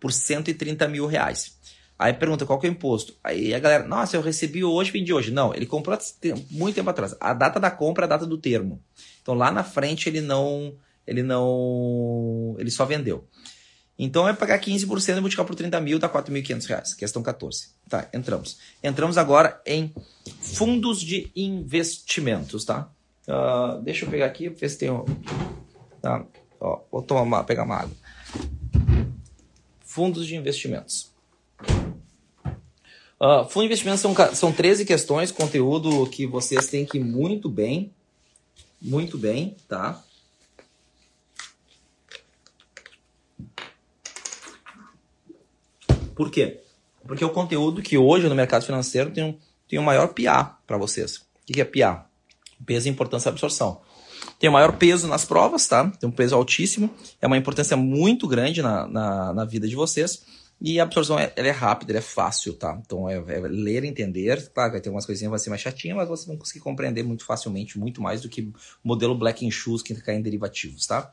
por 0.00 0.12
130 0.12 0.88
mil 0.88 1.06
reais. 1.06 1.56
Aí 1.98 2.12
pergunta 2.12 2.44
qual 2.44 2.58
que 2.58 2.66
é 2.66 2.70
o 2.70 2.72
imposto. 2.72 3.14
Aí 3.24 3.54
a 3.54 3.58
galera, 3.58 3.86
nossa, 3.86 4.16
eu 4.16 4.20
recebi 4.20 4.62
hoje, 4.62 4.90
vendi 4.90 5.12
hoje. 5.12 5.30
Não, 5.30 5.54
ele 5.54 5.64
comprou 5.64 5.96
muito 6.50 6.74
tempo 6.74 6.90
atrás. 6.90 7.16
A 7.18 7.32
data 7.32 7.58
da 7.58 7.70
compra 7.70 8.04
é 8.04 8.06
a 8.06 8.08
data 8.08 8.26
do 8.26 8.36
termo. 8.36 8.82
Então 9.22 9.34
lá 9.34 9.50
na 9.50 9.64
frente 9.64 10.08
ele 10.08 10.20
não, 10.20 10.74
ele 11.06 11.22
não, 11.22 12.54
ele 12.58 12.70
só 12.70 12.84
vendeu. 12.84 13.26
Então 13.98 14.24
vai 14.24 14.34
pagar 14.34 14.60
15% 14.60 14.82
e 14.84 15.20
multiplicar 15.20 15.46
por 15.46 15.54
30 15.54 15.80
mil, 15.80 15.98
dá 15.98 16.06
4.500 16.06 16.66
reais. 16.66 16.94
Questão 16.94 17.22
14. 17.22 17.68
Tá, 17.88 18.08
entramos. 18.12 18.58
Entramos 18.82 19.16
agora 19.16 19.60
em 19.64 19.94
fundos 20.38 21.00
de 21.00 21.30
investimentos, 21.34 22.66
tá? 22.66 22.90
Uh, 23.26 23.82
deixa 23.82 24.04
eu 24.04 24.10
pegar 24.10 24.26
aqui, 24.26 24.48
ver 24.48 24.68
se 24.68 24.78
tem. 24.78 24.90
Tá? 26.00 26.24
Ó, 26.60 26.80
vou 26.90 27.02
tomar 27.02 27.22
uma, 27.22 27.44
pegar 27.44 27.64
uma 27.64 27.76
água. 27.76 27.96
Fundos 29.80 30.26
de 30.26 30.36
investimentos. 30.36 31.12
Uh, 33.18 33.44
de 33.48 33.64
investimentos 33.64 34.00
são, 34.00 34.14
são 34.34 34.52
13 34.52 34.84
questões, 34.84 35.32
conteúdo 35.32 36.06
que 36.08 36.26
vocês 36.26 36.68
têm 36.68 36.84
que 36.84 36.98
ir 36.98 37.04
muito 37.04 37.48
bem. 37.48 37.92
Muito 38.80 39.16
bem, 39.16 39.56
tá? 39.66 40.04
Por 46.14 46.30
quê? 46.30 46.60
Porque 47.06 47.24
o 47.24 47.30
conteúdo 47.30 47.82
que 47.82 47.98
hoje 47.98 48.28
no 48.28 48.34
mercado 48.34 48.64
financeiro 48.64 49.10
tem 49.10 49.24
um, 49.24 49.38
tem 49.68 49.78
um 49.78 49.82
maior 49.82 50.08
PA 50.08 50.58
para 50.66 50.76
vocês. 50.76 51.18
O 51.18 51.52
que 51.52 51.60
é 51.60 51.64
PA? 51.64 52.05
Peso 52.64 52.88
e 52.88 52.90
importância 52.90 53.30
da 53.30 53.34
absorção. 53.34 53.80
Tem 54.38 54.50
o 54.50 54.52
maior 54.52 54.72
peso 54.72 55.06
nas 55.06 55.24
provas, 55.24 55.66
tá? 55.66 55.88
Tem 55.90 56.08
um 56.08 56.12
peso 56.12 56.34
altíssimo. 56.34 56.90
É 57.20 57.26
uma 57.26 57.36
importância 57.36 57.76
muito 57.76 58.26
grande 58.26 58.62
na, 58.62 58.86
na, 58.86 59.32
na 59.32 59.44
vida 59.44 59.68
de 59.68 59.76
vocês. 59.76 60.22
E 60.60 60.80
a 60.80 60.84
absorção 60.84 61.18
é, 61.18 61.32
é 61.36 61.50
rápida, 61.50 61.96
é 61.98 62.00
fácil, 62.00 62.54
tá? 62.54 62.80
Então 62.84 63.08
é, 63.08 63.16
é 63.16 63.40
ler 63.40 63.84
entender. 63.84 64.50
Claro, 64.54 64.72
vai 64.72 64.80
ter 64.80 64.88
algumas 64.88 65.04
coisinhas 65.04 65.30
vai 65.30 65.38
ser 65.38 65.50
mais 65.50 65.60
chatinha, 65.60 65.94
mas 65.94 66.08
vocês 66.08 66.26
vão 66.26 66.36
conseguir 66.36 66.60
compreender 66.60 67.02
muito 67.02 67.24
facilmente, 67.24 67.78
muito 67.78 68.00
mais 68.00 68.22
do 68.22 68.28
que 68.28 68.50
modelo 68.82 69.14
Black 69.14 69.46
and 69.46 69.50
Shoes 69.50 69.82
que 69.82 69.94
cai 69.94 70.16
em 70.16 70.22
derivativos, 70.22 70.86
tá? 70.86 71.10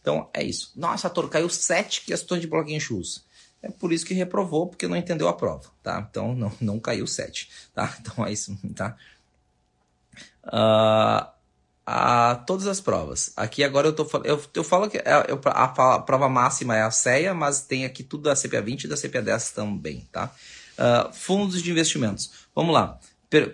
Então 0.00 0.30
é 0.32 0.42
isso. 0.44 0.72
Nossa, 0.76 1.10
Toro, 1.10 1.28
caiu 1.28 1.48
sete 1.48 2.04
questões 2.04 2.40
de 2.40 2.46
Black 2.46 2.74
and 2.74 2.80
Shoes. 2.80 3.24
É 3.60 3.70
por 3.70 3.92
isso 3.92 4.06
que 4.06 4.14
reprovou, 4.14 4.68
porque 4.68 4.86
não 4.86 4.96
entendeu 4.96 5.26
a 5.26 5.32
prova, 5.32 5.68
tá? 5.82 6.06
Então 6.08 6.34
não, 6.34 6.52
não 6.60 6.78
caiu 6.78 7.06
7, 7.06 7.50
tá? 7.74 7.96
Então 8.00 8.24
é 8.24 8.32
isso, 8.32 8.56
tá? 8.74 8.96
Uh, 10.44 11.26
a 11.86 12.34
todas 12.46 12.66
as 12.66 12.80
provas. 12.80 13.32
Aqui 13.36 13.62
agora 13.62 13.86
eu 13.86 13.92
tô. 13.92 14.08
Eu, 14.24 14.42
eu 14.54 14.64
falo 14.64 14.90
que 14.90 14.98
é, 14.98 15.26
eu, 15.28 15.40
a, 15.44 15.64
a, 15.64 15.98
prova 16.00 16.28
máxima 16.28 16.76
é 16.76 16.82
a 16.82 16.90
CEA, 16.90 17.32
mas 17.32 17.60
tem 17.60 17.84
aqui 17.84 18.02
tudo 18.02 18.24
da 18.24 18.34
CPA 18.34 18.60
20 18.60 18.84
e 18.84 18.88
da 18.88 18.96
CPA 18.96 19.22
10 19.22 19.50
também, 19.52 20.06
tá? 20.10 20.32
Uh, 20.76 21.12
fundos 21.12 21.62
de 21.62 21.70
investimentos. 21.70 22.32
Vamos 22.54 22.74
lá 22.74 22.98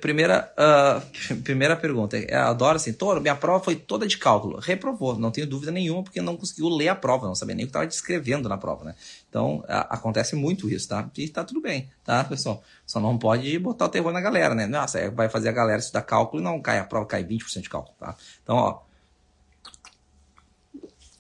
primeira, 0.01 0.53
uh, 0.59 1.37
primeira 1.43 1.77
pergunta. 1.77 2.19
Eu 2.19 2.41
adoro 2.41 2.77
assim, 2.77 2.93
Toro, 2.93 3.21
minha 3.21 3.35
prova 3.35 3.65
foi 3.65 3.75
toda 3.77 4.07
de 4.07 4.19
cálculo. 4.19 4.59
Reprovou, 4.59 5.19
não 5.19 5.31
tenho 5.31 5.47
dúvida 5.47 5.73
nenhuma, 5.73 6.03
porque 6.03 6.21
não 6.21 6.37
conseguiu 6.37 6.69
ler 6.69 6.89
a 6.89 6.95
prova, 6.95 7.27
não 7.27 7.35
sabia 7.35 7.55
nem 7.55 7.65
o 7.65 7.69
que 7.69 7.71
estava 7.71 7.87
descrevendo 7.87 8.49
na 8.49 8.59
prova, 8.59 8.85
né? 8.85 8.95
Então, 9.29 9.65
acontece 9.67 10.37
muito 10.37 10.69
isso, 10.69 10.89
tá? 10.89 11.09
E 11.17 11.29
tá 11.29 11.43
tudo 11.43 11.61
bem, 11.61 11.89
tá, 12.05 12.23
pessoal? 12.25 12.63
Só 12.87 13.01
não 13.01 13.17
pode 13.17 13.59
botar 13.59 13.87
o 13.87 13.89
terror 13.89 14.13
na 14.13 14.21
galera, 14.21 14.55
né? 14.55 14.67
Nossa, 14.67 15.11
vai 15.11 15.29
fazer 15.29 15.49
a 15.49 15.53
galera 15.53 15.79
estudar 15.79 16.03
cálculo 16.03 16.43
e 16.43 16.45
não 16.45 16.61
cai 16.61 16.79
a 16.79 16.85
prova, 16.85 17.07
cai 17.07 17.25
20% 17.25 17.63
de 17.63 17.71
cálculo, 17.71 17.97
tá? 17.99 18.15
Então, 18.43 18.57
ó. 18.57 18.81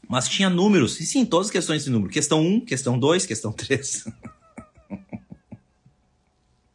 Mas 0.08 0.28
tinha 0.28 0.50
números, 0.50 1.00
e 1.00 1.06
sim, 1.06 1.24
todas 1.24 1.46
as 1.46 1.50
questões 1.50 1.84
de 1.84 1.90
número. 1.90 2.12
Questão 2.12 2.42
1, 2.42 2.66
questão 2.66 2.98
2, 2.98 3.24
questão 3.24 3.50
3. 3.50 4.04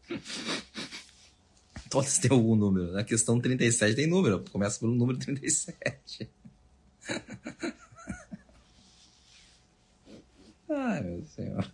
Todas 1.91 2.17
têm 2.17 2.31
algum 2.31 2.55
número. 2.55 2.91
Na 2.91 3.03
questão 3.03 3.39
37 3.39 3.95
tem 3.95 4.07
número. 4.07 4.43
Começa 4.51 4.79
pelo 4.79 4.93
número 4.93 5.17
37. 5.17 6.29
Ai, 10.69 11.01
meu 11.01 11.25
senhor. 11.25 11.71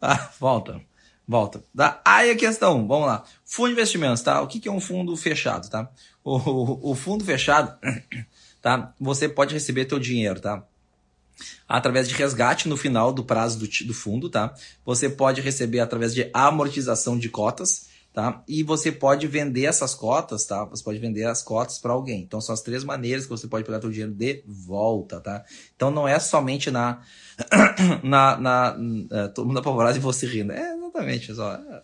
Ah, 0.00 0.30
volta. 0.38 0.80
Volta. 1.26 1.64
Tá? 1.76 2.00
Aí 2.04 2.30
a 2.30 2.36
questão, 2.36 2.86
vamos 2.86 3.06
lá. 3.06 3.24
Fundo 3.44 3.68
de 3.68 3.72
investimentos, 3.74 4.22
tá? 4.22 4.40
O 4.42 4.46
que, 4.46 4.60
que 4.60 4.68
é 4.68 4.72
um 4.72 4.80
fundo 4.80 5.16
fechado, 5.16 5.68
tá? 5.68 5.90
O, 6.22 6.36
o, 6.36 6.90
o 6.92 6.94
fundo 6.94 7.24
fechado, 7.24 7.76
tá? 8.62 8.94
Você 9.00 9.28
pode 9.28 9.54
receber 9.54 9.86
teu 9.86 9.98
dinheiro, 9.98 10.40
tá? 10.40 10.64
Através 11.68 12.08
de 12.08 12.14
resgate 12.14 12.68
no 12.68 12.76
final 12.76 13.12
do 13.12 13.24
prazo 13.24 13.58
do, 13.58 13.66
do 13.86 13.94
fundo, 13.94 14.30
tá? 14.30 14.54
Você 14.84 15.08
pode 15.08 15.40
receber 15.40 15.80
através 15.80 16.14
de 16.14 16.30
amortização 16.32 17.18
de 17.18 17.28
cotas 17.28 17.85
tá? 18.16 18.42
E 18.48 18.62
você 18.62 18.90
pode 18.90 19.26
vender 19.26 19.66
essas 19.66 19.94
cotas, 19.94 20.46
tá? 20.46 20.64
Você 20.64 20.82
pode 20.82 20.98
vender 20.98 21.24
as 21.24 21.42
cotas 21.42 21.78
para 21.78 21.92
alguém. 21.92 22.22
Então 22.22 22.40
são 22.40 22.54
as 22.54 22.62
três 22.62 22.82
maneiras 22.82 23.24
que 23.24 23.28
você 23.28 23.46
pode 23.46 23.62
pegar 23.62 23.78
seu 23.78 23.90
dinheiro 23.90 24.14
de 24.14 24.42
volta, 24.46 25.20
tá? 25.20 25.44
Então 25.74 25.90
não 25.90 26.08
é 26.08 26.18
somente 26.18 26.70
na 26.70 27.02
na, 28.02 28.38
na, 28.38 28.76
é, 29.10 29.28
todo 29.28 29.46
mundo 29.46 29.58
apavorado 29.58 29.98
e 29.98 30.00
você 30.00 30.26
rindo. 30.26 30.50
É 30.50 30.76
exatamente, 30.76 31.26
pessoal. 31.26 31.52
É, 31.56 31.82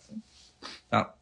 tá? 0.88 1.14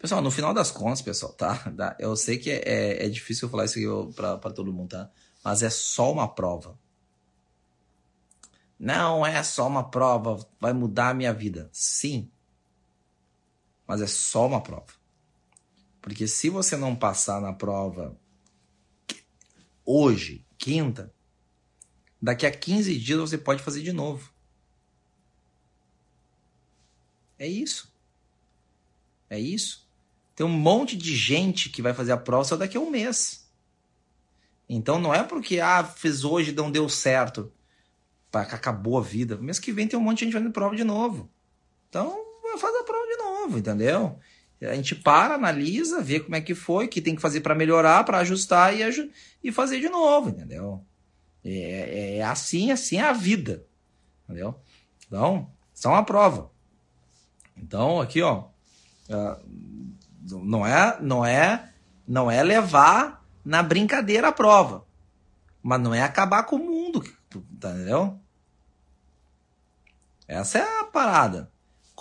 Pessoal, 0.00 0.20
no 0.20 0.32
final 0.32 0.52
das 0.52 0.72
contas, 0.72 1.00
pessoal, 1.00 1.32
tá? 1.34 1.94
Eu 1.96 2.16
sei 2.16 2.38
que 2.38 2.50
é, 2.50 2.56
é, 2.64 3.06
é 3.06 3.08
difícil 3.08 3.46
eu 3.46 3.50
falar 3.52 3.66
isso 3.66 3.78
para 4.16 4.50
todo 4.50 4.72
mundo, 4.72 4.88
tá? 4.88 5.08
mas 5.44 5.62
é 5.62 5.70
só 5.70 6.10
uma 6.10 6.26
prova. 6.26 6.76
Não 8.76 9.24
é 9.24 9.44
só 9.44 9.68
uma 9.68 9.88
prova, 9.88 10.44
vai 10.60 10.72
mudar 10.72 11.10
a 11.10 11.14
minha 11.14 11.32
vida. 11.32 11.70
Sim, 11.70 12.28
mas 13.92 14.00
é 14.00 14.06
só 14.06 14.46
uma 14.46 14.62
prova. 14.62 14.86
Porque 16.00 16.26
se 16.26 16.48
você 16.48 16.78
não 16.78 16.96
passar 16.96 17.42
na 17.42 17.52
prova 17.52 18.18
hoje, 19.84 20.46
quinta, 20.56 21.12
daqui 22.20 22.46
a 22.46 22.50
15 22.50 22.98
dias 22.98 23.20
você 23.20 23.36
pode 23.36 23.62
fazer 23.62 23.82
de 23.82 23.92
novo. 23.92 24.32
É 27.38 27.46
isso. 27.46 27.92
É 29.28 29.38
isso. 29.38 29.86
Tem 30.34 30.46
um 30.46 30.48
monte 30.48 30.96
de 30.96 31.14
gente 31.14 31.68
que 31.68 31.82
vai 31.82 31.92
fazer 31.92 32.12
a 32.12 32.16
prova 32.16 32.44
só 32.44 32.56
daqui 32.56 32.78
a 32.78 32.80
um 32.80 32.88
mês. 32.88 33.46
Então 34.66 34.98
não 34.98 35.12
é 35.12 35.22
porque, 35.22 35.60
ah, 35.60 35.84
fiz 35.84 36.24
hoje 36.24 36.52
não 36.52 36.70
deu 36.70 36.88
certo. 36.88 37.52
Acabou 38.32 38.96
a 38.96 39.02
vida. 39.02 39.36
Mês 39.36 39.58
que 39.58 39.70
vem 39.70 39.86
tem 39.86 39.98
um 39.98 40.02
monte 40.02 40.20
de 40.20 40.24
gente 40.24 40.32
fazendo 40.32 40.50
prova 40.50 40.74
de 40.74 40.82
novo. 40.82 41.30
Então, 41.90 42.32
faz 42.58 42.74
a 42.74 42.84
prova 42.84 43.11
novo, 43.42 43.58
entendeu? 43.58 44.18
A 44.60 44.74
gente 44.74 44.94
para, 44.94 45.34
analisa, 45.34 46.00
vê 46.00 46.20
como 46.20 46.36
é 46.36 46.40
que 46.40 46.54
foi, 46.54 46.86
o 46.86 46.88
que 46.88 47.00
tem 47.00 47.16
que 47.16 47.22
fazer 47.22 47.40
para 47.40 47.54
melhorar, 47.54 48.04
para 48.04 48.18
ajustar 48.18 48.76
e, 48.76 48.82
aj 48.82 49.10
e 49.42 49.50
fazer 49.50 49.80
de 49.80 49.88
novo, 49.88 50.28
entendeu? 50.28 50.84
É, 51.44 51.50
é, 51.50 52.16
é, 52.18 52.22
assim, 52.22 52.70
assim 52.70 52.98
é 52.98 53.02
a 53.02 53.12
vida, 53.12 53.66
entendeu? 54.24 54.54
Então, 55.06 55.50
só 55.74 55.90
uma 55.90 56.04
prova. 56.04 56.50
Então, 57.56 58.00
aqui, 58.00 58.22
ó, 58.22 58.44
ah, 59.10 59.40
não 60.30 60.64
é, 60.64 60.98
não 61.00 61.24
é, 61.24 61.72
não 62.06 62.30
é 62.30 62.42
levar 62.42 63.24
na 63.44 63.62
brincadeira 63.62 64.28
a 64.28 64.32
prova, 64.32 64.86
mas 65.60 65.80
não 65.80 65.92
é 65.92 66.02
acabar 66.02 66.44
com 66.44 66.56
o 66.56 66.64
mundo, 66.64 67.04
entendeu? 67.34 68.16
Essa 70.28 70.60
é 70.60 70.80
a 70.80 70.84
parada. 70.84 71.51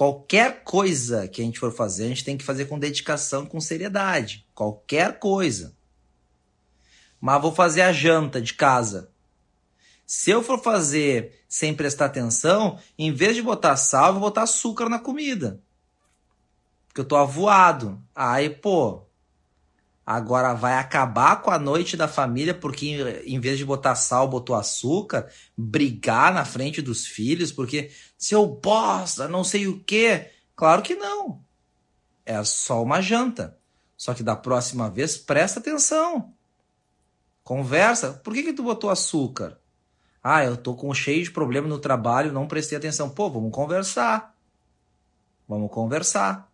Qualquer 0.01 0.63
coisa 0.63 1.27
que 1.27 1.43
a 1.43 1.45
gente 1.45 1.59
for 1.59 1.71
fazer, 1.71 2.05
a 2.05 2.07
gente 2.07 2.23
tem 2.23 2.35
que 2.35 2.43
fazer 2.43 2.65
com 2.65 2.79
dedicação, 2.79 3.45
com 3.45 3.61
seriedade. 3.61 4.47
Qualquer 4.51 5.19
coisa. 5.19 5.77
Mas 7.19 7.39
vou 7.39 7.53
fazer 7.53 7.83
a 7.83 7.93
janta 7.93 8.41
de 8.41 8.55
casa. 8.55 9.11
Se 10.03 10.31
eu 10.31 10.41
for 10.41 10.57
fazer 10.57 11.43
sem 11.47 11.75
prestar 11.75 12.05
atenção, 12.05 12.79
em 12.97 13.13
vez 13.13 13.35
de 13.35 13.43
botar 13.43 13.77
sal, 13.77 14.13
vou 14.13 14.21
botar 14.21 14.41
açúcar 14.41 14.89
na 14.89 14.97
comida. 14.97 15.61
Porque 16.87 17.01
eu 17.01 17.05
tô 17.05 17.15
avoado. 17.15 18.01
Aí, 18.15 18.49
pô, 18.49 19.03
agora 20.03 20.55
vai 20.55 20.79
acabar 20.79 21.43
com 21.43 21.51
a 21.51 21.59
noite 21.59 21.95
da 21.95 22.07
família 22.07 22.55
porque 22.55 23.21
em 23.23 23.39
vez 23.39 23.59
de 23.59 23.65
botar 23.65 23.93
sal, 23.93 24.27
botou 24.27 24.55
açúcar, 24.55 25.29
brigar 25.55 26.33
na 26.33 26.43
frente 26.43 26.81
dos 26.81 27.05
filhos 27.05 27.51
porque 27.51 27.91
seu 28.21 28.45
bosta, 28.45 29.27
não 29.27 29.43
sei 29.43 29.65
o 29.65 29.83
quê. 29.83 30.29
Claro 30.55 30.83
que 30.83 30.93
não. 30.93 31.43
É 32.23 32.41
só 32.43 32.83
uma 32.83 33.01
janta. 33.01 33.57
Só 33.97 34.13
que 34.13 34.21
da 34.21 34.35
próxima 34.35 34.91
vez 34.91 35.17
presta 35.17 35.59
atenção. 35.59 36.31
Conversa. 37.43 38.13
Por 38.13 38.31
que 38.33 38.43
que 38.43 38.53
tu 38.53 38.61
botou 38.61 38.91
açúcar? 38.91 39.59
Ah, 40.23 40.45
eu 40.45 40.55
tô 40.55 40.75
com 40.75 40.93
cheio 40.93 41.23
de 41.23 41.31
problema 41.31 41.67
no 41.67 41.79
trabalho, 41.79 42.31
não 42.31 42.47
prestei 42.47 42.77
atenção. 42.77 43.09
Pô, 43.09 43.27
vamos 43.27 43.51
conversar. 43.51 44.37
Vamos 45.47 45.71
conversar. 45.71 46.47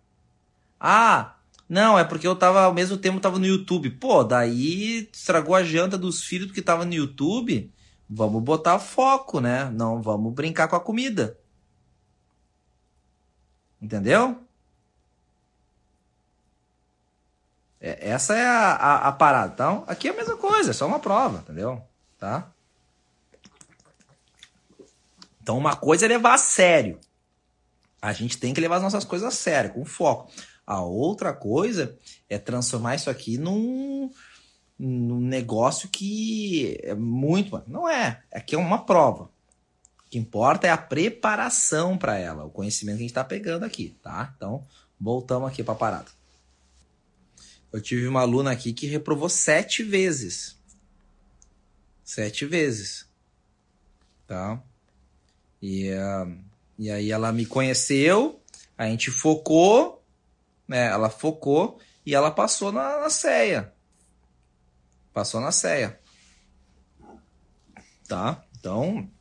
Ah, 0.80 1.36
não, 1.68 2.00
é 2.00 2.06
porque 2.06 2.26
eu 2.26 2.36
tava 2.36 2.62
ao 2.64 2.74
mesmo 2.74 2.98
tempo 2.98 3.20
tava 3.20 3.38
no 3.38 3.46
YouTube. 3.46 3.90
Pô, 3.92 4.24
daí 4.24 5.10
estragou 5.12 5.54
a 5.54 5.64
janta 5.64 5.98
dos 5.98 6.24
filhos 6.24 6.48
porque 6.48 6.62
tava 6.62 6.86
no 6.86 6.94
YouTube. 6.94 7.74
Vamos 8.10 8.42
botar 8.42 8.80
foco, 8.80 9.42
né? 9.42 9.70
Não 9.70 10.02
vamos 10.02 10.34
brincar 10.34 10.70
com 10.70 10.78
a 10.78 10.80
comida. 10.80 11.38
Entendeu? 13.82 14.42
É, 17.80 18.10
essa 18.10 18.36
é 18.36 18.46
a, 18.46 18.72
a, 18.74 19.08
a, 19.08 19.12
parada. 19.12 19.54
Então, 19.54 19.84
aqui 19.88 20.08
é 20.08 20.12
a 20.12 20.16
mesma 20.16 20.36
coisa, 20.38 20.72
é 20.72 20.74
só 20.74 20.88
uma 20.88 21.00
prova, 21.00 21.40
entendeu? 21.40 21.82
Tá? 22.18 22.52
Então, 25.42 25.58
uma 25.58 25.76
coisa 25.76 26.06
é 26.06 26.10
levar 26.10 26.34
a 26.34 26.38
sério. 26.38 27.00
A 28.02 28.14
gente 28.14 28.38
tem 28.38 28.54
que 28.54 28.62
levar 28.62 28.78
as 28.78 28.84
nossas 28.84 29.06
coisas 29.06 29.28
a 29.28 29.32
sério, 29.32 29.74
com 29.74 29.86
foco. 29.86 30.32
A 30.66 30.82
outra 30.82 31.34
coisa 31.34 31.98
é 32.30 32.38
transformar 32.38 32.96
isso 32.96 33.10
aqui 33.10 33.38
num, 33.38 34.12
num 34.78 35.22
negócio 35.22 35.88
que 35.88 36.78
é 36.84 36.94
muito. 36.94 37.64
Não 37.68 37.88
é. 37.88 38.22
Aqui 38.32 38.56
é 38.56 38.58
uma 38.58 38.84
prova. 38.86 39.30
O 40.08 40.10
que 40.10 40.18
importa 40.18 40.68
é 40.68 40.70
a 40.70 40.78
preparação 40.78 41.98
para 41.98 42.18
ela, 42.18 42.46
o 42.46 42.50
conhecimento 42.50 42.96
que 42.96 43.02
a 43.02 43.04
gente 43.04 43.12
está 43.12 43.26
pegando 43.26 43.66
aqui, 43.66 43.98
tá? 44.02 44.34
Então, 44.38 44.66
voltamos 44.98 45.50
aqui 45.50 45.62
para 45.62 45.74
a 45.74 45.78
parada. 45.78 46.12
Eu 47.74 47.82
tive 47.82 48.08
uma 48.08 48.22
aluna 48.22 48.52
aqui 48.52 48.72
que 48.72 48.88
reprovou 48.88 49.28
sete 49.28 49.84
vezes. 49.84 50.58
Sete 52.06 52.46
vezes. 52.46 53.06
Tá? 54.26 54.64
E, 55.62 55.92
uh, 55.92 56.40
e 56.80 56.90
aí 56.90 57.12
ela 57.12 57.34
me 57.34 57.46
conheceu, 57.46 58.42
a 58.78 58.86
gente 58.86 59.12
focou, 59.12 60.06
né? 60.66 60.88
Ela 60.88 61.10
focou 61.10 61.82
e 62.06 62.16
ela 62.16 62.32
passou 62.32 62.72
na, 62.72 63.02
na 63.02 63.10
ceia. 63.10 63.74
Passou 65.12 65.42
na 65.42 65.52
ceia. 65.52 66.00
Tá? 68.08 68.42
Então, 68.58 69.12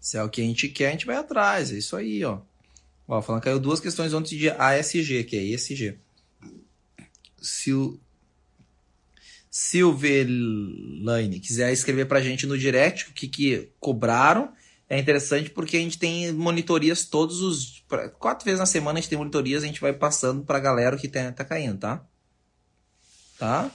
se 0.00 0.16
é 0.16 0.22
o 0.22 0.28
que 0.28 0.40
a 0.40 0.44
gente 0.44 0.68
quer, 0.68 0.88
a 0.88 0.90
gente 0.92 1.06
vai 1.06 1.16
atrás. 1.16 1.72
É 1.72 1.76
isso 1.76 1.94
aí, 1.94 2.24
ó. 2.24 2.40
Ó, 3.06 3.20
falando 3.20 3.42
que 3.42 3.46
caiu 3.46 3.58
duas 3.58 3.80
questões 3.80 4.14
ontem 4.14 4.38
de 4.38 4.50
ASG, 4.50 5.24
que 5.24 5.36
é 5.36 5.42
ESG. 5.42 5.98
O 7.68 7.98
Silverline 9.50 11.40
quiser 11.40 11.72
escrever 11.72 12.06
pra 12.06 12.20
gente 12.20 12.46
no 12.46 12.56
direct 12.56 13.10
o 13.10 13.12
que, 13.12 13.26
que 13.26 13.68
cobraram 13.80 14.52
é 14.90 14.98
interessante 14.98 15.48
porque 15.50 15.76
a 15.76 15.80
gente 15.80 15.96
tem 15.96 16.32
monitorias 16.32 17.04
todos 17.04 17.40
os. 17.40 17.84
Quatro 18.18 18.44
vezes 18.44 18.58
na 18.58 18.66
semana 18.66 18.98
a 18.98 19.00
gente 19.00 19.08
tem 19.08 19.16
monitorias, 19.16 19.62
a 19.62 19.66
gente 19.66 19.80
vai 19.80 19.92
passando 19.92 20.42
pra 20.42 20.58
galera 20.58 20.96
que 20.96 21.06
tá 21.06 21.44
caindo, 21.44 21.78
tá? 21.78 22.04
Tá? 23.38 23.70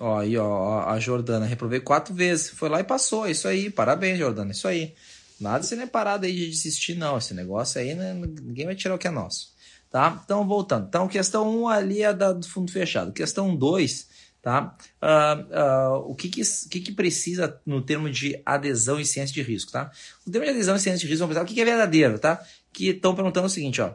Ó, 0.00 0.18
aí, 0.18 0.36
ó, 0.36 0.88
a 0.88 0.98
Jordana, 0.98 1.46
reprovei 1.46 1.80
quatro 1.80 2.14
vezes. 2.14 2.50
Foi 2.50 2.68
lá 2.68 2.80
e 2.80 2.84
passou. 2.84 3.28
Isso 3.28 3.46
aí, 3.46 3.70
parabéns, 3.70 4.18
Jordana. 4.18 4.52
Isso 4.52 4.66
aí. 4.66 4.94
Nada 5.38 5.62
se 5.62 5.76
nem 5.76 5.86
parado 5.86 6.26
aí 6.26 6.34
de 6.34 6.50
desistir, 6.50 6.94
não. 6.94 7.18
Esse 7.18 7.34
negócio 7.34 7.80
aí, 7.80 7.94
né, 7.94 8.14
ninguém 8.14 8.66
vai 8.66 8.74
tirar 8.74 8.94
o 8.94 8.98
que 8.98 9.08
é 9.08 9.10
nosso. 9.10 9.52
Tá? 9.90 10.20
Então, 10.24 10.46
voltando. 10.46 10.86
Então, 10.86 11.08
questão 11.08 11.48
1 11.48 11.60
um 11.60 11.68
ali 11.68 12.02
é 12.02 12.12
da, 12.12 12.32
do 12.32 12.46
fundo 12.46 12.70
fechado. 12.70 13.12
Questão 13.12 13.54
2 13.54 14.08
Tá? 14.42 14.74
Uh, 15.02 16.06
uh, 16.06 16.10
o 16.10 16.14
que 16.14 16.30
que, 16.30 16.40
que, 16.70 16.80
que, 16.80 16.92
precisa 16.92 17.60
no 17.66 17.82
termo 17.82 18.08
de 18.08 18.40
adesão 18.46 18.98
e 18.98 19.04
ciência 19.04 19.34
de 19.34 19.42
risco? 19.42 19.70
Tá? 19.70 19.90
O 20.26 20.30
termo 20.30 20.46
de 20.46 20.52
adesão 20.52 20.76
e 20.76 20.80
ciência 20.80 21.00
de 21.00 21.06
risco, 21.06 21.26
vamos 21.26 21.34
pensar 21.34 21.44
o 21.44 21.46
que, 21.46 21.52
que 21.52 21.60
é 21.60 21.64
verdadeiro, 21.64 22.18
tá? 22.18 22.42
Que 22.72 22.88
estão 22.88 23.14
perguntando 23.14 23.46
o 23.46 23.50
seguinte, 23.50 23.82
ó. 23.82 23.92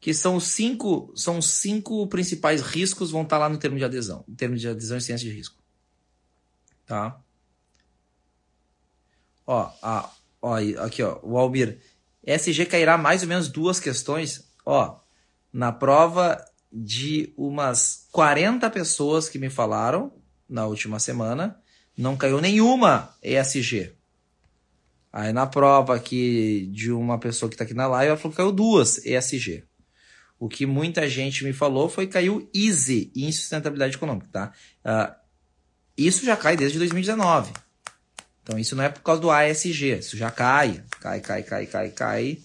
Que 0.00 0.12
são 0.12 0.38
cinco, 0.38 1.12
são 1.16 1.40
cinco 1.42 2.06
principais 2.06 2.60
riscos 2.60 3.10
vão 3.10 3.22
estar 3.22 3.36
tá 3.36 3.40
lá 3.40 3.48
no 3.48 3.58
termo 3.58 3.78
de 3.78 3.84
adesão. 3.84 4.24
No 4.28 4.36
termo 4.36 4.56
de 4.56 4.68
adesão 4.68 4.98
e 4.98 5.00
ciência 5.00 5.28
de 5.28 5.34
risco. 5.34 5.56
Tá? 6.84 7.20
Ó, 9.46 9.70
a, 9.82 10.10
ó 10.40 10.54
aqui, 10.84 11.02
ó. 11.02 11.18
O 11.22 11.38
Almir. 11.38 11.80
SG 12.24 12.66
cairá 12.66 12.98
mais 12.98 13.22
ou 13.22 13.28
menos 13.28 13.48
duas 13.48 13.78
questões. 13.78 14.50
Ó, 14.64 15.00
na 15.52 15.72
prova 15.72 16.44
de 16.72 17.32
umas 17.36 18.06
40 18.10 18.68
pessoas 18.70 19.28
que 19.28 19.38
me 19.38 19.48
falaram 19.48 20.12
na 20.48 20.66
última 20.66 20.98
semana, 20.98 21.60
não 21.96 22.16
caiu 22.16 22.40
nenhuma 22.40 23.14
ESG. 23.22 23.94
Aí 25.12 25.32
na 25.32 25.46
prova 25.46 25.94
aqui 25.94 26.68
de 26.72 26.92
uma 26.92 27.18
pessoa 27.18 27.48
que 27.48 27.54
está 27.54 27.64
aqui 27.64 27.72
na 27.72 27.86
live, 27.86 28.10
ela 28.10 28.18
falou 28.18 28.32
que 28.32 28.36
caiu 28.36 28.52
duas 28.52 28.98
ESG. 29.04 29.64
O 30.38 30.48
que 30.48 30.66
muita 30.66 31.08
gente 31.08 31.44
me 31.44 31.52
falou 31.52 31.88
foi 31.88 32.06
caiu 32.06 32.48
Easy 32.54 33.10
em 33.16 33.32
sustentabilidade 33.32 33.96
econômica, 33.96 34.28
tá? 34.30 34.52
Uh, 34.84 35.14
isso 35.96 36.24
já 36.24 36.36
cai 36.36 36.56
desde 36.56 36.78
2019. 36.78 37.52
Então 38.42 38.58
isso 38.58 38.76
não 38.76 38.84
é 38.84 38.88
por 38.88 39.02
causa 39.02 39.20
do 39.20 39.30
ASG, 39.30 39.98
isso 39.98 40.16
já 40.16 40.30
cai, 40.30 40.84
cai, 41.00 41.20
cai, 41.20 41.42
cai, 41.42 41.66
cai, 41.66 41.90
cai, 41.90 42.38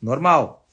normal. 0.00 0.68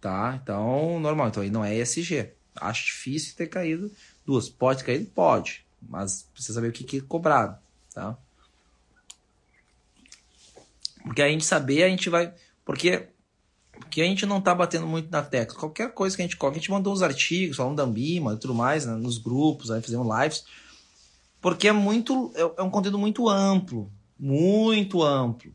Tá? 0.00 0.38
Então, 0.42 1.00
normal. 1.00 1.28
Então 1.28 1.42
aí 1.42 1.50
não 1.50 1.64
é 1.64 1.74
ESG. 1.74 2.30
Acho 2.56 2.86
difícil 2.86 3.34
ter 3.34 3.46
caído 3.46 3.90
duas. 4.24 4.48
Pode 4.50 4.80
ter 4.80 4.84
caído? 4.84 5.06
Pode. 5.06 5.64
Mas 5.80 6.28
precisa 6.32 6.54
saber 6.54 6.68
o 6.68 6.72
que, 6.72 6.84
que 6.84 6.98
é 6.98 7.00
cobrado. 7.00 7.58
Tá? 7.92 8.16
Porque 11.02 11.22
a 11.22 11.28
gente 11.28 11.44
saber, 11.44 11.82
a 11.82 11.88
gente 11.88 12.08
vai. 12.08 12.32
Porque 12.64 13.08
Porque 13.78 14.00
a 14.00 14.04
gente 14.04 14.26
não 14.26 14.40
tá 14.40 14.54
batendo 14.54 14.86
muito 14.86 15.10
na 15.10 15.22
tecla. 15.22 15.58
Qualquer 15.58 15.92
coisa 15.92 16.16
que 16.16 16.22
a 16.22 16.24
gente 16.24 16.36
coloca, 16.36 16.56
a 16.56 16.60
gente 16.60 16.70
mandou 16.70 16.92
uns 16.92 17.02
artigos 17.02 17.56
falando 17.56 17.76
da 17.76 17.82
Ambima 17.82 18.34
e 18.34 18.38
tudo 18.38 18.54
mais, 18.54 18.86
né, 18.86 18.94
nos 18.94 19.18
grupos, 19.18 19.70
aí 19.70 19.80
fizemos 19.82 20.06
lives. 20.20 20.44
Porque 21.40 21.68
é 21.68 21.72
muito. 21.72 22.32
É, 22.34 22.40
é 22.40 22.62
um 22.62 22.70
conteúdo 22.70 22.98
muito 22.98 23.28
amplo. 23.28 23.92
Muito 24.18 25.02
amplo. 25.02 25.54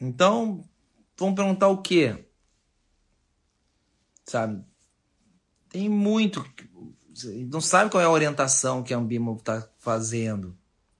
Então, 0.00 0.64
vamos 1.16 1.34
perguntar 1.34 1.68
o 1.68 1.78
quê? 1.78 2.24
Sabe? 4.24 4.62
Tem 5.68 5.88
muito. 5.88 6.44
Não 7.50 7.60
sabe 7.60 7.90
qual 7.90 8.02
é 8.02 8.04
a 8.06 8.10
orientação 8.10 8.82
que 8.82 8.92
a 8.92 8.98
Ambima 8.98 9.32
está 9.32 9.66
fazendo, 9.78 10.56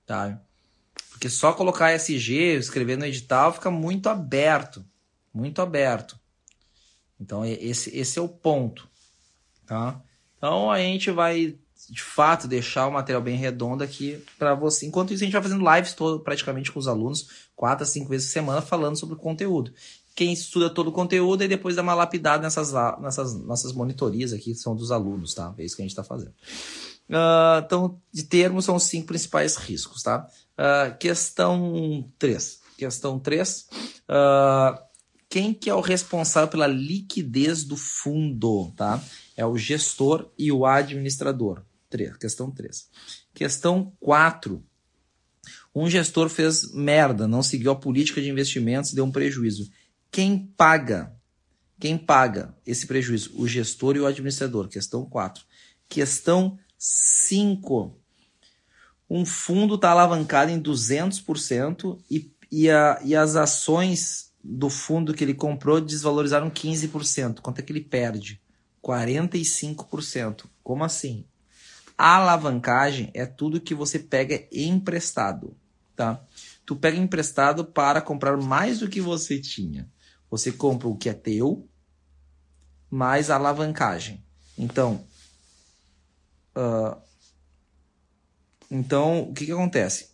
tá? 0.07 0.41
Porque 1.11 1.29
só 1.29 1.53
colocar 1.53 1.93
SG, 1.93 2.57
escrever 2.57 2.97
no 2.97 3.05
edital, 3.05 3.53
fica 3.53 3.71
muito 3.71 4.09
aberto. 4.09 4.85
Muito 5.33 5.63
aberto. 5.63 6.19
Então, 7.21 7.45
esse, 7.45 7.97
esse 7.97 8.19
é 8.19 8.23
o 8.23 8.29
ponto. 8.29 8.89
Tá? 9.67 10.01
Então, 10.37 10.71
a 10.71 10.79
gente 10.79 11.11
vai, 11.11 11.57
de 11.89 12.03
fato, 12.03 12.49
deixar 12.49 12.87
o 12.89 12.93
material 12.93 13.23
bem 13.23 13.37
redondo 13.37 13.85
aqui 13.85 14.23
para 14.39 14.55
você. 14.55 14.87
Enquanto 14.87 15.13
isso, 15.13 15.23
a 15.23 15.27
gente 15.27 15.33
vai 15.33 15.43
fazendo 15.43 15.75
lives 15.75 15.95
todo, 15.95 16.21
praticamente 16.21 16.73
com 16.73 16.79
os 16.79 16.89
alunos, 16.89 17.49
quatro 17.55 17.85
a 17.85 17.87
cinco 17.87 18.11
vezes 18.11 18.27
por 18.29 18.33
semana, 18.33 18.61
falando 18.61 18.99
sobre 18.99 19.15
o 19.15 19.19
conteúdo 19.19 19.73
quem 20.15 20.33
estuda 20.33 20.69
todo 20.69 20.89
o 20.89 20.93
conteúdo 20.93 21.43
e 21.43 21.49
depois 21.49 21.77
dá 21.77 21.83
uma 21.83 21.95
lapidada 21.95 22.43
nessas, 22.43 22.73
nessas 23.01 23.35
nossas 23.35 23.73
monitorias 23.73 24.33
aqui, 24.33 24.53
que 24.53 24.59
são 24.59 24.77
dos 24.77 24.93
alunos, 24.93 25.35
tá? 25.35 25.55
É 25.57 25.65
isso 25.65 25.75
que 25.75 25.83
a 25.83 25.85
gente 25.85 25.93
está 25.93 26.05
fazendo. 26.05 26.35
Uh, 27.09 27.59
então, 27.65 28.01
de 28.13 28.25
termos, 28.25 28.65
são 28.65 28.77
os 28.77 28.85
cinco 28.85 29.07
principais 29.07 29.57
riscos, 29.57 30.03
tá? 30.03 30.29
Uh, 30.53 30.97
questão 30.99 32.11
3. 32.19 32.61
Questão 32.77 33.19
3. 33.19 33.61
Uh, 33.61 33.65
ah, 34.09 34.83
quem 35.33 35.55
que 35.55 35.71
é 35.71 35.75
o 35.75 35.81
responsável 35.81 36.51
pela 36.51 36.67
liquidez 36.67 37.65
do 37.65 37.75
fundo, 37.75 38.71
tá? 38.77 39.03
É 39.35 39.47
o 39.47 39.57
gestor 39.57 40.31
e 40.37 40.53
o 40.53 40.67
administrador. 40.67 41.63
3. 41.89 42.19
Questão 42.19 42.51
3. 42.51 42.91
Questão 43.33 43.95
4. 43.99 44.63
Um 45.75 45.89
gestor 45.89 46.29
fez 46.29 46.71
merda, 46.75 47.27
não 47.27 47.43
seguiu 47.43 47.71
a 47.71 47.77
política 47.77 48.21
de 48.21 48.29
investimentos 48.29 48.93
e 48.93 48.95
deu 48.95 49.07
um 49.07 49.11
prejuízo 49.11 49.71
quem 50.11 50.39
paga? 50.59 51.11
Quem 51.81 51.97
paga 51.97 52.55
esse 52.67 52.87
prejuízo? 52.87 53.33
O 53.35 53.49
gestor 53.49 53.97
e 53.97 54.01
o 54.01 54.07
administrador. 54.07 54.69
Questão 54.69 55.07
4. 55.07 55.43
Questão 55.89 56.59
5. 56.77 57.99
Um 59.09 59.25
fundo 59.25 59.77
está 59.77 59.93
alavancado 59.93 60.51
em 60.51 60.61
200% 60.61 61.99
e, 62.11 62.31
e, 62.51 62.69
a, 62.69 63.01
e 63.03 63.17
as 63.17 63.37
ações 63.37 64.32
do 64.43 64.69
fundo 64.69 65.15
que 65.15 65.23
ele 65.23 65.35
comprou 65.35 65.81
desvalorizaram 65.81 66.51
15%. 66.51 67.41
Quanto 67.41 67.61
é 67.61 67.63
que 67.63 67.73
ele 67.73 67.81
perde? 67.81 68.41
45%. 68.83 70.47
Como 70.63 70.83
assim? 70.83 71.25
A 71.97 72.17
alavancagem 72.17 73.11
é 73.15 73.25
tudo 73.25 73.61
que 73.61 73.75
você 73.75 73.99
pega 73.99 74.47
emprestado, 74.51 75.57
tá? 75.95 76.25
Tu 76.67 76.75
pega 76.75 76.97
emprestado 76.97 77.65
para 77.65 78.01
comprar 78.01 78.37
mais 78.37 78.81
do 78.81 78.89
que 78.89 79.01
você 79.01 79.39
tinha. 79.39 79.89
Você 80.31 80.51
compra 80.51 80.89
o 80.89 80.97
que 80.97 81.09
é 81.09 81.15
teu, 81.15 81.69
mais 82.91 83.31
a 83.31 83.37
alavancagem. 83.37 84.25
Então, 84.57 85.07
uh, 86.57 87.01
então 88.71 89.23
o 89.23 89.35
que, 89.35 89.47
que 89.47 89.53
acontece? 89.53 90.11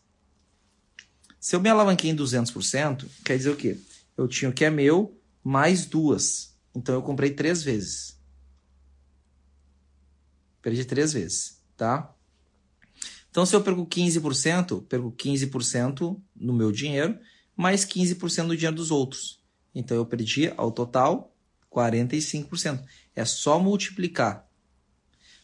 Se 1.40 1.56
eu 1.56 1.60
me 1.60 1.68
alavanquei 1.68 2.10
em 2.10 2.16
200%, 2.16 3.06
quer 3.24 3.36
dizer 3.36 3.50
o 3.50 3.56
quê? 3.56 3.78
Eu 4.18 4.26
tinha 4.26 4.50
o 4.50 4.52
que 4.52 4.64
é 4.64 4.70
meu, 4.70 5.16
mais 5.42 5.86
duas. 5.86 6.58
Então 6.74 6.94
eu 6.94 7.02
comprei 7.02 7.30
três 7.30 7.62
vezes. 7.62 8.18
Perdi 10.60 10.84
três 10.84 11.12
vezes, 11.12 11.62
tá? 11.76 12.12
Então, 13.30 13.46
se 13.46 13.54
eu 13.54 13.62
perco 13.62 13.86
15%, 13.86 14.84
perco 14.86 15.12
15% 15.12 16.20
no 16.34 16.52
meu 16.52 16.72
dinheiro, 16.72 17.16
mais 17.56 17.84
15% 17.84 18.48
do 18.48 18.56
dinheiro 18.56 18.74
dos 18.74 18.90
outros. 18.90 19.40
Então 19.72 19.96
eu 19.96 20.04
perdi 20.04 20.52
ao 20.56 20.72
total 20.72 21.32
45%. 21.72 22.84
É 23.14 23.24
só 23.24 23.60
multiplicar. 23.60 24.48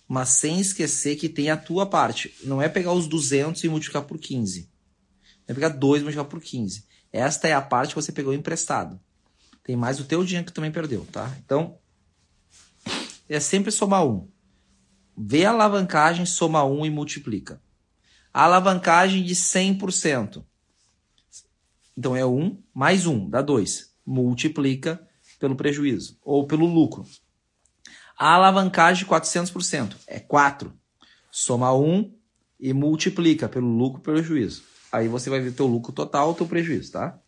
Mas 0.09 0.31
sem 0.31 0.59
esquecer 0.59 1.15
que 1.15 1.29
tem 1.29 1.51
a 1.51 1.57
tua 1.57 1.87
parte. 1.87 2.35
Não 2.43 2.61
é 2.61 2.69
pegar 2.69 2.93
os 2.93 3.07
200 3.07 3.63
e 3.63 3.69
multiplicar 3.69 4.03
por 4.03 4.19
15. 4.19 4.69
É 5.47 5.55
pegar 5.55 5.69
2 5.69 6.01
e 6.01 6.05
multiplicar 6.05 6.29
por 6.29 6.41
15. 6.41 6.85
Esta 7.17 7.47
é 7.47 7.53
a 7.53 7.63
parte 7.63 7.91
que 7.91 8.03
você 8.03 8.11
pegou 8.11 8.35
emprestado. 8.35 8.99
Tem 9.63 9.77
mais 9.77 10.01
o 10.01 10.05
teu 10.05 10.25
dinheiro 10.25 10.47
que 10.47 10.53
também 10.53 10.73
perdeu, 10.73 11.07
tá? 11.13 11.33
Então, 11.45 11.79
é 13.29 13.39
sempre 13.39 13.71
somar 13.71 14.05
1. 14.05 14.29
Vê 15.17 15.45
a 15.45 15.51
alavancagem, 15.51 16.27
soma 16.27 16.65
1 16.65 16.87
e 16.87 16.91
multiplica. 16.91 17.63
A 18.33 18.43
alavancagem 18.43 19.23
de 19.23 19.33
100%. 19.33 20.45
Então 21.97 22.17
é 22.17 22.27
1 22.27 22.61
mais 22.75 23.07
1, 23.07 23.31
dá 23.31 23.41
2 23.41 23.95
multiplica 24.05 25.01
pelo 25.39 25.55
prejuízo 25.55 26.19
ou 26.21 26.49
pelo 26.49 26.67
lucro. 26.67 27.07
A 28.19 28.35
alavancagem 28.35 29.05
de 29.05 29.11
400% 29.11 29.95
é 30.09 30.19
4. 30.19 30.77
Soma 31.31 31.73
1 31.73 32.13
e 32.59 32.73
multiplica 32.73 33.49
pelo 33.49 33.69
lucro 33.69 34.01
e 34.01 34.03
prejuízo. 34.03 34.74
Aí 34.95 35.09
você 35.09 35.29
vai 35.29 35.41
ver 35.41 35.53
teu 35.53 35.67
lucro 35.67 35.93
total 35.93 36.29
ou 36.29 36.35
teu 36.37 36.47
prejuízo, 36.47 36.93
tá? 36.93 37.21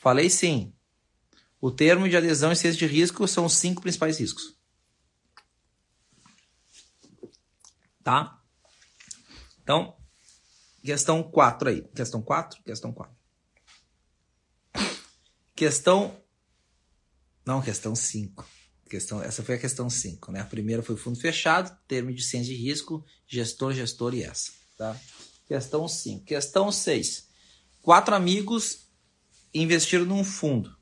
Falei 0.00 0.28
sim. 0.28 0.74
O 1.60 1.70
termo 1.70 2.08
de 2.08 2.16
adesão 2.16 2.50
e 2.50 2.56
ciência 2.56 2.76
de 2.76 2.92
risco 2.92 3.28
são 3.28 3.44
os 3.44 3.52
cinco 3.54 3.80
principais 3.80 4.18
riscos. 4.18 4.58
Tá? 8.02 8.42
Então, 9.62 9.96
questão 10.82 11.22
4 11.22 11.68
aí. 11.68 11.82
Questão 11.94 12.20
4? 12.20 12.60
Questão 12.64 12.92
4. 12.92 13.16
Questão. 15.54 16.20
Não, 17.46 17.62
questão 17.62 17.94
5. 17.94 18.44
Questão, 18.88 19.22
essa 19.22 19.42
foi 19.42 19.54
a 19.54 19.58
questão 19.58 19.88
5, 19.88 20.30
né? 20.30 20.40
A 20.40 20.44
primeira 20.44 20.82
foi 20.82 20.96
fundo 20.96 21.18
fechado, 21.18 21.76
termo 21.88 22.12
de 22.12 22.22
ciência 22.22 22.54
de 22.54 22.60
risco, 22.60 23.04
gestor, 23.26 23.72
gestor 23.72 24.14
e 24.14 24.22
essa, 24.22 24.52
tá? 24.76 24.98
Questão 25.46 25.86
5. 25.86 26.24
Questão 26.24 26.72
6. 26.72 27.28
Quatro 27.82 28.14
amigos 28.14 28.88
investiram 29.52 30.04
num 30.04 30.24
fundo. 30.24 30.74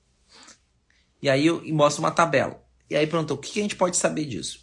E 1.21 1.29
aí 1.29 1.47
eu 1.47 1.63
mostro 1.73 2.03
uma 2.03 2.11
tabela. 2.11 2.63
E 2.89 2.97
aí 2.97 3.07
pronto, 3.07 3.35
o 3.35 3.39
que 3.39 3.59
a 3.59 3.63
gente 3.63 3.77
pode 3.77 3.97
saber 3.97 4.25
disso? 4.27 4.63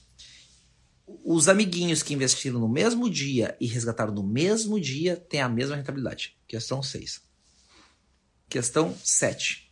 Os 1.24 1.48
amiguinhos 1.48 2.04
que 2.04 2.14
investiram 2.14 2.60
no 2.60 2.70
mesmo 2.70 3.10
dia 3.10 3.58
e 3.60 3.66
resgataram 3.66 4.14
no 4.14 4.24
mesmo 4.24 4.80
dia 4.80 5.16
têm 5.16 5.42
a 5.42 5.50
mesma 5.50 5.76
rentabilidade. 5.76 6.38
Questão 6.48 6.84
6. 6.84 7.22
Questão 8.48 8.96
7. 9.04 9.69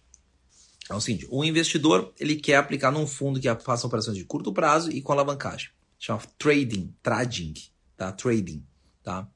É 0.89 0.93
o 0.93 1.01
seguinte, 1.01 1.27
o 1.29 1.43
investidor 1.43 2.13
ele 2.19 2.35
quer 2.35 2.55
aplicar 2.55 2.91
num 2.91 3.05
fundo 3.05 3.39
que 3.39 3.53
faça 3.55 3.85
operações 3.85 4.17
de 4.17 4.23
curto 4.23 4.53
prazo 4.53 4.89
e 4.91 5.01
com 5.01 5.11
alavancagem. 5.11 5.69
Chama 5.99 6.21
trading, 6.37 6.93
trading, 7.01 7.53
tá? 7.95 8.11
Trading, 8.11 8.65
tá? 9.03 9.27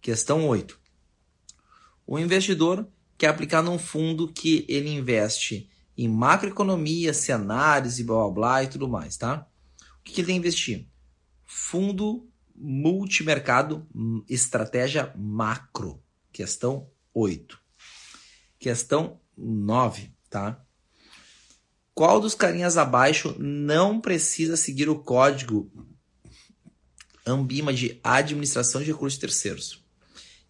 Questão 0.00 0.46
8. 0.46 0.78
O 2.06 2.18
investidor 2.18 2.86
quer 3.16 3.28
aplicar 3.28 3.62
num 3.62 3.78
fundo 3.78 4.28
que 4.28 4.66
ele 4.68 4.90
investe 4.90 5.70
em 5.96 6.08
macroeconomia, 6.08 7.14
cenários 7.14 7.98
e 7.98 8.04
blá 8.04 8.24
blá 8.24 8.30
blá 8.30 8.64
e 8.64 8.68
tudo 8.68 8.88
mais, 8.88 9.16
tá? 9.16 9.46
O 10.00 10.02
que, 10.02 10.12
que 10.12 10.20
ele 10.20 10.26
tem 10.26 10.34
que 10.34 10.40
investir? 10.40 10.88
Fundo 11.46 12.28
multimercado, 12.54 13.86
estratégia 14.28 15.12
macro. 15.16 16.02
Questão 16.32 16.90
8. 17.14 17.58
Questão 18.58 19.20
9, 19.36 20.12
tá? 20.28 20.64
Qual 21.94 22.20
dos 22.20 22.34
carinhas 22.34 22.76
abaixo 22.76 23.34
não 23.38 24.00
precisa 24.00 24.56
seguir 24.56 24.88
o 24.88 24.98
código 24.98 25.70
Ambima 27.24 27.72
de 27.72 28.00
administração 28.02 28.80
de 28.80 28.88
recursos 28.88 29.18
terceiros? 29.18 29.80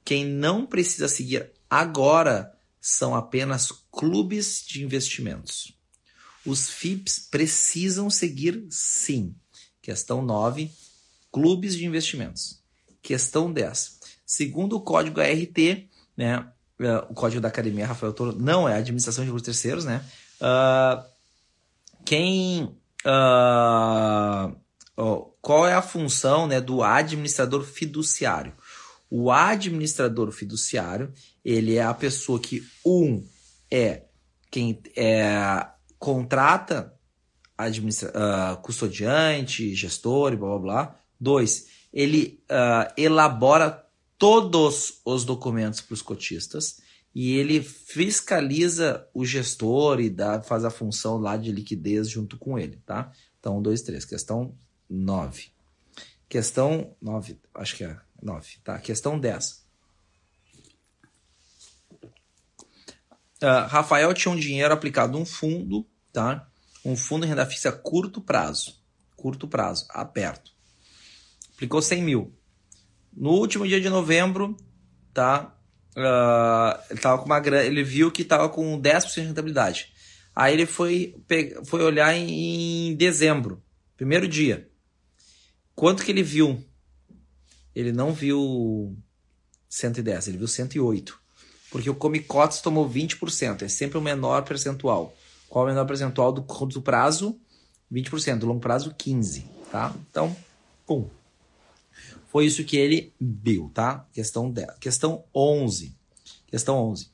Quem 0.05 0.25
não 0.25 0.67
precisa 0.67 1.07
seguir 1.07 1.51
agora 1.69 2.53
são 2.81 3.15
apenas 3.15 3.71
clubes 3.91 4.65
de 4.67 4.83
investimentos. 4.83 5.77
Os 6.45 6.71
FIPS 6.71 7.29
precisam 7.31 8.09
seguir 8.09 8.67
sim. 8.71 9.35
Questão 9.81 10.23
9, 10.23 10.71
clubes 11.31 11.77
de 11.77 11.85
investimentos. 11.85 12.61
Questão 13.03 13.53
10. 13.53 14.01
Segundo 14.25 14.77
o 14.77 14.81
código 14.81 15.21
ART, 15.21 15.59
né, 16.17 16.51
é, 16.81 16.97
o 17.09 17.15
código 17.15 17.41
da 17.41 17.49
Academia 17.49 17.87
Rafael 17.87 18.13
Toro 18.13 18.37
não 18.37 18.69
é 18.69 18.77
administração 18.77 19.23
de 19.23 19.29
recursos 19.29 19.47
terceiros, 19.47 19.85
né? 19.85 20.05
Uh, 20.41 21.12
quem 22.13 22.65
uh, 23.07 24.55
qual 25.41 25.67
é 25.67 25.73
a 25.73 25.81
função 25.81 26.47
né, 26.47 26.61
do 26.61 26.83
administrador 26.83 27.65
fiduciário? 27.65 28.53
O 29.09 29.31
administrador 29.31 30.31
fiduciário 30.31 31.11
ele 31.43 31.77
é 31.77 31.83
a 31.83 31.95
pessoa 31.95 32.39
que 32.39 32.63
um 32.85 33.27
é 33.71 34.03
quem 34.51 34.79
é, 34.95 35.67
contrata 35.99 36.93
administra 37.57 38.11
uh, 38.11 38.61
custodiante, 38.61 39.75
gestor 39.75 40.35
e 40.35 40.37
blá 40.37 40.49
blá 40.51 40.59
blá. 40.59 40.97
Dois, 41.19 41.69
ele 41.91 42.45
uh, 42.51 42.93
elabora 42.95 43.87
todos 44.19 45.01
os 45.03 45.25
documentos 45.25 45.81
para 45.81 45.95
os 45.95 46.03
cotistas 46.03 46.82
e 47.15 47.37
ele 47.37 47.63
fiscaliza 47.63 49.07
o 49.13 49.25
gestor 49.25 50.01
e 50.01 50.09
dá, 50.09 50.43
faz 50.43 50.65
a 50.65 50.71
função 50.71 51.19
lá 51.19 51.37
de 51.37 51.53
liquidez 51.53 52.09
junto 52.09 52.39
com 52.39 52.59
ele, 52.59 52.79
tá? 52.87 53.13
Então, 53.39 53.59
um, 53.59 53.63
dois, 53.63 53.83
três. 53.83 54.05
Questão 54.05 54.57
nove. 54.89 55.51
Questão 56.29 56.97
nove, 57.01 57.39
acho 57.55 57.77
que 57.77 57.85
é 57.85 57.99
nove, 58.23 58.57
tá? 58.65 58.79
Questão 58.79 59.19
dez. 59.19 59.67
Uh, 63.43 63.67
Rafael 63.69 64.15
tinha 64.15 64.33
um 64.33 64.39
dinheiro 64.39 64.73
aplicado 64.73 65.19
num 65.19 65.27
fundo, 65.27 65.87
tá? 66.13 66.49
Um 66.85 66.97
fundo 66.97 67.25
de 67.25 67.29
renda 67.29 67.45
fixa 67.45 67.69
a 67.69 67.73
curto 67.73 68.21
prazo. 68.21 68.81
Curto 69.17 69.47
prazo, 69.47 69.87
aperto. 69.91 70.53
Aplicou 71.55 71.83
100 71.83 72.03
mil. 72.03 72.35
No 73.13 73.31
último 73.31 73.67
dia 73.67 73.81
de 73.81 73.91
novembro, 73.91 74.57
tá? 75.13 75.55
Uh, 75.97 76.97
tava 77.01 77.19
com 77.19 77.27
uma, 77.27 77.39
ele 77.63 77.83
viu 77.83 78.11
que 78.11 78.23
estava 78.23 78.49
com 78.49 78.81
10% 78.81 79.15
de 79.15 79.21
rentabilidade. 79.21 79.93
Aí 80.35 80.55
ele 80.55 80.67
foi, 80.67 81.15
foi 81.65 81.83
olhar 81.83 82.15
em, 82.15 82.91
em 82.91 82.97
dezembro, 82.97 83.63
primeiro 83.97 84.27
dia. 84.27 84.69
Quanto 85.75 86.03
que 86.03 86.11
ele 86.11 86.23
viu? 86.23 86.65
Ele 87.75 87.93
não 87.93 88.13
viu 88.13 88.97
110, 89.69 90.29
ele 90.29 90.39
viu 90.39 90.49
108. 90.49 91.21
Porque 91.71 91.89
o 91.89 91.95
Comicotes 91.95 92.61
tomou 92.61 92.89
20%, 92.89 93.63
é 93.63 93.69
sempre 93.69 93.99
o 93.99 94.03
menor 94.03 94.43
percentual. 94.45 95.15
Qual 95.49 95.67
é 95.67 95.71
o 95.71 95.75
menor 95.75 95.87
percentual 95.87 96.33
do, 96.33 96.43
do 96.43 96.83
prazo? 96.83 97.39
20%, 97.93 98.39
do 98.39 98.47
longo 98.47 98.61
prazo 98.61 98.95
15, 98.97 99.47
tá? 99.71 99.95
Então, 100.11 100.35
pum. 100.87 101.09
Foi 102.33 102.47
isso 102.47 102.65
que 102.65 102.79
ele 102.79 103.13
viu, 103.21 103.71
tá? 103.75 104.07
Questão 104.11 104.51
10. 104.51 104.79
Questão 104.81 105.23
11. 105.35 105.95
Questão 106.47 106.79
11. 106.79 107.11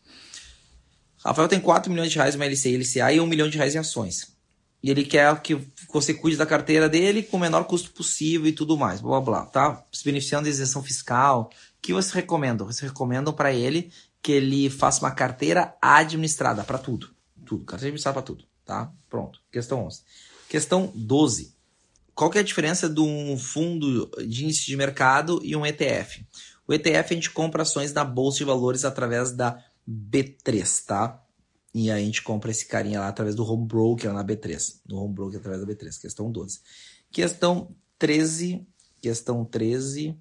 Rafael 1.25 1.49
tem 1.49 1.61
4 1.61 1.91
milhões 1.91 2.12
de 2.12 2.16
reais 2.16 2.37
em 2.37 2.39
LCI 2.39 2.77
LCA 2.77 3.12
e 3.12 3.21
1 3.21 3.27
milhão 3.27 3.49
de 3.49 3.57
reais 3.57 3.75
em 3.75 3.79
ações. 3.79 4.33
E 4.81 4.89
ele 4.89 5.05
quer 5.05 5.43
que 5.43 5.61
você 5.93 6.14
cuide 6.14 6.37
da 6.37 6.47
carteira 6.47 6.89
dele 6.89 7.25
com 7.25 7.37
o 7.37 7.41
menor 7.41 7.64
custo 7.64 7.91
possível 7.91 8.47
e 8.47 8.53
tudo 8.53 8.79
mais, 8.79 9.01
blá 9.01 9.21
blá 9.21 9.41
blá, 9.41 9.47
tá? 9.47 9.85
Se 9.91 10.05
beneficiando 10.05 10.45
da 10.45 10.51
isenção 10.51 10.85
fiscal. 10.85 11.51
O 11.51 11.83
que 11.83 11.93
você 11.93 12.14
recomenda? 12.14 12.62
Você 12.62 12.87
recomenda 12.87 13.33
para 13.33 13.53
ele 13.53 13.91
que 14.23 14.31
ele 14.31 14.71
faça 14.71 15.01
uma 15.01 15.11
carteira 15.11 15.75
administrada 15.83 16.62
para 16.62 16.79
tudo. 16.79 17.11
Tudo. 17.45 17.64
Carteira 17.64 17.89
administrada 17.89 18.14
para 18.14 18.23
tudo, 18.23 18.45
tá? 18.64 18.93
Pronto. 19.11 19.41
Questão 19.51 19.85
11. 19.85 20.03
Questão 20.49 20.93
12 20.95 21.57
qual 22.19 22.31
que 22.31 22.37
é 22.37 22.41
a 22.41 22.45
diferença 22.45 22.89
de 22.89 23.01
um 23.01 23.39
fundo 23.39 24.11
de 24.27 24.45
índice 24.45 24.66
de 24.66 24.77
mercado 24.77 25.39
e 25.45 25.55
um 25.55 25.64
ETF? 25.64 26.27
O 26.66 26.75
ETF 26.75 27.12
a 27.12 27.14
gente 27.14 27.31
compra 27.31 27.62
ações 27.62 27.93
na 27.93 28.05
bolsa 28.05 28.39
de 28.39 28.45
valores 28.45 28.85
através 28.85 29.31
da 29.31 29.62
B3, 29.89 30.85
tá? 30.85 31.23
E 31.73 31.93
aí 31.93 32.03
a 32.03 32.05
gente 32.05 32.21
compra 32.25 32.51
esse 32.51 32.66
carinha 32.66 32.99
lá 32.99 33.07
através 33.07 33.37
do 33.37 33.49
home 33.49 33.64
broker 33.64 34.12
na 34.12 34.25
B3, 34.25 34.81
no 34.89 35.01
home 35.01 35.14
broker 35.14 35.39
através 35.39 35.64
da 35.64 35.73
B3, 35.73 36.01
questão 36.01 36.29
12. 36.29 36.59
Questão 37.09 37.69
13, 38.01 38.66
questão 39.01 39.45
13. 39.45 40.09
Uh, 40.09 40.16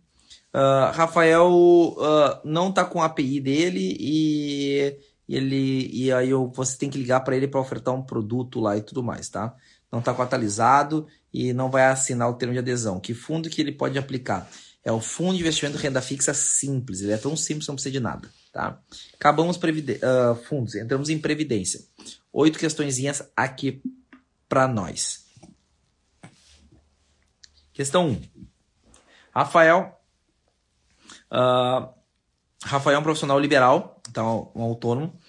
ah, 0.53 0.91
Rafael 0.91 1.49
uh, 1.49 2.39
não 2.45 2.71
tá 2.71 2.85
com 2.85 3.01
a 3.01 3.05
API 3.05 3.39
dele 3.39 3.97
e 3.99 4.99
ele 5.27 5.89
e 5.91 6.11
aí 6.11 6.29
eu, 6.29 6.51
você 6.53 6.77
tem 6.77 6.91
que 6.91 6.99
ligar 6.99 7.21
para 7.21 7.35
ele 7.35 7.47
para 7.47 7.59
ofertar 7.59 7.95
um 7.95 8.03
produto 8.03 8.59
lá 8.59 8.77
e 8.77 8.83
tudo 8.83 9.01
mais, 9.01 9.29
tá? 9.29 9.55
Não 9.91 9.99
tá 9.99 10.13
com 10.13 10.21
atualizado 10.21 11.07
e 11.33 11.53
não 11.53 11.69
vai 11.69 11.85
assinar 11.85 12.29
o 12.29 12.33
termo 12.33 12.53
de 12.53 12.59
adesão. 12.59 12.99
Que 12.99 13.13
fundo 13.13 13.49
que 13.49 13.61
ele 13.61 13.71
pode 13.71 13.97
aplicar? 13.97 14.49
É 14.83 14.91
o 14.91 15.01
Fundo 15.01 15.35
de 15.35 15.41
Investimento 15.41 15.77
Renda 15.77 16.01
Fixa 16.01 16.33
Simples. 16.33 17.01
Ele 17.01 17.11
é 17.11 17.17
tão 17.17 17.35
simples, 17.35 17.67
não 17.67 17.75
precisa 17.75 17.91
de 17.91 17.99
nada. 17.99 18.29
Tá? 18.53 18.79
Acabamos 19.15 19.57
uh, 19.57 20.35
fundos, 20.47 20.75
entramos 20.75 21.09
em 21.09 21.19
previdência. 21.19 21.81
Oito 22.31 22.57
questõezinhas 22.57 23.23
aqui 23.35 23.81
para 24.47 24.65
nós. 24.67 25.25
Questão 27.73 28.07
1. 28.07 28.11
Um. 28.11 28.21
Rafael. 29.35 29.99
Uh, 31.29 31.93
Rafael 32.63 32.95
é 32.95 32.99
um 32.99 33.03
profissional 33.03 33.39
liberal, 33.39 34.01
então 34.09 34.51
um 34.55 34.61
autônomo. 34.61 35.19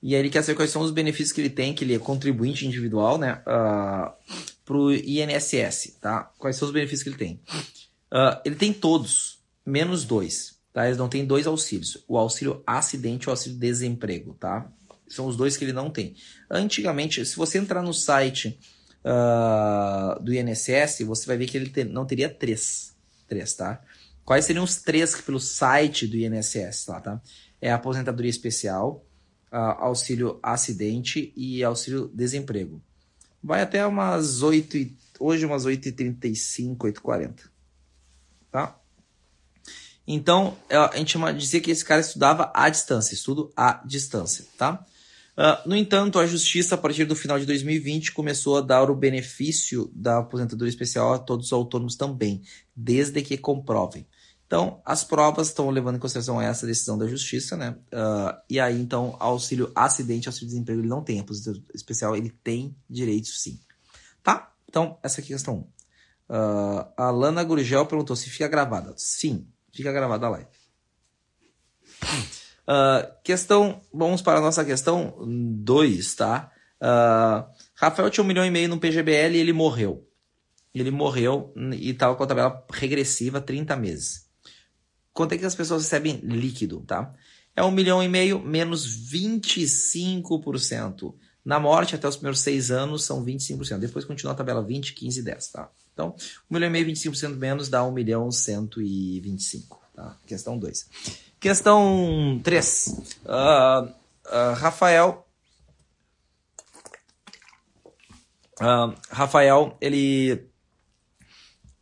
E 0.00 0.14
aí 0.14 0.20
ele 0.20 0.30
quer 0.30 0.42
saber 0.42 0.56
quais 0.56 0.70
são 0.70 0.82
os 0.82 0.92
benefícios 0.92 1.32
que 1.32 1.40
ele 1.40 1.50
tem, 1.50 1.74
que 1.74 1.84
ele 1.84 1.94
é 1.94 1.98
contribuinte 1.98 2.66
individual, 2.66 3.18
né? 3.18 3.42
Uh, 3.44 4.12
pro 4.68 4.92
INSS, 4.92 5.96
tá? 5.98 6.30
Quais 6.36 6.56
são 6.56 6.68
os 6.68 6.74
benefícios 6.74 7.02
que 7.02 7.08
ele 7.08 7.16
tem? 7.16 7.40
Uh, 8.12 8.38
ele 8.44 8.54
tem 8.54 8.70
todos, 8.70 9.42
menos 9.64 10.04
dois, 10.04 10.58
tá? 10.74 10.86
Ele 10.86 10.98
não 10.98 11.08
tem 11.08 11.24
dois 11.24 11.46
auxílios. 11.46 12.04
O 12.06 12.18
auxílio 12.18 12.62
acidente 12.66 13.24
e 13.24 13.28
o 13.28 13.30
auxílio 13.30 13.58
desemprego, 13.58 14.34
tá? 14.34 14.70
São 15.08 15.26
os 15.26 15.38
dois 15.38 15.56
que 15.56 15.64
ele 15.64 15.72
não 15.72 15.88
tem. 15.88 16.14
Antigamente, 16.50 17.24
se 17.24 17.34
você 17.34 17.56
entrar 17.56 17.82
no 17.82 17.94
site 17.94 18.60
uh, 19.02 20.22
do 20.22 20.34
INSS, 20.34 20.98
você 21.06 21.26
vai 21.26 21.38
ver 21.38 21.46
que 21.46 21.56
ele 21.56 21.84
não 21.84 22.04
teria 22.04 22.28
três. 22.28 22.94
Três, 23.26 23.54
tá? 23.54 23.80
Quais 24.22 24.44
seriam 24.44 24.64
os 24.64 24.76
três 24.76 25.18
pelo 25.18 25.40
site 25.40 26.06
do 26.06 26.18
INSS, 26.18 26.84
tá? 26.84 27.00
tá? 27.00 27.22
É 27.58 27.72
aposentadoria 27.72 28.28
especial, 28.28 29.02
uh, 29.50 29.56
auxílio 29.78 30.38
acidente 30.42 31.32
e 31.34 31.64
auxílio 31.64 32.10
desemprego. 32.12 32.82
Vai 33.42 33.62
até 33.62 33.86
umas 33.86 34.42
8 34.42 34.76
e, 34.76 34.96
hoje 35.18 35.46
umas 35.46 35.64
8h35, 35.64 36.76
8h40. 36.76 37.48
Tá? 38.50 38.78
Então, 40.06 40.56
é, 40.68 40.76
a 40.76 40.96
gente 40.96 41.18
dizia 41.36 41.60
que 41.60 41.70
esse 41.70 41.84
cara 41.84 42.00
estudava 42.00 42.50
à 42.54 42.68
distância, 42.68 43.14
estudo 43.14 43.52
à 43.56 43.82
distância, 43.84 44.46
tá? 44.56 44.84
Uh, 45.36 45.68
no 45.68 45.76
entanto, 45.76 46.18
a 46.18 46.26
justiça, 46.26 46.74
a 46.74 46.78
partir 46.78 47.04
do 47.04 47.14
final 47.14 47.38
de 47.38 47.46
2020, 47.46 48.10
começou 48.12 48.56
a 48.56 48.60
dar 48.60 48.90
o 48.90 48.96
benefício 48.96 49.88
da 49.94 50.18
aposentadoria 50.18 50.68
especial 50.68 51.12
a 51.12 51.18
todos 51.18 51.46
os 51.46 51.52
autônomos 51.52 51.94
também, 51.94 52.42
desde 52.74 53.22
que 53.22 53.38
comprovem. 53.38 54.04
Então, 54.48 54.80
as 54.82 55.04
provas 55.04 55.48
estão 55.48 55.68
levando 55.68 55.96
em 55.96 55.98
consideração 55.98 56.40
essa 56.40 56.66
decisão 56.66 56.96
da 56.96 57.06
justiça, 57.06 57.54
né? 57.54 57.76
Uh, 57.92 58.34
e 58.48 58.58
aí, 58.58 58.80
então, 58.80 59.14
auxílio 59.20 59.70
acidente, 59.74 60.26
auxílio 60.26 60.48
desemprego, 60.48 60.80
ele 60.80 60.88
não 60.88 61.04
tem. 61.04 61.20
Aposentadoria 61.20 61.62
especial, 61.74 62.16
ele 62.16 62.30
tem 62.30 62.74
direito 62.88 63.28
sim. 63.28 63.60
Tá? 64.22 64.50
Então, 64.66 64.98
essa 65.02 65.20
aqui 65.20 65.34
é 65.34 65.36
a 65.36 65.36
questão 65.36 65.54
1. 65.54 65.58
Uh, 65.60 66.92
a 66.96 67.10
Lana 67.10 67.44
Gurgel 67.44 67.84
perguntou 67.84 68.16
se 68.16 68.30
fica 68.30 68.48
gravada. 68.48 68.94
Sim, 68.96 69.46
fica 69.70 69.92
gravada 69.92 70.26
a 70.26 70.30
live. 70.30 70.48
Uh, 72.66 73.22
questão, 73.22 73.82
vamos 73.92 74.22
para 74.22 74.38
a 74.38 74.42
nossa 74.42 74.64
questão 74.64 75.14
2, 75.26 76.14
tá? 76.14 76.50
Uh, 76.80 77.46
Rafael 77.74 78.08
tinha 78.08 78.24
um 78.24 78.26
milhão 78.26 78.46
e 78.46 78.50
meio 78.50 78.70
no 78.70 78.80
PGBL 78.80 79.36
e 79.36 79.40
ele 79.40 79.52
morreu. 79.52 80.08
Ele 80.74 80.90
morreu 80.90 81.52
e 81.74 81.90
estava 81.90 82.16
com 82.16 82.22
a 82.22 82.26
tabela 82.26 82.64
regressiva 82.72 83.42
30 83.42 83.76
meses. 83.76 84.27
Quanto 85.18 85.32
é 85.32 85.38
que 85.38 85.44
as 85.44 85.56
pessoas 85.56 85.82
recebem 85.82 86.20
líquido, 86.22 86.84
tá? 86.86 87.12
É 87.56 87.64
um 87.64 87.72
milhão 87.72 88.00
e 88.00 88.06
meio 88.06 88.38
menos 88.38 88.86
25%. 89.10 91.12
Na 91.44 91.58
morte, 91.58 91.96
até 91.96 92.06
os 92.06 92.14
primeiros 92.14 92.38
seis 92.38 92.70
anos, 92.70 93.02
são 93.02 93.24
25%. 93.24 93.80
Depois 93.80 94.04
continua 94.04 94.32
a 94.32 94.36
tabela 94.36 94.62
20, 94.62 94.94
15 94.94 95.18
e 95.18 95.22
10, 95.24 95.48
tá? 95.48 95.68
Então, 95.92 96.14
1 96.48 96.54
milhão 96.54 96.68
e 96.68 96.70
meio, 96.70 96.86
25% 96.86 97.34
menos 97.34 97.68
dá 97.68 97.82
1 97.82 97.90
milhão 97.90 98.30
125, 98.30 99.82
tá? 99.92 100.16
Questão 100.24 100.56
2. 100.56 100.88
Questão 101.40 102.40
3. 102.44 102.86
Uh, 103.24 103.88
uh, 103.88 104.54
Rafael. 104.54 105.26
Uh, 108.60 108.94
Rafael, 109.10 109.76
ele. 109.80 110.46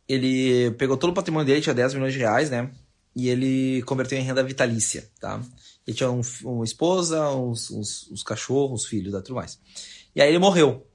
Ele 0.09 0.71
pegou 0.71 0.97
todo 0.97 1.11
o 1.11 1.13
patrimônio 1.13 1.45
dele, 1.45 1.61
tinha 1.61 1.75
10 1.75 1.93
milhões 1.93 2.13
de 2.13 2.19
reais, 2.19 2.49
né? 2.49 2.71
E 3.17 3.29
ele 3.29 3.81
converteu 3.81 4.19
em 4.19 4.21
renda 4.21 4.43
vitalícia, 4.43 5.09
tá? 5.19 5.41
Ele 5.87 5.97
tinha 5.97 6.11
um, 6.11 6.21
uma 6.43 6.63
esposa, 6.63 7.31
uns, 7.31 7.71
uns, 7.71 8.11
uns 8.11 8.21
cachorros, 8.21 8.85
filhos 8.85 9.11
e 9.11 9.21
tudo 9.23 9.33
mais. 9.33 9.59
E 10.15 10.21
aí 10.21 10.29
ele 10.29 10.37
morreu. 10.37 10.85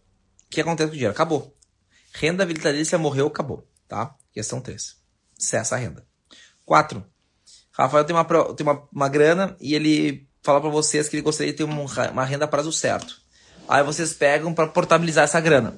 O 0.47 0.49
que 0.49 0.61
acontece 0.61 0.87
com 0.87 0.93
o 0.93 0.97
dinheiro? 0.97 1.13
Acabou. 1.13 1.53
Renda 2.15 2.47
vitalícia 2.47 2.97
morreu, 2.97 3.27
acabou, 3.27 3.67
tá? 3.89 4.15
Questão 4.33 4.61
3. 4.61 4.97
Cessa 5.37 5.75
a 5.75 5.79
renda. 5.79 6.07
4. 6.65 7.05
Rafael 7.73 8.05
tem 8.05 8.15
uma, 8.15 8.25
tem 8.55 8.65
uma, 8.65 8.89
uma 8.93 9.09
grana 9.09 9.57
e 9.61 9.75
ele 9.75 10.29
fala 10.45 10.61
para 10.61 10.71
vocês 10.71 11.09
que 11.09 11.17
ele 11.17 11.23
gostaria 11.23 11.53
de 11.53 11.59
ter 11.59 11.65
uma, 11.65 11.83
uma 12.11 12.25
renda 12.25 12.45
a 12.45 12.49
prazo 12.49 12.71
certo. 12.71 13.21
Aí 13.67 13.83
vocês 13.83 14.13
pegam 14.13 14.55
para 14.55 14.69
portabilizar 14.69 15.25
essa 15.25 15.41
grana. 15.41 15.77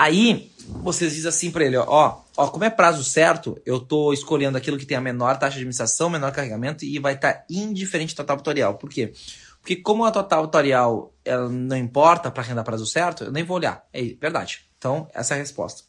Aí 0.00 0.50
vocês 0.82 1.12
dizem 1.12 1.28
assim 1.28 1.50
para 1.50 1.62
ele, 1.62 1.76
ó, 1.76 2.22
ó, 2.34 2.46
como 2.48 2.64
é 2.64 2.70
prazo 2.70 3.04
certo, 3.04 3.60
eu 3.66 3.78
tô 3.78 4.14
escolhendo 4.14 4.56
aquilo 4.56 4.78
que 4.78 4.86
tem 4.86 4.96
a 4.96 5.00
menor 5.00 5.36
taxa 5.36 5.52
de 5.52 5.58
administração, 5.58 6.08
menor 6.08 6.32
carregamento 6.32 6.86
e 6.86 6.98
vai 6.98 7.12
estar 7.16 7.34
tá 7.34 7.44
indiferente 7.50 8.14
total 8.14 8.38
tutorial. 8.38 8.78
Por 8.78 8.88
quê? 8.88 9.12
Porque 9.60 9.76
como 9.76 10.06
a 10.06 10.10
tua 10.10 10.22
atuarial 10.22 11.12
ela 11.22 11.50
não 11.50 11.76
importa 11.76 12.30
para 12.30 12.42
renda 12.42 12.64
prazo 12.64 12.86
certo, 12.86 13.24
eu 13.24 13.30
nem 13.30 13.44
vou 13.44 13.58
olhar. 13.58 13.86
É 13.92 14.02
verdade. 14.18 14.64
Então, 14.78 15.06
essa 15.12 15.34
é 15.34 15.36
a 15.36 15.40
resposta. 15.40 15.82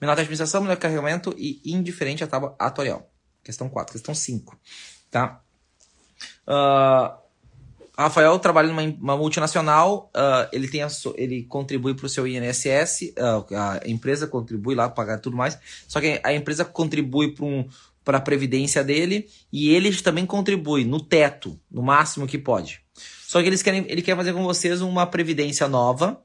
Menor 0.00 0.14
de 0.14 0.20
administração, 0.20 0.60
menor 0.60 0.76
carregamento 0.76 1.34
e 1.36 1.60
indiferente 1.64 2.22
à 2.22 2.28
tábua 2.28 2.54
atuarial. 2.56 3.10
Questão 3.42 3.68
4. 3.68 3.94
Questão 3.94 4.14
5. 4.14 4.56
Tá? 5.10 5.40
Uh, 6.46 7.23
Rafael 7.96 8.38
trabalha 8.40 8.72
numa 8.72 9.16
multinacional, 9.16 10.10
uh, 10.16 10.48
ele, 10.52 10.66
tem 10.66 10.80
ele 11.16 11.44
contribui 11.44 11.94
para 11.94 12.06
o 12.06 12.08
seu 12.08 12.26
INSS, 12.26 13.14
uh, 13.16 13.54
a 13.54 13.80
empresa 13.86 14.26
contribui 14.26 14.74
lá 14.74 14.88
para 14.88 14.94
pagar 14.94 15.18
tudo 15.18 15.36
mais, 15.36 15.56
só 15.86 16.00
que 16.00 16.20
a 16.24 16.34
empresa 16.34 16.64
contribui 16.64 17.32
para 17.32 17.44
um, 17.44 17.68
a 18.06 18.20
previdência 18.20 18.82
dele 18.82 19.28
e 19.52 19.70
ele 19.72 19.94
também 20.02 20.26
contribui 20.26 20.84
no 20.84 21.00
teto, 21.00 21.58
no 21.70 21.82
máximo 21.82 22.26
que 22.26 22.36
pode. 22.36 22.80
Só 23.26 23.40
que 23.40 23.46
eles 23.46 23.62
querem, 23.62 23.84
ele 23.88 24.02
quer 24.02 24.16
fazer 24.16 24.32
com 24.32 24.42
vocês 24.42 24.80
uma 24.80 25.06
previdência 25.06 25.68
nova, 25.68 26.20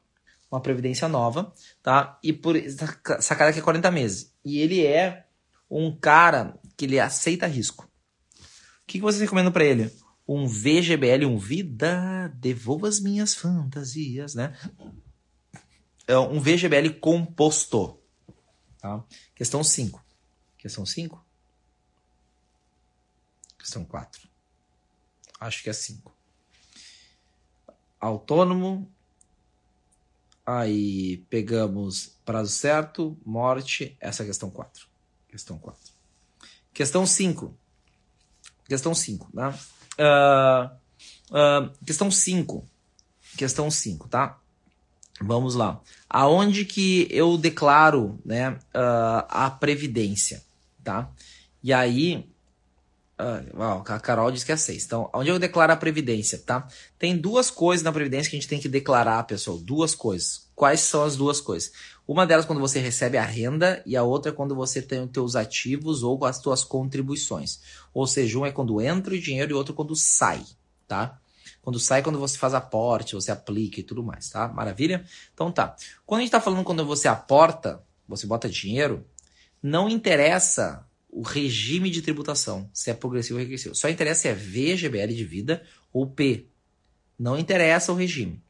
uma 0.51 0.59
previdência 0.59 1.07
nova, 1.07 1.53
tá? 1.83 2.17
E 2.23 2.33
por 2.33 2.55
sacada 3.19 3.53
que 3.53 3.59
é 3.59 3.61
40 3.61 3.91
meses. 3.91 4.33
E 4.43 4.59
ele 4.59 4.83
é 4.85 5.25
um 5.69 5.95
cara 5.95 6.57
que 6.75 6.85
ele 6.85 6.99
aceita 6.99 7.45
risco. 7.45 7.83
O 7.83 8.87
que, 8.87 8.97
que 8.97 9.03
vocês 9.03 9.21
recomendam 9.21 9.51
para 9.51 9.65
ele? 9.65 9.91
Um 10.31 10.45
VGBL, 10.45 11.25
um 11.25 11.39
Vida, 11.39 12.27
devolva 12.35 12.87
as 12.87 12.99
minhas 12.99 13.33
fantasias, 13.33 14.35
né? 14.35 14.55
É 16.05 16.15
um 16.19 16.39
VGBL 16.39 16.99
composto. 16.99 17.99
Tá? 18.77 19.03
Questão 19.33 19.63
5. 19.63 20.05
Questão 20.55 20.85
5? 20.85 21.25
Questão 23.57 23.83
4. 23.83 24.29
Acho 25.39 25.63
que 25.63 25.69
é 25.71 25.73
5. 25.73 26.15
Autônomo. 27.99 28.87
Aí 30.45 31.17
pegamos 31.27 32.19
prazo 32.23 32.51
certo, 32.51 33.17
morte. 33.25 33.97
Essa 33.99 34.21
é 34.21 34.25
a 34.25 34.27
questão 34.27 34.51
4. 34.51 34.87
Questão 35.27 35.57
4. 35.57 35.91
Questão 36.71 37.03
5. 37.03 37.57
Questão 38.67 38.93
5, 38.93 39.31
tá? 39.31 39.57
Uh, 39.99 40.69
uh, 41.35 41.85
questão 41.85 42.09
5. 42.09 42.65
Questão 43.37 43.69
5, 43.69 44.07
tá? 44.07 44.39
Vamos 45.21 45.55
lá. 45.55 45.81
Aonde 46.09 46.63
que 46.63 47.07
eu 47.11 47.37
declaro 47.37 48.17
né, 48.25 48.51
uh, 48.73 49.25
a 49.27 49.49
previdência, 49.51 50.41
tá? 50.83 51.09
E 51.61 51.73
aí, 51.73 52.25
uh, 53.19 53.83
a 53.85 53.99
Carol 53.99 54.31
diz 54.31 54.45
que 54.45 54.51
é 54.51 54.55
6. 54.55 54.85
Então, 54.85 55.09
onde 55.13 55.29
eu 55.29 55.37
declaro 55.37 55.73
a 55.73 55.75
previdência, 55.75 56.37
tá? 56.37 56.67
Tem 56.97 57.17
duas 57.17 57.51
coisas 57.51 57.83
na 57.83 57.91
previdência 57.91 58.29
que 58.29 58.37
a 58.37 58.39
gente 58.39 58.49
tem 58.49 58.59
que 58.59 58.69
declarar, 58.69 59.23
pessoal. 59.23 59.57
Duas 59.57 59.93
coisas. 59.93 60.47
Quais 60.55 60.79
são 60.79 61.03
as 61.03 61.17
duas 61.17 61.41
coisas? 61.41 61.71
Uma 62.09 62.25
delas 62.25 62.43
quando 62.43 62.59
você 62.59 62.79
recebe 62.79 63.19
a 63.19 63.23
renda 63.23 63.83
e 63.85 63.95
a 63.95 64.01
outra 64.01 64.31
é 64.31 64.33
quando 64.33 64.55
você 64.55 64.81
tem 64.81 64.99
os 64.99 65.11
teus 65.11 65.35
ativos 65.35 66.01
ou 66.01 66.25
as 66.25 66.39
tuas 66.39 66.63
contribuições. 66.63 67.59
Ou 67.93 68.07
seja, 68.07 68.39
um 68.39 68.47
é 68.47 68.51
quando 68.51 68.81
entra 68.81 69.13
o 69.13 69.19
dinheiro 69.19 69.51
e 69.51 69.53
outro 69.53 69.75
quando 69.75 69.95
sai, 69.95 70.43
tá? 70.87 71.21
Quando 71.61 71.79
sai, 71.79 72.01
quando 72.01 72.17
você 72.17 72.35
faz 72.35 72.55
aporte, 72.55 73.13
você 73.13 73.31
aplica 73.31 73.79
e 73.79 73.83
tudo 73.83 74.01
mais, 74.01 74.27
tá? 74.27 74.47
Maravilha? 74.47 75.05
Então 75.35 75.51
tá. 75.51 75.75
Quando 76.03 76.21
a 76.21 76.23
gente 76.23 76.31
tá 76.31 76.41
falando 76.41 76.63
quando 76.63 76.83
você 76.83 77.07
aporta, 77.07 77.79
você 78.07 78.25
bota 78.25 78.49
dinheiro, 78.49 79.05
não 79.61 79.87
interessa 79.87 80.83
o 81.11 81.21
regime 81.21 81.91
de 81.91 82.01
tributação, 82.01 82.67
se 82.73 82.89
é 82.89 82.95
progressivo 82.95 83.35
ou 83.35 83.43
regressivo. 83.43 83.75
Só 83.75 83.87
interessa 83.87 84.21
se 84.21 84.27
é 84.29 84.33
VGBL 84.33 85.13
de 85.13 85.25
vida 85.25 85.63
ou 85.93 86.07
P. 86.07 86.47
Não 87.19 87.37
interessa 87.37 87.91
o 87.91 87.95
regime. 87.95 88.41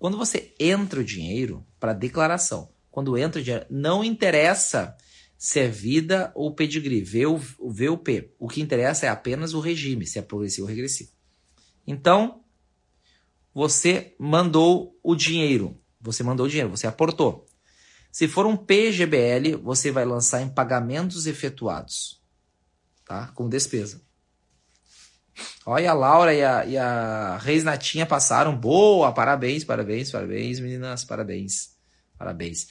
Quando 0.00 0.18
você 0.18 0.52
entra 0.58 0.98
o 0.98 1.04
dinheiro 1.04 1.64
para 1.78 1.92
declaração, 1.92 2.68
quando 2.98 3.16
entra 3.16 3.40
o 3.40 3.44
dinheiro, 3.44 3.64
não 3.70 4.02
interessa 4.02 4.96
se 5.36 5.60
é 5.60 5.68
vida 5.68 6.32
ou 6.34 6.52
pedigree, 6.52 7.00
V 7.00 7.26
ou, 7.26 7.38
v 7.38 7.88
ou 7.90 7.96
P. 7.96 8.34
O 8.40 8.48
que 8.48 8.60
interessa 8.60 9.06
é 9.06 9.08
apenas 9.08 9.54
o 9.54 9.60
regime, 9.60 10.04
se 10.04 10.18
é 10.18 10.22
progressivo 10.22 10.66
ou 10.66 10.68
regressivo. 10.68 11.12
Então, 11.86 12.42
você 13.54 14.16
mandou 14.18 14.98
o 15.00 15.14
dinheiro. 15.14 15.80
Você 16.00 16.24
mandou 16.24 16.46
o 16.46 16.48
dinheiro, 16.48 16.70
você 16.70 16.88
aportou. 16.88 17.46
Se 18.10 18.26
for 18.26 18.46
um 18.46 18.56
PGBL, 18.56 19.54
você 19.62 19.92
vai 19.92 20.04
lançar 20.04 20.42
em 20.42 20.48
pagamentos 20.48 21.28
efetuados, 21.28 22.20
tá? 23.04 23.28
Com 23.28 23.48
despesa. 23.48 24.02
Olha, 25.64 25.92
a 25.92 25.94
Laura 25.94 26.34
e 26.34 26.42
a, 26.42 26.66
e 26.66 26.76
a 26.76 27.38
Reis 27.38 27.62
Natinha 27.62 28.04
passaram. 28.04 28.56
Boa! 28.56 29.12
Parabéns, 29.12 29.62
parabéns, 29.62 30.10
parabéns, 30.10 30.58
meninas, 30.58 31.04
parabéns. 31.04 31.77
Parabéns. 32.18 32.68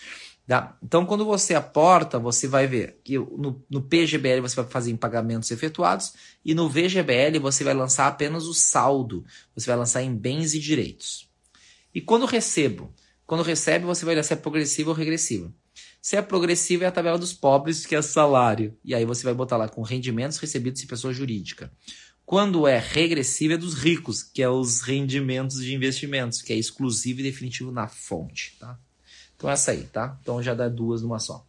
Então, 0.82 1.06
quando 1.06 1.26
você 1.26 1.54
aporta, 1.56 2.18
você 2.18 2.48
vai 2.48 2.68
ver 2.68 3.02
que 3.04 3.18
no, 3.18 3.62
no, 3.70 3.82
PGBL 3.82 4.42
você 4.42 4.56
vai 4.56 4.66
fazer 4.66 4.92
em 4.92 4.96
pagamentos 4.96 5.52
efetuados 5.52 6.14
e 6.44 6.54
no 6.54 6.70
VGBL 6.70 7.38
você 7.42 7.66
vai 7.66 7.74
lançar 7.74 8.08
apenas 8.08 8.46
o 8.46 8.54
saldo. 8.54 9.26
Você 9.54 9.68
vai 9.68 9.76
lançar 9.76 10.02
em 10.02 10.16
bens 10.16 10.54
e 10.54 10.60
direitos. 10.60 11.30
E 11.94 12.00
quando 12.00 12.26
recebo? 12.26 12.94
Quando 13.26 13.44
recebe, 13.44 13.84
você 13.86 14.06
vai 14.06 14.14
olhar 14.14 14.24
se 14.24 14.34
é 14.34 14.38
progressivo 14.38 14.92
ou 14.92 14.96
regressivo. 14.96 15.54
Se 16.02 16.16
é 16.16 16.22
progressivo, 16.22 16.86
é 16.86 16.88
a 16.88 16.92
tabela 16.92 17.18
dos 17.18 17.34
pobres, 17.34 17.86
que 17.86 17.94
é 17.94 18.02
salário. 18.02 18.78
E 18.86 18.96
aí 18.96 19.04
você 19.04 19.26
vai 19.26 19.34
botar 19.34 19.58
lá 19.58 19.68
com 19.68 19.82
rendimentos 19.82 20.38
recebidos 20.38 20.80
de 20.80 20.88
pessoa 20.88 21.14
jurídica. 21.14 21.70
Quando 22.26 22.66
é 22.66 22.80
regressivo 22.80 23.54
é 23.54 23.58
dos 23.58 23.74
ricos, 23.74 24.24
que 24.24 24.42
é 24.42 24.50
os 24.50 24.80
rendimentos 24.80 25.62
de 25.62 25.74
investimentos, 25.74 26.42
que 26.42 26.54
é 26.54 26.56
exclusivo 26.56 27.20
e 27.20 27.24
definitivo 27.24 27.72
na 27.72 27.90
fonte, 27.90 28.56
tá? 28.58 28.80
Então 29.38 29.50
essa 29.50 29.72
aí, 29.72 29.84
tá? 29.86 30.18
Então 30.22 30.44
já 30.44 30.54
dá 30.54 30.68
duas 30.68 31.02
numa 31.02 31.20
só. 31.20 31.46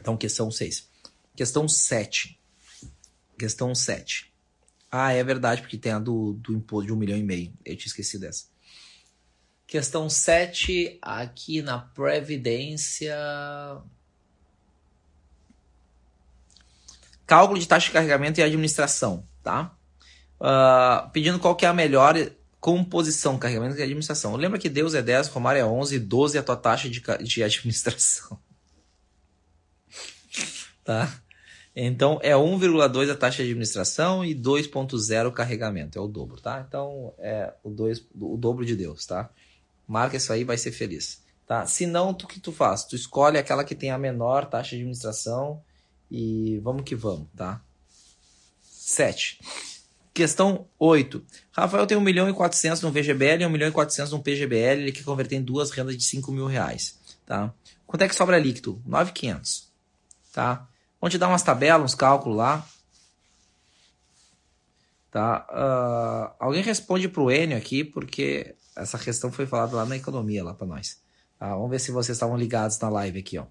Então 0.00 0.16
questão 0.16 0.50
6. 0.50 0.88
Questão 1.36 1.68
7. 1.68 2.40
Questão 3.36 3.74
7. 3.74 4.32
Ah, 4.90 5.12
é 5.12 5.22
verdade, 5.24 5.60
porque 5.60 5.76
tem 5.76 5.92
a 5.92 5.98
do, 5.98 6.34
do 6.34 6.54
imposto 6.54 6.86
de 6.86 6.92
um 6.92 6.96
milhão 6.96 7.18
e 7.18 7.22
meio. 7.22 7.52
Eu 7.64 7.76
tinha 7.76 7.88
esquecido 7.88 8.20
dessa. 8.20 8.46
Questão 9.66 10.08
7, 10.08 10.98
aqui 11.02 11.60
na 11.60 11.78
Previdência. 11.78 13.16
cálculo 17.26 17.58
de 17.58 17.66
taxa 17.66 17.86
de 17.86 17.92
carregamento 17.92 18.38
e 18.38 18.42
administração, 18.42 19.26
tá? 19.42 19.74
Uh, 20.38 21.10
pedindo 21.10 21.38
qual 21.38 21.56
que 21.56 21.64
é 21.64 21.68
a 21.68 21.72
melhor 21.72 22.14
composição, 22.64 23.38
carregamento 23.38 23.78
e 23.78 23.82
administração. 23.82 24.34
Lembra 24.36 24.58
que 24.58 24.70
Deus 24.70 24.94
é 24.94 25.02
10, 25.02 25.28
Romário 25.28 25.60
é 25.60 25.66
11, 25.66 25.98
12 25.98 26.38
é 26.38 26.40
a 26.40 26.42
tua 26.42 26.56
taxa 26.56 26.88
de, 26.88 27.02
de 27.22 27.42
administração. 27.42 28.38
tá? 30.82 31.14
Então 31.76 32.18
é 32.22 32.32
1,2 32.32 33.10
a 33.10 33.14
taxa 33.14 33.42
de 33.42 33.50
administração 33.50 34.24
e 34.24 34.34
2,0 34.34 35.30
carregamento. 35.30 35.98
É 35.98 36.00
o 36.00 36.08
dobro, 36.08 36.40
tá? 36.40 36.64
Então 36.66 37.12
é 37.18 37.52
o, 37.62 37.68
dois, 37.68 38.02
o 38.18 38.38
dobro 38.38 38.64
de 38.64 38.74
Deus, 38.74 39.04
tá? 39.04 39.28
Marca 39.86 40.16
isso 40.16 40.32
aí, 40.32 40.42
vai 40.42 40.56
ser 40.56 40.72
feliz. 40.72 41.22
Tá? 41.46 41.66
Se 41.66 41.84
não, 41.84 42.12
o 42.12 42.14
que 42.16 42.40
tu 42.40 42.50
faz? 42.50 42.84
Tu 42.84 42.96
escolhe 42.96 43.36
aquela 43.36 43.62
que 43.62 43.74
tem 43.74 43.90
a 43.90 43.98
menor 43.98 44.46
taxa 44.46 44.70
de 44.70 44.76
administração 44.76 45.62
e 46.10 46.58
vamos 46.60 46.84
que 46.84 46.94
vamos, 46.94 47.28
tá? 47.36 47.60
7. 48.62 49.73
Questão 50.14 50.68
8. 50.78 51.20
Rafael 51.50 51.88
tem 51.88 51.98
1 51.98 52.00
milhão 52.00 52.30
e 52.30 52.32
400 52.32 52.80
no 52.82 52.92
VGBL 52.92 53.42
e 53.42 53.46
1 53.46 53.50
milhão 53.50 53.68
e 53.68 53.72
400 53.72 54.12
no 54.12 54.22
PGBL. 54.22 54.82
Ele 54.82 54.92
quer 54.92 55.02
converter 55.02 55.34
em 55.34 55.42
duas 55.42 55.72
rendas 55.72 55.96
de 55.96 56.04
5 56.04 56.30
mil 56.30 56.46
reais. 56.46 56.96
Tá? 57.26 57.52
Quanto 57.84 58.02
é 58.02 58.08
que 58.08 58.14
sobra 58.14 58.38
líquido? 58.38 58.80
9,500. 58.86 59.68
Tá? 60.32 60.68
Vamos 61.00 61.12
te 61.12 61.18
dar 61.18 61.26
umas 61.26 61.42
tabelas, 61.42 61.82
uns 61.82 61.94
cálculos 61.96 62.38
lá. 62.38 62.64
Tá? 65.10 65.46
Uh, 65.50 66.36
alguém 66.38 66.62
responde 66.62 67.08
para 67.08 67.22
o 67.22 67.30
Enio 67.30 67.58
aqui, 67.58 67.82
porque 67.82 68.54
essa 68.76 68.98
questão 68.98 69.32
foi 69.32 69.46
falada 69.46 69.74
lá 69.74 69.84
na 69.84 69.96
economia, 69.96 70.44
lá 70.44 70.54
para 70.54 70.66
nós. 70.66 71.00
Tá? 71.40 71.48
Vamos 71.48 71.70
ver 71.70 71.80
se 71.80 71.90
vocês 71.90 72.14
estavam 72.16 72.36
ligados 72.36 72.78
na 72.78 72.88
live 72.88 73.18
aqui. 73.18 73.36
Ó. 73.36 73.46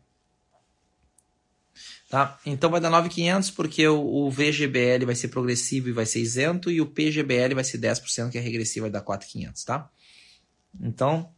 Tá? 2.13 2.39
Então 2.45 2.69
vai 2.69 2.79
dar 2.79 2.91
9,500 2.91 3.49
porque 3.49 3.87
o, 3.87 3.99
o, 3.99 4.29
VGBL 4.29 5.03
vai 5.03 5.15
ser 5.15 5.29
progressivo 5.29 5.89
e 5.89 5.91
vai 5.91 6.05
ser 6.05 6.19
isento 6.19 6.69
e 6.69 6.79
o 6.79 6.85
PGBL 6.85 7.55
vai 7.55 7.63
ser 7.63 7.79
10% 7.79 8.29
que 8.29 8.37
é 8.37 8.39
regressivo 8.39 8.83
vai 8.83 8.91
dar 8.91 9.01
4,500, 9.01 9.63
tá? 9.63 9.89
Então, 10.79 11.33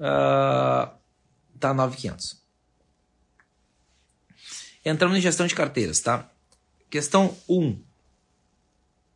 uh, 0.00 0.90
tá 1.60 1.72
9,500. 1.72 2.42
Entramos 4.84 5.16
em 5.16 5.20
gestão 5.20 5.46
de 5.46 5.54
carteiras, 5.54 6.00
tá? 6.00 6.28
Questão 6.90 7.36
1. 7.48 7.80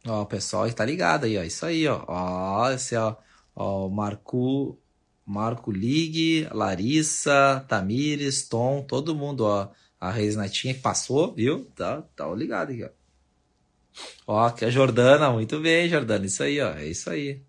Ó, 0.06 0.22
o 0.22 0.26
pessoal 0.26 0.68
está 0.68 0.84
ligado 0.84 1.24
aí, 1.24 1.36
ó. 1.36 1.42
Isso 1.42 1.66
aí, 1.66 1.88
ó. 1.88 2.04
Ó, 2.06 2.70
esse, 2.70 2.94
ó. 2.94 3.16
Ó, 3.56 3.88
Marco, 3.88 4.78
Marco 5.26 5.72
Ligue, 5.72 6.46
Larissa, 6.52 7.64
Tamires, 7.66 8.46
Tom, 8.46 8.84
todo 8.84 9.16
mundo, 9.16 9.40
ó 9.46 9.68
a 10.08 10.10
Reis 10.10 10.36
Netinha 10.36 10.74
que 10.74 10.80
passou, 10.80 11.34
viu? 11.34 11.64
Tá, 11.74 12.02
tá 12.14 12.26
ligado 12.34 12.72
aqui, 12.72 12.84
ó. 12.84 12.90
Ó, 14.26 14.50
que 14.50 14.64
a 14.64 14.70
Jordana, 14.70 15.30
muito 15.30 15.60
bem, 15.60 15.88
Jordana. 15.88 16.26
Isso 16.26 16.42
aí, 16.42 16.60
ó. 16.60 16.72
É 16.72 16.86
isso 16.86 17.08
aí. 17.10 17.42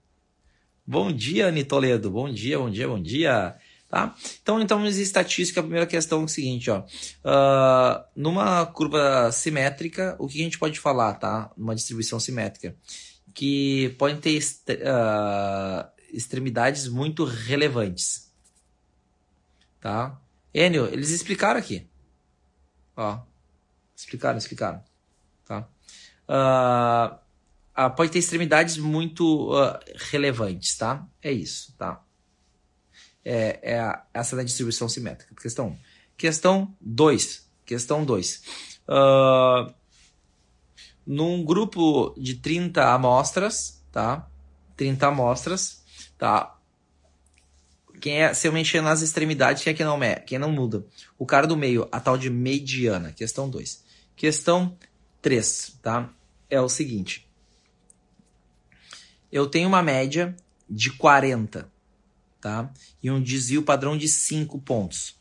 Bom 0.85 1.11
dia, 1.11 1.47
Ani 1.47 1.63
Toledo. 1.63 2.09
Bom 2.09 2.31
dia, 2.31 2.57
bom 2.57 2.69
dia, 2.69 2.87
bom 2.87 3.01
dia. 3.01 3.57
Tá? 3.89 4.15
Então, 4.41 4.61
então, 4.61 4.85
estatística, 4.85 5.59
a 5.59 5.63
primeira 5.63 5.85
questão 5.85 6.21
é 6.21 6.25
o 6.25 6.27
seguinte, 6.27 6.69
ó. 6.69 6.79
Uh, 6.79 8.03
numa 8.15 8.65
curva 8.65 9.31
simétrica, 9.31 10.15
o 10.19 10.27
que 10.27 10.41
a 10.41 10.43
gente 10.43 10.59
pode 10.59 10.79
falar, 10.79 11.13
tá? 11.15 11.51
Numa 11.57 11.75
distribuição 11.75 12.19
simétrica, 12.19 12.75
que 13.33 13.95
podem 13.97 14.17
ter 14.17 14.37
uh, 14.39 15.87
extremidades 16.11 16.87
muito 16.87 17.23
relevantes, 17.23 18.29
tá? 19.79 20.19
Enio, 20.53 20.87
eles 20.87 21.11
explicaram 21.11 21.59
aqui. 21.59 21.87
Ó, 22.97 23.19
explicaram, 23.95 24.37
explicaram, 24.37 24.83
tá? 25.45 25.69
Uh, 26.27 27.89
pode 27.95 28.11
ter 28.11 28.19
extremidades 28.19 28.77
muito 28.77 29.53
relevantes, 30.09 30.75
tá? 30.75 31.07
É 31.21 31.31
isso, 31.31 31.73
tá? 31.77 32.03
é, 33.27 33.59
é 33.61 33.79
a, 33.79 34.05
essa 34.13 34.37
da 34.37 34.43
distribuição 34.43 34.87
simétrica. 34.87 35.35
Questão 35.35 35.67
1. 35.67 35.77
Questão 36.15 36.73
2. 36.79 37.45
Questão 37.65 38.05
2. 38.05 38.37
Uh, 38.87 38.93
ah, 38.93 39.73
num 41.05 41.43
grupo 41.43 42.15
de 42.17 42.35
30 42.35 42.93
amostras, 42.93 43.83
tá? 43.91 44.29
30 44.77 45.07
amostras, 45.07 45.83
tá? 46.17 46.56
Quem 47.99 48.21
é, 48.21 48.33
se 48.33 48.47
eu 48.47 48.53
mexer 48.53 48.81
nas 48.81 49.01
extremidades, 49.01 49.63
quem 49.63 49.71
é 49.71 49.73
que 49.73 49.83
não, 49.83 49.99
quem 50.25 50.37
não 50.37 50.51
muda? 50.51 50.85
O 51.17 51.25
cara 51.25 51.47
do 51.47 51.57
meio, 51.57 51.87
a 51.91 51.99
tal 51.99 52.17
de 52.17 52.29
mediana. 52.29 53.11
Questão 53.11 53.49
2. 53.49 53.83
Questão 54.15 54.77
3, 55.21 55.77
tá? 55.81 56.13
É 56.49 56.61
o 56.61 56.69
seguinte. 56.69 57.27
Eu 59.31 59.47
tenho 59.47 59.67
uma 59.67 59.81
média 59.81 60.35
de 60.69 60.91
40, 60.91 61.69
tá? 62.39 62.71
E 63.01 63.09
um 63.09 63.21
desvio 63.21 63.63
padrão 63.63 63.97
de 63.97 64.07
5 64.07 64.59
pontos. 64.61 65.15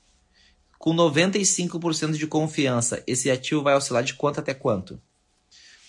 Com 0.79 0.95
95% 0.95 2.13
de 2.13 2.27
confiança, 2.27 3.03
esse 3.07 3.31
ativo 3.31 3.63
vai 3.63 3.75
oscilar 3.75 4.05
de 4.05 4.15
quanto 4.15 4.41
até 4.41 4.55
quanto? 4.55 5.01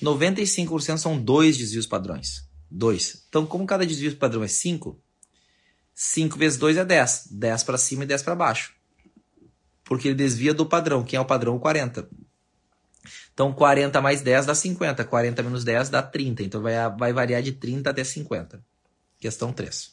95% 0.02 0.98
são 0.98 1.20
dois 1.20 1.58
desvios 1.58 1.86
padrões. 1.86 2.48
Dois. 2.70 3.26
Então, 3.30 3.46
como 3.46 3.66
cada 3.66 3.86
desvio 3.86 4.16
padrão 4.16 4.44
é 4.44 4.48
5, 4.48 5.00
5 6.00 6.38
vezes 6.38 6.60
2 6.60 6.78
é 6.78 6.86
10. 6.86 7.30
10 7.32 7.64
para 7.64 7.76
cima 7.76 8.04
e 8.04 8.08
10 8.08 8.22
para 8.22 8.36
baixo. 8.36 8.72
Porque 9.84 10.08
ele 10.08 10.14
desvia 10.14 10.54
do 10.54 10.64
padrão. 10.64 11.04
Quem 11.04 11.18
é 11.18 11.20
o 11.20 11.26
padrão? 11.26 11.58
40. 11.58 12.08
Então, 13.34 13.52
40 13.52 14.00
mais 14.00 14.22
10 14.22 14.46
dá 14.46 14.54
50. 14.54 15.04
40 15.04 15.42
menos 15.42 15.64
10 15.64 15.90
dá 15.90 16.04
30. 16.04 16.44
Então, 16.44 16.62
vai, 16.62 16.76
vai 16.96 17.12
variar 17.12 17.42
de 17.42 17.52
30 17.52 17.90
até 17.90 18.04
50. 18.04 18.64
Questão 19.20 19.52
3. 19.52 19.92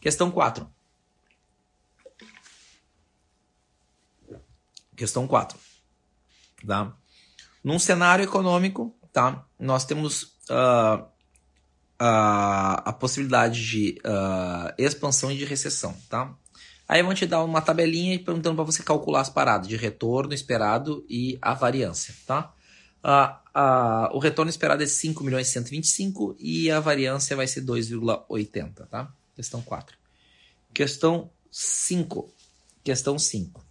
Questão 0.00 0.32
4. 0.32 0.68
Questão 4.96 5.28
4. 5.28 5.56
Tá? 6.66 6.92
Num 7.62 7.78
cenário 7.78 8.24
econômico, 8.24 8.98
tá? 9.12 9.46
nós 9.60 9.84
temos 9.84 10.34
uh, 10.50 11.06
uh, 12.00 12.82
a 12.84 12.92
possibilidade 12.92 13.64
de 13.64 13.98
uh, 14.04 14.74
expansão 14.78 15.30
e 15.30 15.36
de 15.36 15.44
recessão. 15.44 15.96
Tá? 16.08 16.34
Aí 16.88 17.02
vão 17.02 17.14
te 17.14 17.26
dar 17.26 17.42
uma 17.42 17.60
tabelinha 17.60 18.18
perguntando 18.18 18.56
para 18.56 18.64
você 18.64 18.82
calcular 18.82 19.20
as 19.20 19.30
paradas 19.30 19.68
de 19.68 19.76
retorno 19.76 20.34
esperado 20.34 21.04
e 21.08 21.38
a 21.40 21.54
variância. 21.54 22.14
Tá? 22.26 22.52
o 24.12 24.18
retorno 24.18 24.48
esperado 24.48 24.82
é 24.82 24.86
5 24.86 25.22
milhões 25.22 25.48
e 25.48 25.52
125 25.52 26.36
e 26.38 26.70
a 26.70 26.80
variância 26.80 27.36
vai 27.36 27.46
ser 27.46 27.62
2,80. 27.62 28.86
Tá? 28.88 29.12
Questão 29.36 29.60
4. 29.62 29.96
Questão 30.72 31.30
5. 31.50 32.32
Questão 32.82 33.18
5. 33.18 33.64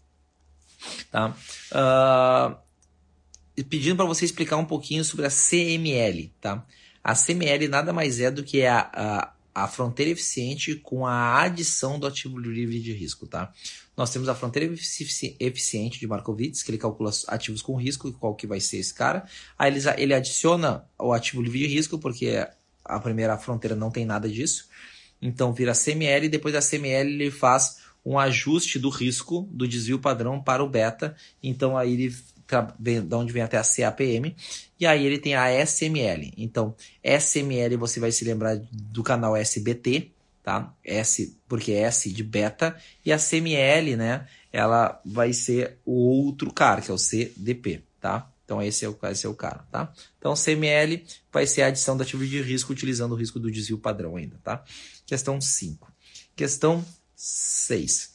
Tá? 1.11 1.35
Uh, 1.71 3.63
pedindo 3.63 3.95
para 3.95 4.05
você 4.05 4.25
explicar 4.25 4.57
um 4.57 4.65
pouquinho 4.65 5.03
sobre 5.03 5.25
a 5.25 5.29
CML. 5.29 6.33
Tá? 6.39 6.65
A 7.03 7.13
CML 7.13 7.67
nada 7.67 7.91
mais 7.91 8.19
é 8.19 8.31
do 8.31 8.43
que 8.43 8.65
a, 8.65 8.89
a, 8.93 9.33
a 9.53 9.67
fronteira 9.67 10.11
eficiente 10.11 10.75
com 10.75 11.05
a 11.05 11.41
adição 11.41 11.99
do 11.99 12.07
ativo 12.07 12.39
livre 12.39 12.79
de 12.79 12.93
risco. 12.93 13.27
Tá? 13.27 13.51
Nós 13.95 14.11
temos 14.11 14.29
a 14.29 14.35
fronteira 14.35 14.73
eficiente 15.39 15.99
de 15.99 16.07
Markowitz, 16.07 16.63
que 16.63 16.71
ele 16.71 16.77
calcula 16.77 17.11
ativos 17.27 17.61
com 17.61 17.75
risco, 17.75 18.11
qual 18.13 18.33
que 18.35 18.47
vai 18.47 18.59
ser 18.59 18.77
esse 18.77 18.93
cara. 18.93 19.25
Aí 19.57 19.71
ele, 19.71 19.81
ele 19.97 20.13
adiciona 20.13 20.85
o 20.97 21.11
ativo 21.11 21.41
livre 21.41 21.59
de 21.59 21.67
risco, 21.67 21.99
porque 21.99 22.47
a 22.85 22.99
primeira 22.99 23.37
fronteira 23.37 23.75
não 23.75 23.91
tem 23.91 24.05
nada 24.05 24.29
disso. 24.29 24.69
Então 25.21 25.53
vira 25.53 25.73
CML 25.73 26.25
e 26.25 26.29
depois 26.29 26.53
da 26.53 26.61
CML 26.61 27.09
ele 27.09 27.31
faz 27.31 27.77
um 28.05 28.19
ajuste 28.19 28.77
do 28.77 28.89
risco 28.89 29.47
do 29.51 29.67
desvio 29.67 29.99
padrão 29.99 30.41
para 30.41 30.63
o 30.63 30.69
beta. 30.69 31.15
Então 31.41 31.77
aí 31.77 31.93
ele 31.93 32.15
de 32.79 33.15
onde 33.15 33.31
vem 33.31 33.43
até 33.43 33.57
a 33.57 33.63
CAPM. 33.63 34.35
E 34.79 34.85
aí 34.85 35.05
ele 35.05 35.17
tem 35.17 35.35
a 35.35 35.49
SML. 35.65 36.33
Então, 36.37 36.75
SML 37.03 37.77
você 37.77 37.99
vai 37.99 38.11
se 38.11 38.25
lembrar 38.25 38.59
do 38.71 39.03
canal 39.03 39.35
SBT, 39.35 40.11
tá? 40.43 40.73
S, 40.83 41.37
porque 41.47 41.71
é 41.71 41.83
S 41.83 42.11
de 42.11 42.23
beta. 42.23 42.75
E 43.05 43.11
a 43.11 43.17
CML, 43.17 43.95
né? 43.95 44.27
Ela 44.51 45.01
vai 45.05 45.33
ser 45.33 45.77
o 45.85 45.93
outro 45.93 46.53
cara, 46.53 46.81
que 46.81 46.91
é 46.91 46.93
o 46.93 46.97
CDP, 46.97 47.81
tá? 47.99 48.29
Então 48.45 48.61
esse 48.61 48.85
é 48.85 48.89
o, 48.89 48.97
esse 49.09 49.25
é 49.25 49.29
o 49.29 49.33
cara, 49.33 49.65
tá? 49.71 49.91
Então 50.19 50.35
CML 50.35 51.03
vai 51.31 51.47
ser 51.47 51.63
a 51.63 51.67
adição 51.67 51.95
do 51.95 52.03
ativo 52.03 52.25
de 52.25 52.41
risco 52.41 52.71
utilizando 52.71 53.13
o 53.13 53.15
risco 53.15 53.39
do 53.39 53.49
desvio 53.49 53.77
padrão 53.77 54.15
ainda, 54.15 54.37
tá? 54.43 54.63
Questão 55.05 55.39
5. 55.39 55.91
Questão 56.35 56.85
6. 57.15 58.12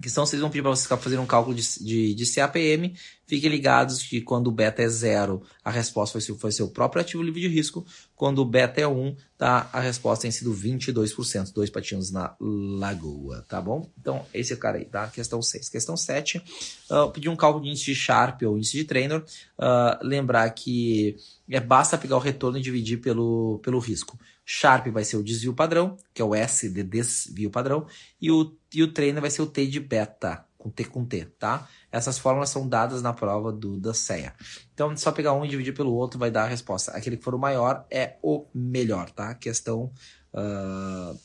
Questão 0.00 0.24
6 0.24 0.40
vão 0.40 0.50
pedir 0.50 0.62
para 0.62 0.70
vocês 0.70 0.86
fazerem 0.86 1.22
um 1.22 1.26
cálculo 1.26 1.54
de, 1.54 1.62
de, 1.84 2.14
de, 2.14 2.34
CAPM. 2.34 2.94
Fiquem 3.26 3.50
ligados 3.50 4.02
que 4.02 4.20
quando 4.20 4.48
o 4.48 4.50
beta 4.50 4.82
é 4.82 4.88
zero, 4.88 5.42
a 5.64 5.70
resposta 5.70 6.18
vai 6.18 6.50
ser 6.50 6.62
o 6.62 6.68
próprio 6.68 7.00
ativo 7.00 7.22
livre 7.22 7.40
de 7.40 7.48
risco. 7.48 7.84
Quando 8.16 8.40
o 8.40 8.44
beta 8.44 8.80
é 8.80 8.88
1, 8.88 9.14
tá? 9.38 9.68
a 9.72 9.80
resposta 9.80 10.22
tem 10.22 10.30
sido 10.30 10.52
22%. 10.52 11.52
Dois 11.52 11.70
patinhos 11.70 12.10
na 12.10 12.34
lagoa, 12.40 13.44
tá 13.48 13.60
bom? 13.60 13.88
Então, 14.00 14.24
esse 14.34 14.52
é 14.52 14.56
o 14.56 14.58
cara 14.58 14.78
aí, 14.78 14.84
tá? 14.84 15.06
Questão 15.08 15.40
6. 15.40 15.68
Questão 15.68 15.96
7, 15.96 16.42
uh, 16.90 17.10
pedir 17.10 17.28
um 17.28 17.36
cálculo 17.36 17.64
de 17.64 17.70
índice 17.70 17.84
de 17.84 17.94
Sharp 17.94 18.42
ou 18.42 18.56
índice 18.56 18.78
de 18.78 18.84
Trainer. 18.84 19.20
Uh, 19.20 20.02
lembrar 20.02 20.50
que 20.50 21.16
é, 21.48 21.60
basta 21.60 21.98
pegar 21.98 22.16
o 22.16 22.20
retorno 22.20 22.58
e 22.58 22.62
dividir 22.62 23.00
pelo, 23.00 23.60
pelo 23.62 23.78
risco. 23.78 24.18
Sharp 24.52 24.88
vai 24.88 25.04
ser 25.04 25.16
o 25.16 25.22
desvio 25.22 25.54
padrão, 25.54 25.96
que 26.12 26.20
é 26.20 26.24
o 26.24 26.34
S 26.34 26.68
de 26.68 26.82
desvio 26.82 27.52
padrão, 27.52 27.86
e 28.20 28.32
o, 28.32 28.52
e 28.74 28.82
o 28.82 28.92
trainer 28.92 29.20
vai 29.20 29.30
ser 29.30 29.42
o 29.42 29.46
T 29.46 29.64
de 29.64 29.78
beta, 29.78 30.44
com 30.58 30.68
T 30.68 30.86
com 30.86 31.04
T, 31.04 31.24
tá? 31.38 31.68
Essas 31.92 32.18
fórmulas 32.18 32.50
são 32.50 32.68
dadas 32.68 33.00
na 33.00 33.12
prova 33.12 33.52
do 33.52 33.78
da 33.78 33.94
CEA. 33.94 34.34
Então, 34.74 34.96
só 34.96 35.12
pegar 35.12 35.34
um 35.34 35.44
e 35.44 35.48
dividir 35.48 35.72
pelo 35.72 35.94
outro 35.94 36.18
vai 36.18 36.32
dar 36.32 36.42
a 36.42 36.48
resposta. 36.48 36.90
Aquele 36.90 37.16
que 37.16 37.22
for 37.22 37.32
o 37.32 37.38
maior 37.38 37.86
é 37.88 38.16
o 38.24 38.44
melhor, 38.52 39.08
tá? 39.10 39.36
Questão. 39.36 39.92
Uh... 40.34 41.16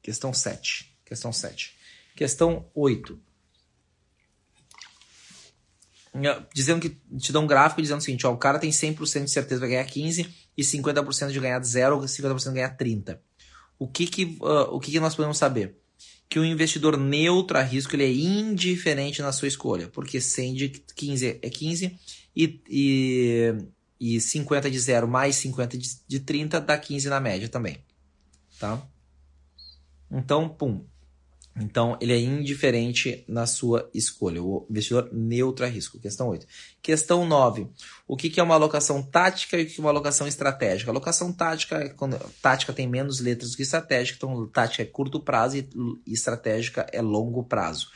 Questão 0.00 0.32
7. 0.32 0.96
Questão 1.04 1.30
7. 1.30 1.76
Questão 2.16 2.70
8 2.74 3.20
dizendo 6.52 6.80
que 6.80 6.90
te 7.18 7.32
dá 7.32 7.38
um 7.38 7.46
gráfico 7.46 7.80
dizendo 7.80 7.98
o 7.98 8.02
seguinte, 8.02 8.26
ó, 8.26 8.32
o 8.32 8.36
cara 8.36 8.58
tem 8.58 8.70
100% 8.70 9.24
de 9.24 9.30
certeza 9.30 9.60
vai 9.60 9.70
ganhar 9.70 9.84
15 9.84 10.49
e 10.60 10.62
50% 10.62 11.32
de 11.32 11.40
ganhar 11.40 11.62
0 11.62 12.04
e 12.04 12.06
50% 12.06 12.48
de 12.48 12.54
ganhar 12.54 12.76
30. 12.76 13.20
O 13.78 13.88
que 13.88 14.06
que, 14.06 14.36
uh, 14.42 14.74
o 14.74 14.78
que 14.78 14.90
que 14.90 15.00
nós 15.00 15.14
podemos 15.14 15.38
saber? 15.38 15.76
Que 16.28 16.38
o 16.38 16.44
investidor 16.44 16.98
neutro 16.98 17.56
a 17.56 17.62
risco 17.62 17.96
ele 17.96 18.04
é 18.04 18.12
indiferente 18.12 19.22
na 19.22 19.32
sua 19.32 19.48
escolha, 19.48 19.88
porque 19.88 20.20
100 20.20 20.54
de 20.54 20.68
15 20.68 21.40
é 21.42 21.50
15 21.50 21.98
e, 22.36 22.60
e, 22.68 23.54
e 23.98 24.20
50 24.20 24.70
de 24.70 24.78
0 24.78 25.08
mais 25.08 25.36
50 25.36 25.78
de, 25.78 25.88
de 26.06 26.20
30 26.20 26.60
dá 26.60 26.76
15 26.76 27.08
na 27.08 27.18
média 27.18 27.48
também. 27.48 27.78
Tá? 28.58 28.86
Então, 30.10 30.46
pum, 30.46 30.84
então, 31.60 31.96
ele 32.00 32.12
é 32.12 32.18
indiferente 32.18 33.24
na 33.28 33.46
sua 33.46 33.88
escolha. 33.92 34.42
O 34.42 34.66
investidor 34.70 35.10
neutro 35.12 35.64
a 35.64 35.68
risco. 35.68 35.98
Questão 35.98 36.28
8. 36.28 36.46
Questão 36.82 37.26
9. 37.26 37.68
O 38.08 38.16
que, 38.16 38.40
é 38.40 38.42
uma 38.42 38.54
alocação 38.54 39.02
tática 39.02 39.58
e 39.58 39.64
o 39.64 39.66
que 39.66 39.80
é 39.80 39.82
uma 39.82 39.90
alocação 39.90 40.26
estratégica? 40.26 40.90
A 40.90 40.92
alocação 40.92 41.32
tática 41.32 41.76
é 41.76 41.88
quando 41.90 42.18
tática 42.40 42.72
tem 42.72 42.88
menos 42.88 43.20
letras 43.20 43.50
do 43.50 43.56
que 43.56 43.62
estratégica, 43.62 44.16
então 44.16 44.46
tática 44.46 44.82
é 44.82 44.86
curto 44.86 45.20
prazo 45.20 45.58
e 45.58 45.68
estratégica 46.06 46.86
é 46.92 47.02
longo 47.02 47.44
prazo. 47.44 47.88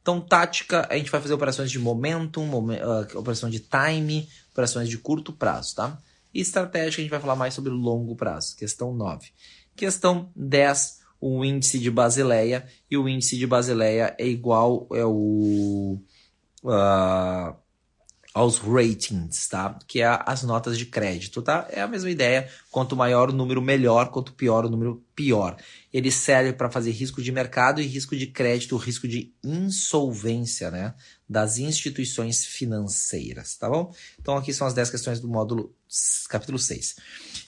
Então, 0.00 0.20
tática, 0.20 0.86
a 0.90 0.96
gente 0.96 1.10
vai 1.10 1.20
fazer 1.20 1.34
operações 1.34 1.70
de 1.70 1.78
momentum, 1.78 2.48
uh, 2.50 3.18
operações 3.18 3.52
de 3.52 3.60
time, 3.60 4.28
operações 4.52 4.88
de 4.88 4.98
curto 4.98 5.32
prazo, 5.32 5.76
tá? 5.76 5.98
E 6.32 6.40
estratégica, 6.40 7.00
a 7.00 7.04
gente 7.04 7.10
vai 7.10 7.20
falar 7.20 7.36
mais 7.36 7.54
sobre 7.54 7.70
longo 7.70 8.14
prazo. 8.16 8.56
Questão 8.56 8.94
9. 8.94 9.28
Questão 9.76 10.30
10 10.36 11.03
o 11.20 11.44
índice 11.44 11.78
de 11.78 11.90
Basileia, 11.90 12.66
e 12.90 12.96
o 12.96 13.08
índice 13.08 13.36
de 13.36 13.46
Basileia 13.46 14.14
é 14.18 14.26
igual 14.26 14.86
é 14.92 15.04
o 15.04 15.98
uh, 16.64 17.56
aos 18.34 18.58
ratings, 18.58 19.46
tá? 19.46 19.78
Que 19.86 20.02
é 20.02 20.20
as 20.26 20.42
notas 20.42 20.76
de 20.76 20.86
crédito, 20.86 21.40
tá? 21.40 21.68
É 21.70 21.80
a 21.80 21.86
mesma 21.86 22.10
ideia. 22.10 22.48
Quanto 22.68 22.96
maior 22.96 23.30
o 23.30 23.32
número, 23.32 23.62
melhor. 23.62 24.10
Quanto 24.10 24.32
pior 24.32 24.64
o 24.64 24.68
número, 24.68 25.04
pior. 25.14 25.56
Ele 25.92 26.10
serve 26.10 26.52
para 26.52 26.68
fazer 26.68 26.90
risco 26.90 27.22
de 27.22 27.30
mercado 27.30 27.80
e 27.80 27.86
risco 27.86 28.16
de 28.16 28.26
crédito, 28.26 28.76
risco 28.76 29.06
de 29.06 29.32
insolvência, 29.44 30.68
né? 30.68 30.94
Das 31.28 31.58
instituições 31.58 32.44
financeiras, 32.44 33.56
tá 33.56 33.68
bom? 33.68 33.94
Então 34.20 34.36
aqui 34.36 34.52
são 34.52 34.66
as 34.66 34.74
10 34.74 34.90
questões 34.90 35.20
do 35.20 35.28
módulo 35.28 35.74
capítulo 36.28 36.58
6. 36.58 36.96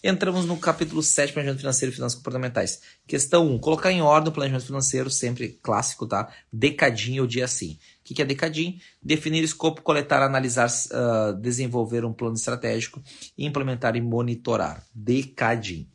Entramos 0.03 0.47
no 0.47 0.57
capítulo 0.57 1.03
7, 1.03 1.32
planejamento 1.32 1.61
financeiro 1.61 1.93
e 1.93 1.94
finanças 1.94 2.16
comportamentais. 2.16 2.81
Questão 3.07 3.47
1, 3.55 3.59
colocar 3.59 3.90
em 3.90 4.01
ordem 4.01 4.31
o 4.31 4.32
planejamento 4.32 4.66
financeiro, 4.66 5.11
sempre 5.11 5.59
clássico, 5.62 6.07
tá? 6.07 6.32
Decadinho 6.53 7.23
ou 7.23 7.28
dia 7.28 7.48
sim. 7.48 7.78
O 8.01 8.15
que 8.15 8.23
é 8.23 8.24
decadinho? 8.24 8.78
Definir 9.03 9.43
escopo, 9.43 9.82
coletar, 9.82 10.23
analisar, 10.23 10.69
uh, 10.69 11.39
desenvolver 11.40 12.05
um 12.05 12.12
plano 12.12 12.36
estratégico, 12.36 13.03
implementar 13.36 13.97
e 13.97 14.01
monitorar. 14.01 14.86
Decadinho. 14.94 15.89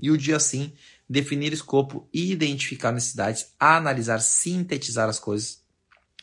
E 0.00 0.10
o 0.10 0.16
dia 0.16 0.40
sim, 0.40 0.72
definir 1.08 1.52
escopo, 1.52 2.08
identificar 2.12 2.92
necessidades, 2.92 3.54
analisar, 3.58 4.20
sintetizar 4.20 5.08
as 5.08 5.18
coisas, 5.18 5.63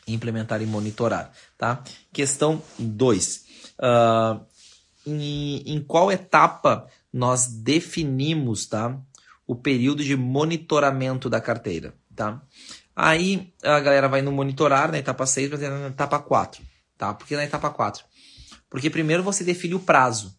implementar 0.06 0.62
e 0.62 0.66
monitorar. 0.66 1.32
Tá? 1.56 1.82
Questão 2.12 2.62
2. 2.78 3.44
Uh, 3.78 4.44
em, 5.06 5.62
em 5.66 5.82
qual 5.82 6.10
etapa 6.10 6.86
nós 7.12 7.46
definimos 7.46 8.66
tá, 8.66 8.98
o 9.46 9.54
período 9.54 10.02
de 10.02 10.16
monitoramento 10.16 11.28
da 11.28 11.40
carteira. 11.40 11.94
Tá? 12.14 12.42
Aí 12.94 13.52
a 13.62 13.80
galera 13.80 14.08
vai 14.08 14.22
no 14.22 14.32
monitorar 14.32 14.90
na 14.90 14.98
etapa 14.98 15.26
6, 15.26 15.50
mas 15.50 15.60
na 15.60 15.88
etapa 15.88 16.18
4. 16.18 16.62
Tá? 16.96 17.14
Por 17.14 17.26
que 17.26 17.36
na 17.36 17.44
etapa 17.44 17.70
4? 17.70 18.04
Porque 18.68 18.88
primeiro 18.88 19.22
você 19.22 19.44
define 19.44 19.74
o 19.74 19.80
prazo. 19.80 20.38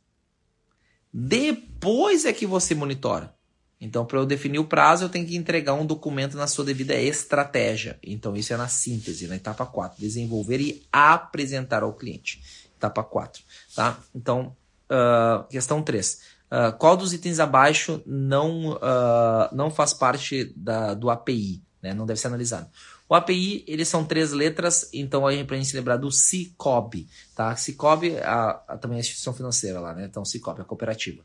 Depois 1.12 2.26
é 2.26 2.34
que 2.34 2.46
você 2.46 2.74
monitora. 2.74 3.36
Então, 3.84 4.06
para 4.06 4.18
eu 4.18 4.26
definir 4.26 4.60
o 4.60 4.64
prazo, 4.66 5.04
eu 5.04 5.10
tenho 5.10 5.28
que 5.28 5.36
entregar 5.36 5.74
um 5.74 5.86
documento 5.86 6.38
na 6.38 6.48
sua 6.48 6.64
devida 6.64 6.96
estratégia. 6.96 8.00
Então, 8.02 8.34
isso 8.34 8.54
é 8.54 8.58
na 8.58 8.70
síntese, 8.70 9.28
na 9.28 9.36
etapa 9.36 9.66
4. 9.66 10.00
Desenvolver 10.00 10.62
e 10.62 10.82
apresentar 10.90 11.84
ao 11.84 11.92
cliente 11.92 12.42
etapa 12.78 13.04
4. 13.04 13.44
Tá? 13.76 14.00
Então, 14.16 14.56
uh, 14.90 15.44
questão 15.50 15.84
3. 15.84 16.14
Uh, 16.14 16.20
ah, 16.50 16.72
qual 16.72 16.96
dos 16.96 17.12
itens 17.12 17.42
abaixo 17.42 18.02
não, 18.06 18.72
uh, 18.72 19.50
não 19.52 19.70
faz 19.70 19.94
parte 19.94 20.54
da, 20.56 20.94
do 20.94 21.10
API? 21.10 21.62
Né? 21.82 21.94
Não 21.94 22.06
deve 22.06 22.22
ser 22.22 22.28
analisado. 22.28 22.70
O 23.10 23.16
API, 23.16 23.66
eles 23.68 23.90
são 23.90 24.06
três 24.06 24.32
letras, 24.32 24.90
então 24.94 25.28
a 25.28 25.34
gente 25.34 25.46
para 25.46 25.58
gente 25.58 25.76
lembrar 25.76 25.98
do 25.98 26.10
Cicobi, 26.10 27.08
tá? 27.36 27.56
Cicobi, 27.56 28.18
a, 28.18 28.62
a, 28.66 28.78
também 28.78 28.96
é 28.96 29.00
a 29.00 29.02
instituição 29.02 29.34
financeira 29.34 29.80
lá, 29.80 29.94
né? 29.94 30.06
Então, 30.06 30.24
Cicobi, 30.24 30.62
a 30.62 30.64
cooperativa. 30.64 31.22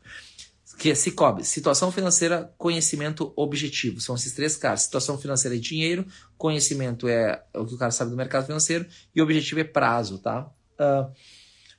Que 0.79 0.91
é 0.91 0.95
Cicobi, 0.95 1.43
situação 1.43 1.91
financeira, 1.91 2.53
conhecimento 2.57 3.33
objetivo. 3.35 3.99
São 3.99 4.15
esses 4.15 4.33
três 4.33 4.55
caras. 4.55 4.83
Situação 4.83 5.17
financeira 5.17 5.57
é 5.57 5.59
dinheiro, 5.59 6.05
conhecimento 6.37 7.07
é 7.07 7.43
o 7.53 7.65
que 7.65 7.75
o 7.75 7.77
cara 7.77 7.91
sabe 7.91 8.11
do 8.11 8.17
mercado 8.17 8.45
financeiro 8.45 8.87
e 9.13 9.21
objetivo 9.21 9.59
é 9.59 9.65
prazo, 9.65 10.19
tá? 10.19 10.49
Uh, 10.79 11.11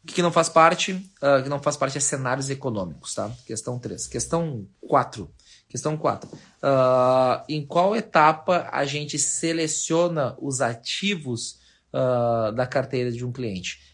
o 0.03 0.07
que 0.07 0.23
não 0.23 0.33
faz 0.33 0.49
parte? 0.49 0.93
Uh, 0.93 1.43
que 1.43 1.49
não 1.49 1.63
faz 1.63 1.77
parte 1.77 1.99
é 1.99 2.01
cenários 2.01 2.49
econômicos, 2.49 3.15
tá? 3.15 3.31
Questão 3.47 3.79
3. 3.79 4.07
Questão 4.07 4.67
4. 4.81 5.31
Questão 5.69 5.97
4. 5.97 6.29
Uh, 6.29 6.39
ah, 6.63 7.45
em 7.49 7.65
qual 7.65 7.95
etapa 7.95 8.69
a 8.73 8.85
gente 8.85 9.19
seleciona 9.19 10.37
os 10.41 10.61
ativos 10.61 11.59
uh, 11.95 12.53
da 12.53 12.67
carteira 12.67 13.13
de 13.13 13.25
um 13.25 13.33
cliente? 13.33 13.90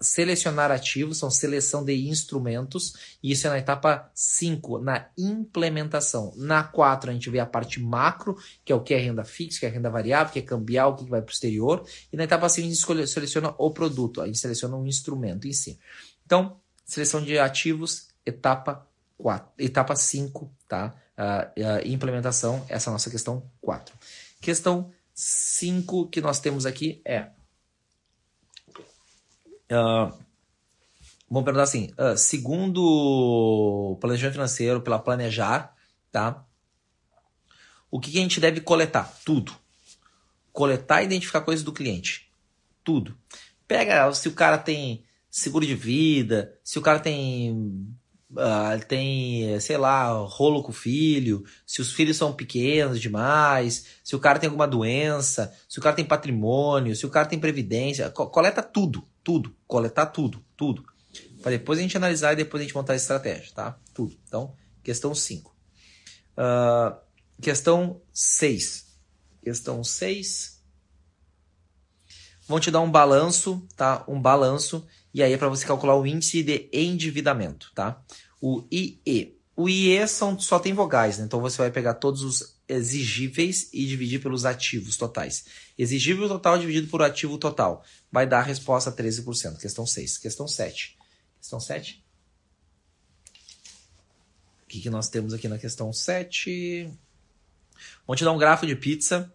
Selecionar 0.00 0.70
ativos, 0.70 1.18
são 1.18 1.30
seleção 1.30 1.84
de 1.84 2.08
instrumentos, 2.08 3.16
e 3.22 3.32
isso 3.32 3.46
é 3.46 3.50
na 3.50 3.58
etapa 3.58 4.10
5, 4.14 4.78
na 4.78 5.08
implementação. 5.18 6.32
Na 6.36 6.62
4, 6.62 7.10
a 7.10 7.12
gente 7.12 7.30
vê 7.30 7.40
a 7.40 7.46
parte 7.46 7.80
macro, 7.80 8.36
que 8.64 8.72
é 8.72 8.76
o 8.76 8.82
que 8.82 8.94
é 8.94 8.98
renda 8.98 9.24
fixa, 9.24 9.60
que 9.60 9.66
é 9.66 9.68
renda 9.68 9.90
variável, 9.90 10.32
que 10.32 10.38
é 10.38 10.42
cambial, 10.42 10.92
o 10.92 10.96
que 10.96 11.10
vai 11.10 11.20
para 11.20 11.30
o 11.30 11.32
exterior. 11.32 11.84
E 12.12 12.16
na 12.16 12.24
etapa 12.24 12.48
5, 12.48 12.60
a 12.60 12.68
gente 12.68 12.78
escolhe, 12.78 13.06
seleciona 13.06 13.54
o 13.58 13.70
produto, 13.70 14.20
a 14.20 14.26
gente 14.26 14.38
seleciona 14.38 14.76
um 14.76 14.86
instrumento 14.86 15.48
em 15.48 15.52
si. 15.52 15.78
Então, 16.24 16.60
seleção 16.84 17.22
de 17.22 17.38
ativos, 17.38 18.08
etapa 18.24 18.86
4, 19.18 19.52
etapa 19.58 19.96
5, 19.96 20.50
tá? 20.68 20.94
Uh, 21.16 21.60
uh, 21.60 21.88
implementação, 21.88 22.64
essa 22.68 22.88
é 22.88 22.90
a 22.90 22.92
nossa 22.92 23.10
questão 23.10 23.42
4. 23.62 23.94
Questão 24.40 24.92
5 25.14 26.08
que 26.08 26.20
nós 26.20 26.38
temos 26.38 26.66
aqui 26.66 27.00
é 27.04 27.30
Uh, 29.70 30.12
vamos 31.28 31.44
perguntar 31.44 31.62
assim: 31.62 31.90
uh, 31.98 32.16
segundo 32.16 32.82
o 32.82 33.96
planejamento 34.00 34.34
financeiro, 34.34 34.80
pela 34.80 34.98
Planejar, 34.98 35.74
tá? 36.10 36.44
O 37.90 38.00
que, 38.00 38.10
que 38.10 38.18
a 38.18 38.22
gente 38.22 38.40
deve 38.40 38.60
coletar? 38.60 39.04
Tudo. 39.24 39.52
Coletar 40.52 41.02
e 41.02 41.06
identificar 41.06 41.40
coisas 41.40 41.64
do 41.64 41.72
cliente. 41.72 42.30
Tudo. 42.82 43.16
Pega 43.66 44.12
se 44.12 44.28
o 44.28 44.32
cara 44.32 44.58
tem 44.58 45.04
seguro 45.30 45.66
de 45.66 45.74
vida, 45.74 46.58
se 46.62 46.78
o 46.78 46.82
cara 46.82 46.98
tem 46.98 47.86
Uh, 48.36 48.84
tem, 48.86 49.58
sei 49.60 49.78
lá, 49.78 50.10
rolo 50.10 50.62
com 50.62 50.70
o 50.70 50.74
filho, 50.74 51.42
se 51.66 51.80
os 51.80 51.92
filhos 51.92 52.18
são 52.18 52.34
pequenos 52.34 53.00
demais, 53.00 53.86
se 54.04 54.14
o 54.14 54.20
cara 54.20 54.38
tem 54.38 54.46
alguma 54.46 54.68
doença, 54.68 55.54
se 55.66 55.78
o 55.78 55.82
cara 55.82 55.96
tem 55.96 56.04
patrimônio, 56.04 56.94
se 56.94 57.06
o 57.06 57.10
cara 57.10 57.26
tem 57.26 57.38
previdência, 57.38 58.10
co 58.10 58.26
coleta 58.26 58.62
tudo, 58.62 59.08
tudo, 59.24 59.56
coletar 59.66 60.06
tudo, 60.06 60.44
tudo. 60.54 60.84
Para 61.40 61.52
depois 61.52 61.78
a 61.78 61.82
gente 61.82 61.96
analisar 61.96 62.34
e 62.34 62.36
depois 62.36 62.60
a 62.60 62.64
gente 62.64 62.74
montar 62.74 62.92
a 62.92 62.96
estratégia, 62.96 63.54
tá? 63.54 63.78
Tudo. 63.94 64.14
Então, 64.28 64.54
questão 64.82 65.14
5. 65.14 65.50
Uh, 65.50 65.54
ah, 66.36 67.02
questão 67.40 68.02
6. 68.12 68.86
Questão 69.42 69.82
6. 69.82 70.62
Vão 72.46 72.60
te 72.60 72.70
dar 72.70 72.80
um 72.80 72.90
balanço, 72.90 73.66
tá? 73.76 74.04
Um 74.06 74.20
balanço 74.20 74.86
e 75.16 75.22
aí 75.22 75.32
é 75.32 75.38
para 75.38 75.48
você 75.48 75.64
calcular 75.64 75.96
o 75.96 76.06
índice 76.06 76.42
de 76.42 76.68
endividamento, 76.70 77.72
tá? 77.74 78.04
O 78.40 78.64
IE. 78.70 79.36
O 79.56 79.68
IE 79.68 80.06
são, 80.06 80.38
só 80.38 80.58
tem 80.58 80.74
vogais, 80.74 81.18
né? 81.18 81.24
então 81.24 81.40
você 81.40 81.56
vai 81.56 81.70
pegar 81.70 81.94
todos 81.94 82.22
os 82.22 82.56
exigíveis 82.68 83.70
e 83.72 83.86
dividir 83.86 84.20
pelos 84.20 84.44
ativos 84.44 84.96
totais. 84.96 85.46
Exigível 85.78 86.28
total 86.28 86.58
dividido 86.58 86.88
por 86.88 87.02
ativo 87.02 87.38
total 87.38 87.82
vai 88.12 88.26
dar 88.26 88.40
a 88.40 88.42
resposta 88.42 88.92
13%. 88.92 89.58
Questão 89.58 89.86
6. 89.86 90.18
Questão 90.18 90.46
7. 90.46 90.98
Questão 91.40 91.60
7. 91.60 92.04
O 94.64 94.68
que, 94.68 94.80
que 94.80 94.90
nós 94.90 95.08
temos 95.08 95.32
aqui 95.32 95.48
na 95.48 95.58
questão 95.58 95.92
7? 95.92 96.90
Vamos 98.06 98.18
te 98.18 98.24
dar 98.24 98.32
um 98.32 98.38
grafo 98.38 98.66
de 98.66 98.76
pizza. 98.76 99.32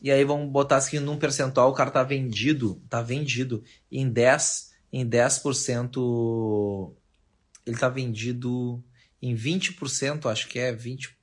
E 0.00 0.10
aí 0.10 0.24
vamos 0.24 0.50
botar 0.50 0.76
assim 0.76 0.98
num 0.98 1.18
percentual, 1.18 1.70
o 1.70 1.74
cara 1.74 1.90
tá 1.90 2.02
vendido, 2.02 2.82
tá 2.90 3.00
vendido 3.00 3.64
em 3.90 4.06
10 4.06 4.74
em 4.92 5.08
10%, 5.08 6.94
ele 7.66 7.76
está 7.76 7.88
vendido 7.88 8.82
em 9.20 9.34
20%, 9.34 10.30
acho 10.30 10.48
que 10.48 10.58
é 10.58 10.72
20, 10.72 11.16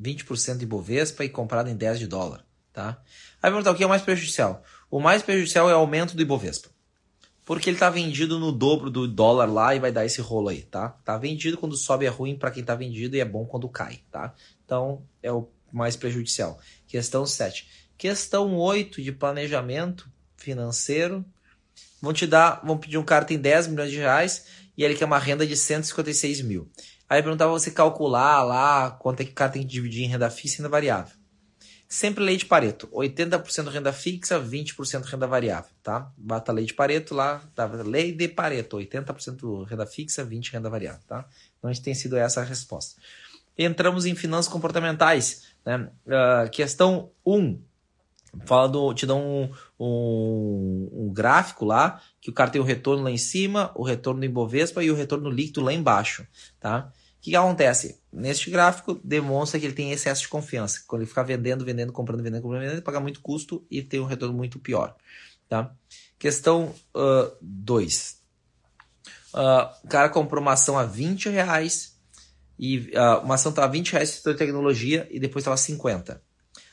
20% 0.00 0.58
de 0.58 0.66
Bovespa 0.66 1.24
e 1.24 1.28
comprado 1.28 1.68
em 1.70 1.76
10 1.76 1.98
de 1.98 2.06
dólar, 2.06 2.44
tá? 2.72 3.02
Aí 3.42 3.50
perguntar 3.50 3.70
o 3.70 3.74
que 3.74 3.82
é 3.82 3.86
o 3.86 3.88
mais 3.88 4.02
prejudicial? 4.02 4.62
O 4.90 5.00
mais 5.00 5.22
prejudicial 5.22 5.68
é 5.70 5.74
o 5.74 5.78
aumento 5.78 6.14
do 6.14 6.22
Ibovespa. 6.22 6.68
Porque 7.44 7.70
ele 7.70 7.76
está 7.76 7.88
vendido 7.88 8.40
no 8.40 8.50
dobro 8.50 8.90
do 8.90 9.06
dólar 9.06 9.46
lá 9.46 9.74
e 9.74 9.78
vai 9.78 9.92
dar 9.92 10.04
esse 10.04 10.20
rolo 10.20 10.48
aí, 10.48 10.62
tá? 10.62 10.88
Tá 11.04 11.16
vendido 11.16 11.56
quando 11.56 11.76
sobe 11.76 12.04
é 12.04 12.08
ruim 12.08 12.36
para 12.36 12.50
quem 12.50 12.60
está 12.60 12.74
vendido 12.74 13.16
e 13.16 13.20
é 13.20 13.24
bom 13.24 13.46
quando 13.46 13.68
cai, 13.68 14.00
tá? 14.10 14.34
Então 14.64 15.02
é 15.22 15.32
o 15.32 15.48
mais 15.72 15.94
prejudicial. 15.94 16.58
Questão 16.88 17.24
7. 17.24 17.68
Questão 17.96 18.56
8 18.56 19.00
de 19.00 19.12
planejamento 19.12 20.10
financeiro 20.36 21.24
vão 22.02 22.12
te 22.12 22.26
dar, 22.26 22.62
vão 22.64 22.76
pedir 22.76 22.98
um 22.98 23.04
cara 23.04 23.24
tem 23.24 23.38
10 23.38 23.68
milhões 23.68 23.90
de 23.90 23.98
reais 23.98 24.46
e 24.76 24.84
ele 24.84 24.94
quer 24.94 25.04
uma 25.04 25.18
renda 25.18 25.46
de 25.46 25.56
156 25.56 26.42
mil. 26.42 26.68
Aí 27.08 27.22
perguntava 27.22 27.52
você 27.52 27.70
calcular 27.70 28.42
lá 28.42 28.90
quanto 28.90 29.20
é 29.20 29.24
que 29.24 29.30
o 29.30 29.34
cara 29.34 29.52
tem 29.52 29.62
que 29.62 29.68
dividir 29.68 30.04
em 30.04 30.08
renda 30.08 30.28
fixa 30.28 30.56
e 30.56 30.58
renda 30.58 30.68
variável. 30.68 31.14
Sempre 31.88 32.24
lei 32.24 32.36
de 32.36 32.44
Pareto. 32.44 32.88
80% 32.88 33.68
renda 33.68 33.92
fixa, 33.92 34.40
20% 34.40 35.04
renda 35.04 35.26
variável, 35.26 35.70
tá? 35.84 36.10
Bata 36.16 36.50
lei 36.50 36.64
de 36.64 36.74
Pareto 36.74 37.14
lá, 37.14 37.40
tá? 37.54 37.64
lei 37.66 38.10
de 38.10 38.26
Pareto, 38.26 38.76
80% 38.76 39.64
renda 39.64 39.86
fixa, 39.86 40.26
20% 40.26 40.52
renda 40.52 40.68
variável, 40.68 41.00
tá? 41.06 41.24
Então 41.56 41.70
a 41.70 41.72
gente 41.72 41.84
tem 41.84 41.94
sido 41.94 42.16
essa 42.16 42.40
a 42.40 42.44
resposta. 42.44 43.00
Entramos 43.56 44.04
em 44.04 44.16
finanças 44.16 44.52
comportamentais. 44.52 45.44
Né? 45.64 45.88
Uh, 46.06 46.50
questão 46.50 47.10
1 47.24 47.60
fala 48.44 48.68
do, 48.68 48.92
te 48.92 49.06
dá 49.06 49.14
um, 49.14 49.50
um, 49.78 50.90
um, 50.92 51.12
gráfico 51.12 51.64
lá, 51.64 52.00
que 52.20 52.30
o 52.30 52.32
cara 52.32 52.50
tem 52.50 52.60
o 52.60 52.64
retorno 52.64 53.04
lá 53.04 53.10
em 53.10 53.18
cima, 53.18 53.72
o 53.74 53.82
retorno 53.82 54.20
do 54.20 54.26
Ibovespa 54.26 54.82
e 54.82 54.90
o 54.90 54.94
retorno 54.94 55.30
líquido 55.30 55.62
lá 55.62 55.72
embaixo, 55.72 56.26
tá? 56.60 56.92
O 57.18 57.20
que, 57.26 57.30
que 57.30 57.36
acontece? 57.36 58.00
Neste 58.12 58.50
gráfico, 58.50 59.00
demonstra 59.02 59.58
que 59.58 59.66
ele 59.66 59.74
tem 59.74 59.90
excesso 59.90 60.22
de 60.22 60.28
confiança. 60.28 60.84
Quando 60.86 61.02
ele 61.02 61.08
ficar 61.08 61.22
vendendo, 61.22 61.64
vendendo, 61.64 61.92
comprando, 61.92 62.22
vendendo, 62.22 62.42
comprando, 62.42 62.60
vendendo, 62.60 62.76
ele 62.76 62.84
paga 62.84 63.00
muito 63.00 63.20
custo 63.20 63.66
e 63.70 63.82
tem 63.82 63.98
um 63.98 64.04
retorno 64.04 64.34
muito 64.34 64.58
pior. 64.58 64.94
tá? 65.48 65.74
Questão 66.18 66.74
2. 67.40 68.22
Uh, 69.32 69.38
uh, 69.38 69.42
o 69.84 69.88
cara 69.88 70.08
comprou 70.08 70.40
uma 70.40 70.52
ação 70.52 70.78
a 70.78 70.84
20 70.84 71.28
reais 71.28 71.96
e 72.58 72.90
uh, 72.94 73.24
uma 73.24 73.34
ação 73.34 73.50
estava 73.50 73.70
20 73.70 73.92
reais 73.92 74.22
de 74.24 74.34
tecnologia 74.34 75.06
e 75.10 75.18
depois 75.18 75.42
estava 75.42 75.56
50. 75.56 76.22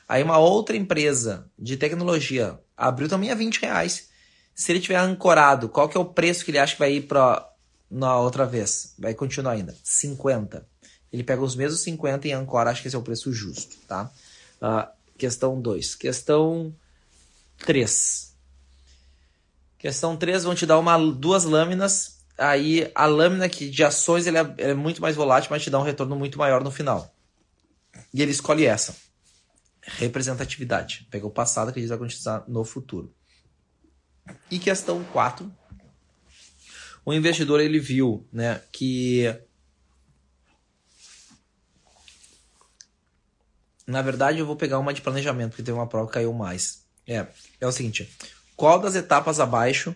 Aí 0.07 0.21
uma 0.21 0.37
outra 0.37 0.75
empresa 0.75 1.49
de 1.57 1.77
tecnologia 1.77 2.59
abriu 2.75 3.07
também 3.07 3.31
a 3.31 3.35
20 3.35 3.61
reais. 3.61 4.09
Se 4.55 4.71
ele 4.71 4.79
tiver 4.79 4.97
ancorado, 4.97 5.69
qual 5.69 5.89
que 5.89 5.97
é 5.97 5.99
o 5.99 6.05
preço 6.05 6.45
que 6.45 6.51
ele 6.51 6.59
acha 6.59 6.73
que 6.73 6.79
vai 6.79 6.93
ir 6.93 7.01
para 7.01 7.49
na 7.89 8.17
outra 8.19 8.45
vez? 8.45 8.93
Vai 8.99 9.13
continuar 9.13 9.53
ainda. 9.53 9.75
50. 9.83 10.65
Ele 11.11 11.23
pega 11.23 11.41
os 11.41 11.55
mesmos 11.55 11.81
50 11.81 12.27
e 12.27 12.31
ancora, 12.31 12.69
acho 12.69 12.81
que 12.81 12.87
esse 12.87 12.95
é 12.95 12.99
o 12.99 13.03
preço 13.03 13.31
justo, 13.31 13.77
tá? 13.87 14.11
Uh, 14.61 14.87
questão 15.17 15.59
2. 15.59 15.95
Questão 15.95 16.73
3. 17.59 18.33
Questão 19.77 20.15
3, 20.15 20.43
vão 20.43 20.55
te 20.55 20.65
dar 20.65 20.79
uma, 20.79 20.97
duas 20.97 21.43
lâminas. 21.43 22.17
Aí 22.37 22.89
a 22.95 23.05
lâmina 23.05 23.47
que 23.47 23.69
de 23.69 23.83
ações 23.83 24.25
ele 24.25 24.37
é, 24.37 24.53
é 24.57 24.73
muito 24.73 25.01
mais 25.01 25.15
volátil, 25.15 25.49
mas 25.51 25.61
te 25.61 25.69
dá 25.69 25.79
um 25.79 25.83
retorno 25.83 26.15
muito 26.15 26.37
maior 26.37 26.63
no 26.63 26.71
final. 26.71 27.13
E 28.13 28.21
ele 28.21 28.31
escolhe 28.31 28.65
essa. 28.65 28.95
Representatividade. 29.85 31.07
Pega 31.11 31.27
o 31.27 31.31
passado 31.31 31.71
que 31.73 31.79
diz 31.79 31.89
vai 31.89 31.97
continuar 31.97 32.43
no 32.47 32.63
futuro. 32.63 33.13
E 34.49 34.57
questão 34.57 35.03
4. 35.05 35.51
O 37.05 37.13
investidor 37.13 37.59
ele 37.59 37.79
viu 37.79 38.25
né, 38.31 38.61
que 38.71 39.27
Na 43.85 44.01
verdade, 44.01 44.39
eu 44.39 44.45
vou 44.45 44.55
pegar 44.55 44.79
uma 44.79 44.93
de 44.93 45.01
planejamento, 45.01 45.51
porque 45.51 45.63
tem 45.63 45.73
uma 45.73 45.87
prova 45.87 46.07
que 46.07 46.13
caiu 46.13 46.33
mais. 46.33 46.83
É, 47.05 47.27
é 47.59 47.67
o 47.67 47.71
seguinte: 47.71 48.09
qual 48.55 48.79
das 48.79 48.95
etapas 48.95 49.39
abaixo 49.39 49.93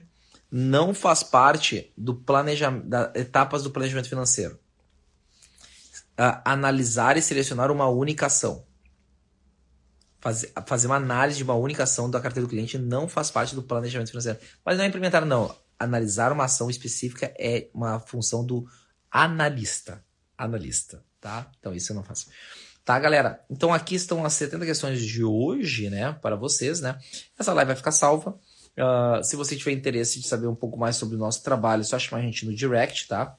não 0.51 0.93
faz 0.93 1.23
parte 1.23 1.91
do 1.97 2.13
planejamento, 2.13 2.85
das 2.85 3.15
etapas 3.15 3.63
do 3.63 3.71
planejamento 3.71 4.09
financeiro? 4.09 4.59
Analisar 6.43 7.15
e 7.15 7.21
selecionar 7.21 7.71
uma 7.71 7.87
única 7.87 8.25
ação. 8.25 8.66
Fazer, 10.19 10.51
fazer 10.65 10.87
uma 10.87 10.95
análise 10.95 11.37
de 11.37 11.43
uma 11.43 11.55
única 11.55 11.83
ação 11.83 12.09
da 12.09 12.19
carteira 12.19 12.47
do 12.47 12.49
cliente 12.49 12.77
não 12.77 13.07
faz 13.07 13.29
parte 13.29 13.53
do 13.53 13.61
planejamento 13.61 14.09
financeiro. 14.09 14.39
Mas 14.65 14.77
não 14.77 14.83
é 14.83 14.87
implementar, 14.87 15.25
não. 15.25 15.55
Analisar 15.79 16.31
uma 16.31 16.45
ação 16.45 16.69
específica 16.69 17.33
é 17.39 17.69
uma 17.73 17.99
função 17.99 18.43
do 18.43 18.67
analista. 19.11 20.03
Analista, 20.37 21.03
tá? 21.19 21.49
Então 21.59 21.73
isso 21.73 21.91
eu 21.91 21.95
não 21.95 22.03
faço. 22.03 22.27
Tá, 22.83 22.97
galera? 22.97 23.43
Então 23.49 23.73
aqui 23.73 23.95
estão 23.95 24.25
as 24.25 24.33
70 24.33 24.65
questões 24.65 25.01
de 25.01 25.23
hoje, 25.23 25.89
né? 25.89 26.13
Para 26.13 26.35
vocês, 26.35 26.79
né? 26.79 26.97
Essa 27.37 27.53
live 27.53 27.67
vai 27.67 27.75
ficar 27.75 27.91
salva. 27.91 28.39
Uh, 28.77 29.23
se 29.23 29.35
você 29.35 29.55
tiver 29.55 29.71
interesse 29.71 30.19
de 30.19 30.27
saber 30.27 30.47
um 30.47 30.55
pouco 30.55 30.77
mais 30.77 30.95
sobre 30.95 31.15
o 31.15 31.19
nosso 31.19 31.43
trabalho, 31.43 31.81
é 31.81 31.83
só 31.83 31.99
chamar 31.99 32.21
a 32.21 32.25
gente 32.25 32.45
no 32.45 32.55
direct, 32.55 33.07
tá? 33.07 33.35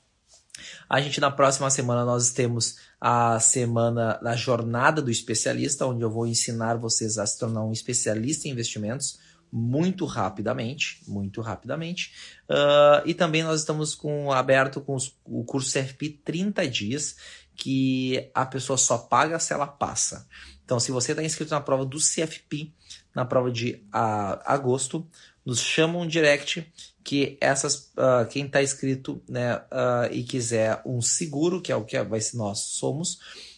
A 0.89 1.01
gente 1.01 1.21
na 1.21 1.31
próxima 1.31 1.71
semana 1.71 2.05
nós 2.05 2.31
temos 2.31 2.77
a 3.01 3.39
semana 3.39 4.19
da 4.23 4.35
jornada 4.35 5.01
do 5.01 5.11
especialista, 5.11 5.87
onde 5.87 6.03
eu 6.03 6.11
vou 6.11 6.27
ensinar 6.27 6.77
vocês 6.77 7.19
a 7.19 7.27
se 7.27 7.39
tornar 7.39 7.65
um 7.65 7.73
especialista 7.73 8.49
em 8.49 8.51
investimentos 8.51 9.19
muito 9.51 10.05
rapidamente, 10.05 11.01
muito 11.07 11.41
rapidamente. 11.41 12.13
Uh, 12.49 13.07
e 13.07 13.15
também 13.15 13.43
nós 13.43 13.61
estamos 13.61 13.95
com 13.95 14.31
aberto 14.33 14.81
com 14.81 14.95
os, 14.95 15.17
o 15.25 15.45
curso 15.45 15.73
CFP 15.73 16.21
30 16.25 16.69
dias, 16.69 17.17
que 17.55 18.31
a 18.35 18.47
pessoa 18.47 18.77
só 18.77 18.99
paga 18.99 19.39
se 19.39 19.53
ela 19.53 19.67
passa. 19.67 20.27
Então, 20.65 20.79
se 20.79 20.93
você 20.93 21.13
está 21.13 21.23
inscrito 21.23 21.51
na 21.51 21.61
prova 21.61 21.85
do 21.85 21.99
CFP, 21.99 22.73
na 23.15 23.25
prova 23.25 23.51
de 23.51 23.83
a, 23.91 24.53
agosto, 24.53 25.09
nos 25.45 25.61
chamam 25.61 26.03
um 26.03 26.07
direct 26.07 26.71
que 27.09 27.39
essas 27.41 27.91
uh, 27.97 28.29
quem 28.29 28.45
está 28.45 28.63
inscrito 28.63 29.23
né, 29.27 29.57
uh, 29.57 30.13
e 30.13 30.23
quiser 30.23 30.83
um 30.85 31.01
seguro, 31.01 31.63
que 31.63 31.73
é 31.73 31.77
o 31.77 31.83
que 31.83 31.99
vai 32.03 32.21
ser 32.21 32.37
nós 32.37 32.59
somos, 32.59 33.15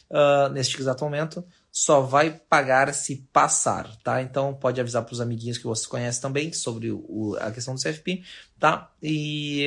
uh, 0.08 0.48
neste 0.52 0.80
exato 0.80 1.02
momento, 1.02 1.44
só 1.68 2.00
vai 2.00 2.30
pagar 2.30 2.94
se 2.94 3.26
passar, 3.32 3.96
tá? 4.04 4.22
Então 4.22 4.54
pode 4.54 4.80
avisar 4.80 5.04
para 5.04 5.12
os 5.12 5.20
amiguinhos 5.20 5.58
que 5.58 5.66
você 5.66 5.84
conhece 5.88 6.20
também 6.20 6.52
sobre 6.52 6.92
o, 6.92 7.36
a 7.40 7.50
questão 7.50 7.74
do 7.74 7.80
CFP, 7.80 8.22
tá? 8.56 8.92
E 9.02 9.66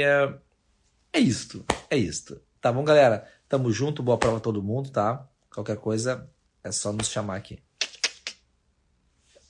é 1.12 1.20
isto, 1.20 1.66
é 1.90 1.98
isto. 1.98 2.40
Tá 2.62 2.72
bom, 2.72 2.86
galera? 2.86 3.28
Tamo 3.50 3.70
junto, 3.70 4.02
boa 4.02 4.18
prova 4.18 4.38
a 4.38 4.40
todo 4.40 4.64
mundo, 4.64 4.92
tá? 4.92 5.28
Qualquer 5.54 5.76
coisa 5.76 6.26
é 6.64 6.72
só 6.72 6.94
nos 6.94 7.10
chamar 7.10 7.36
aqui. 7.36 7.60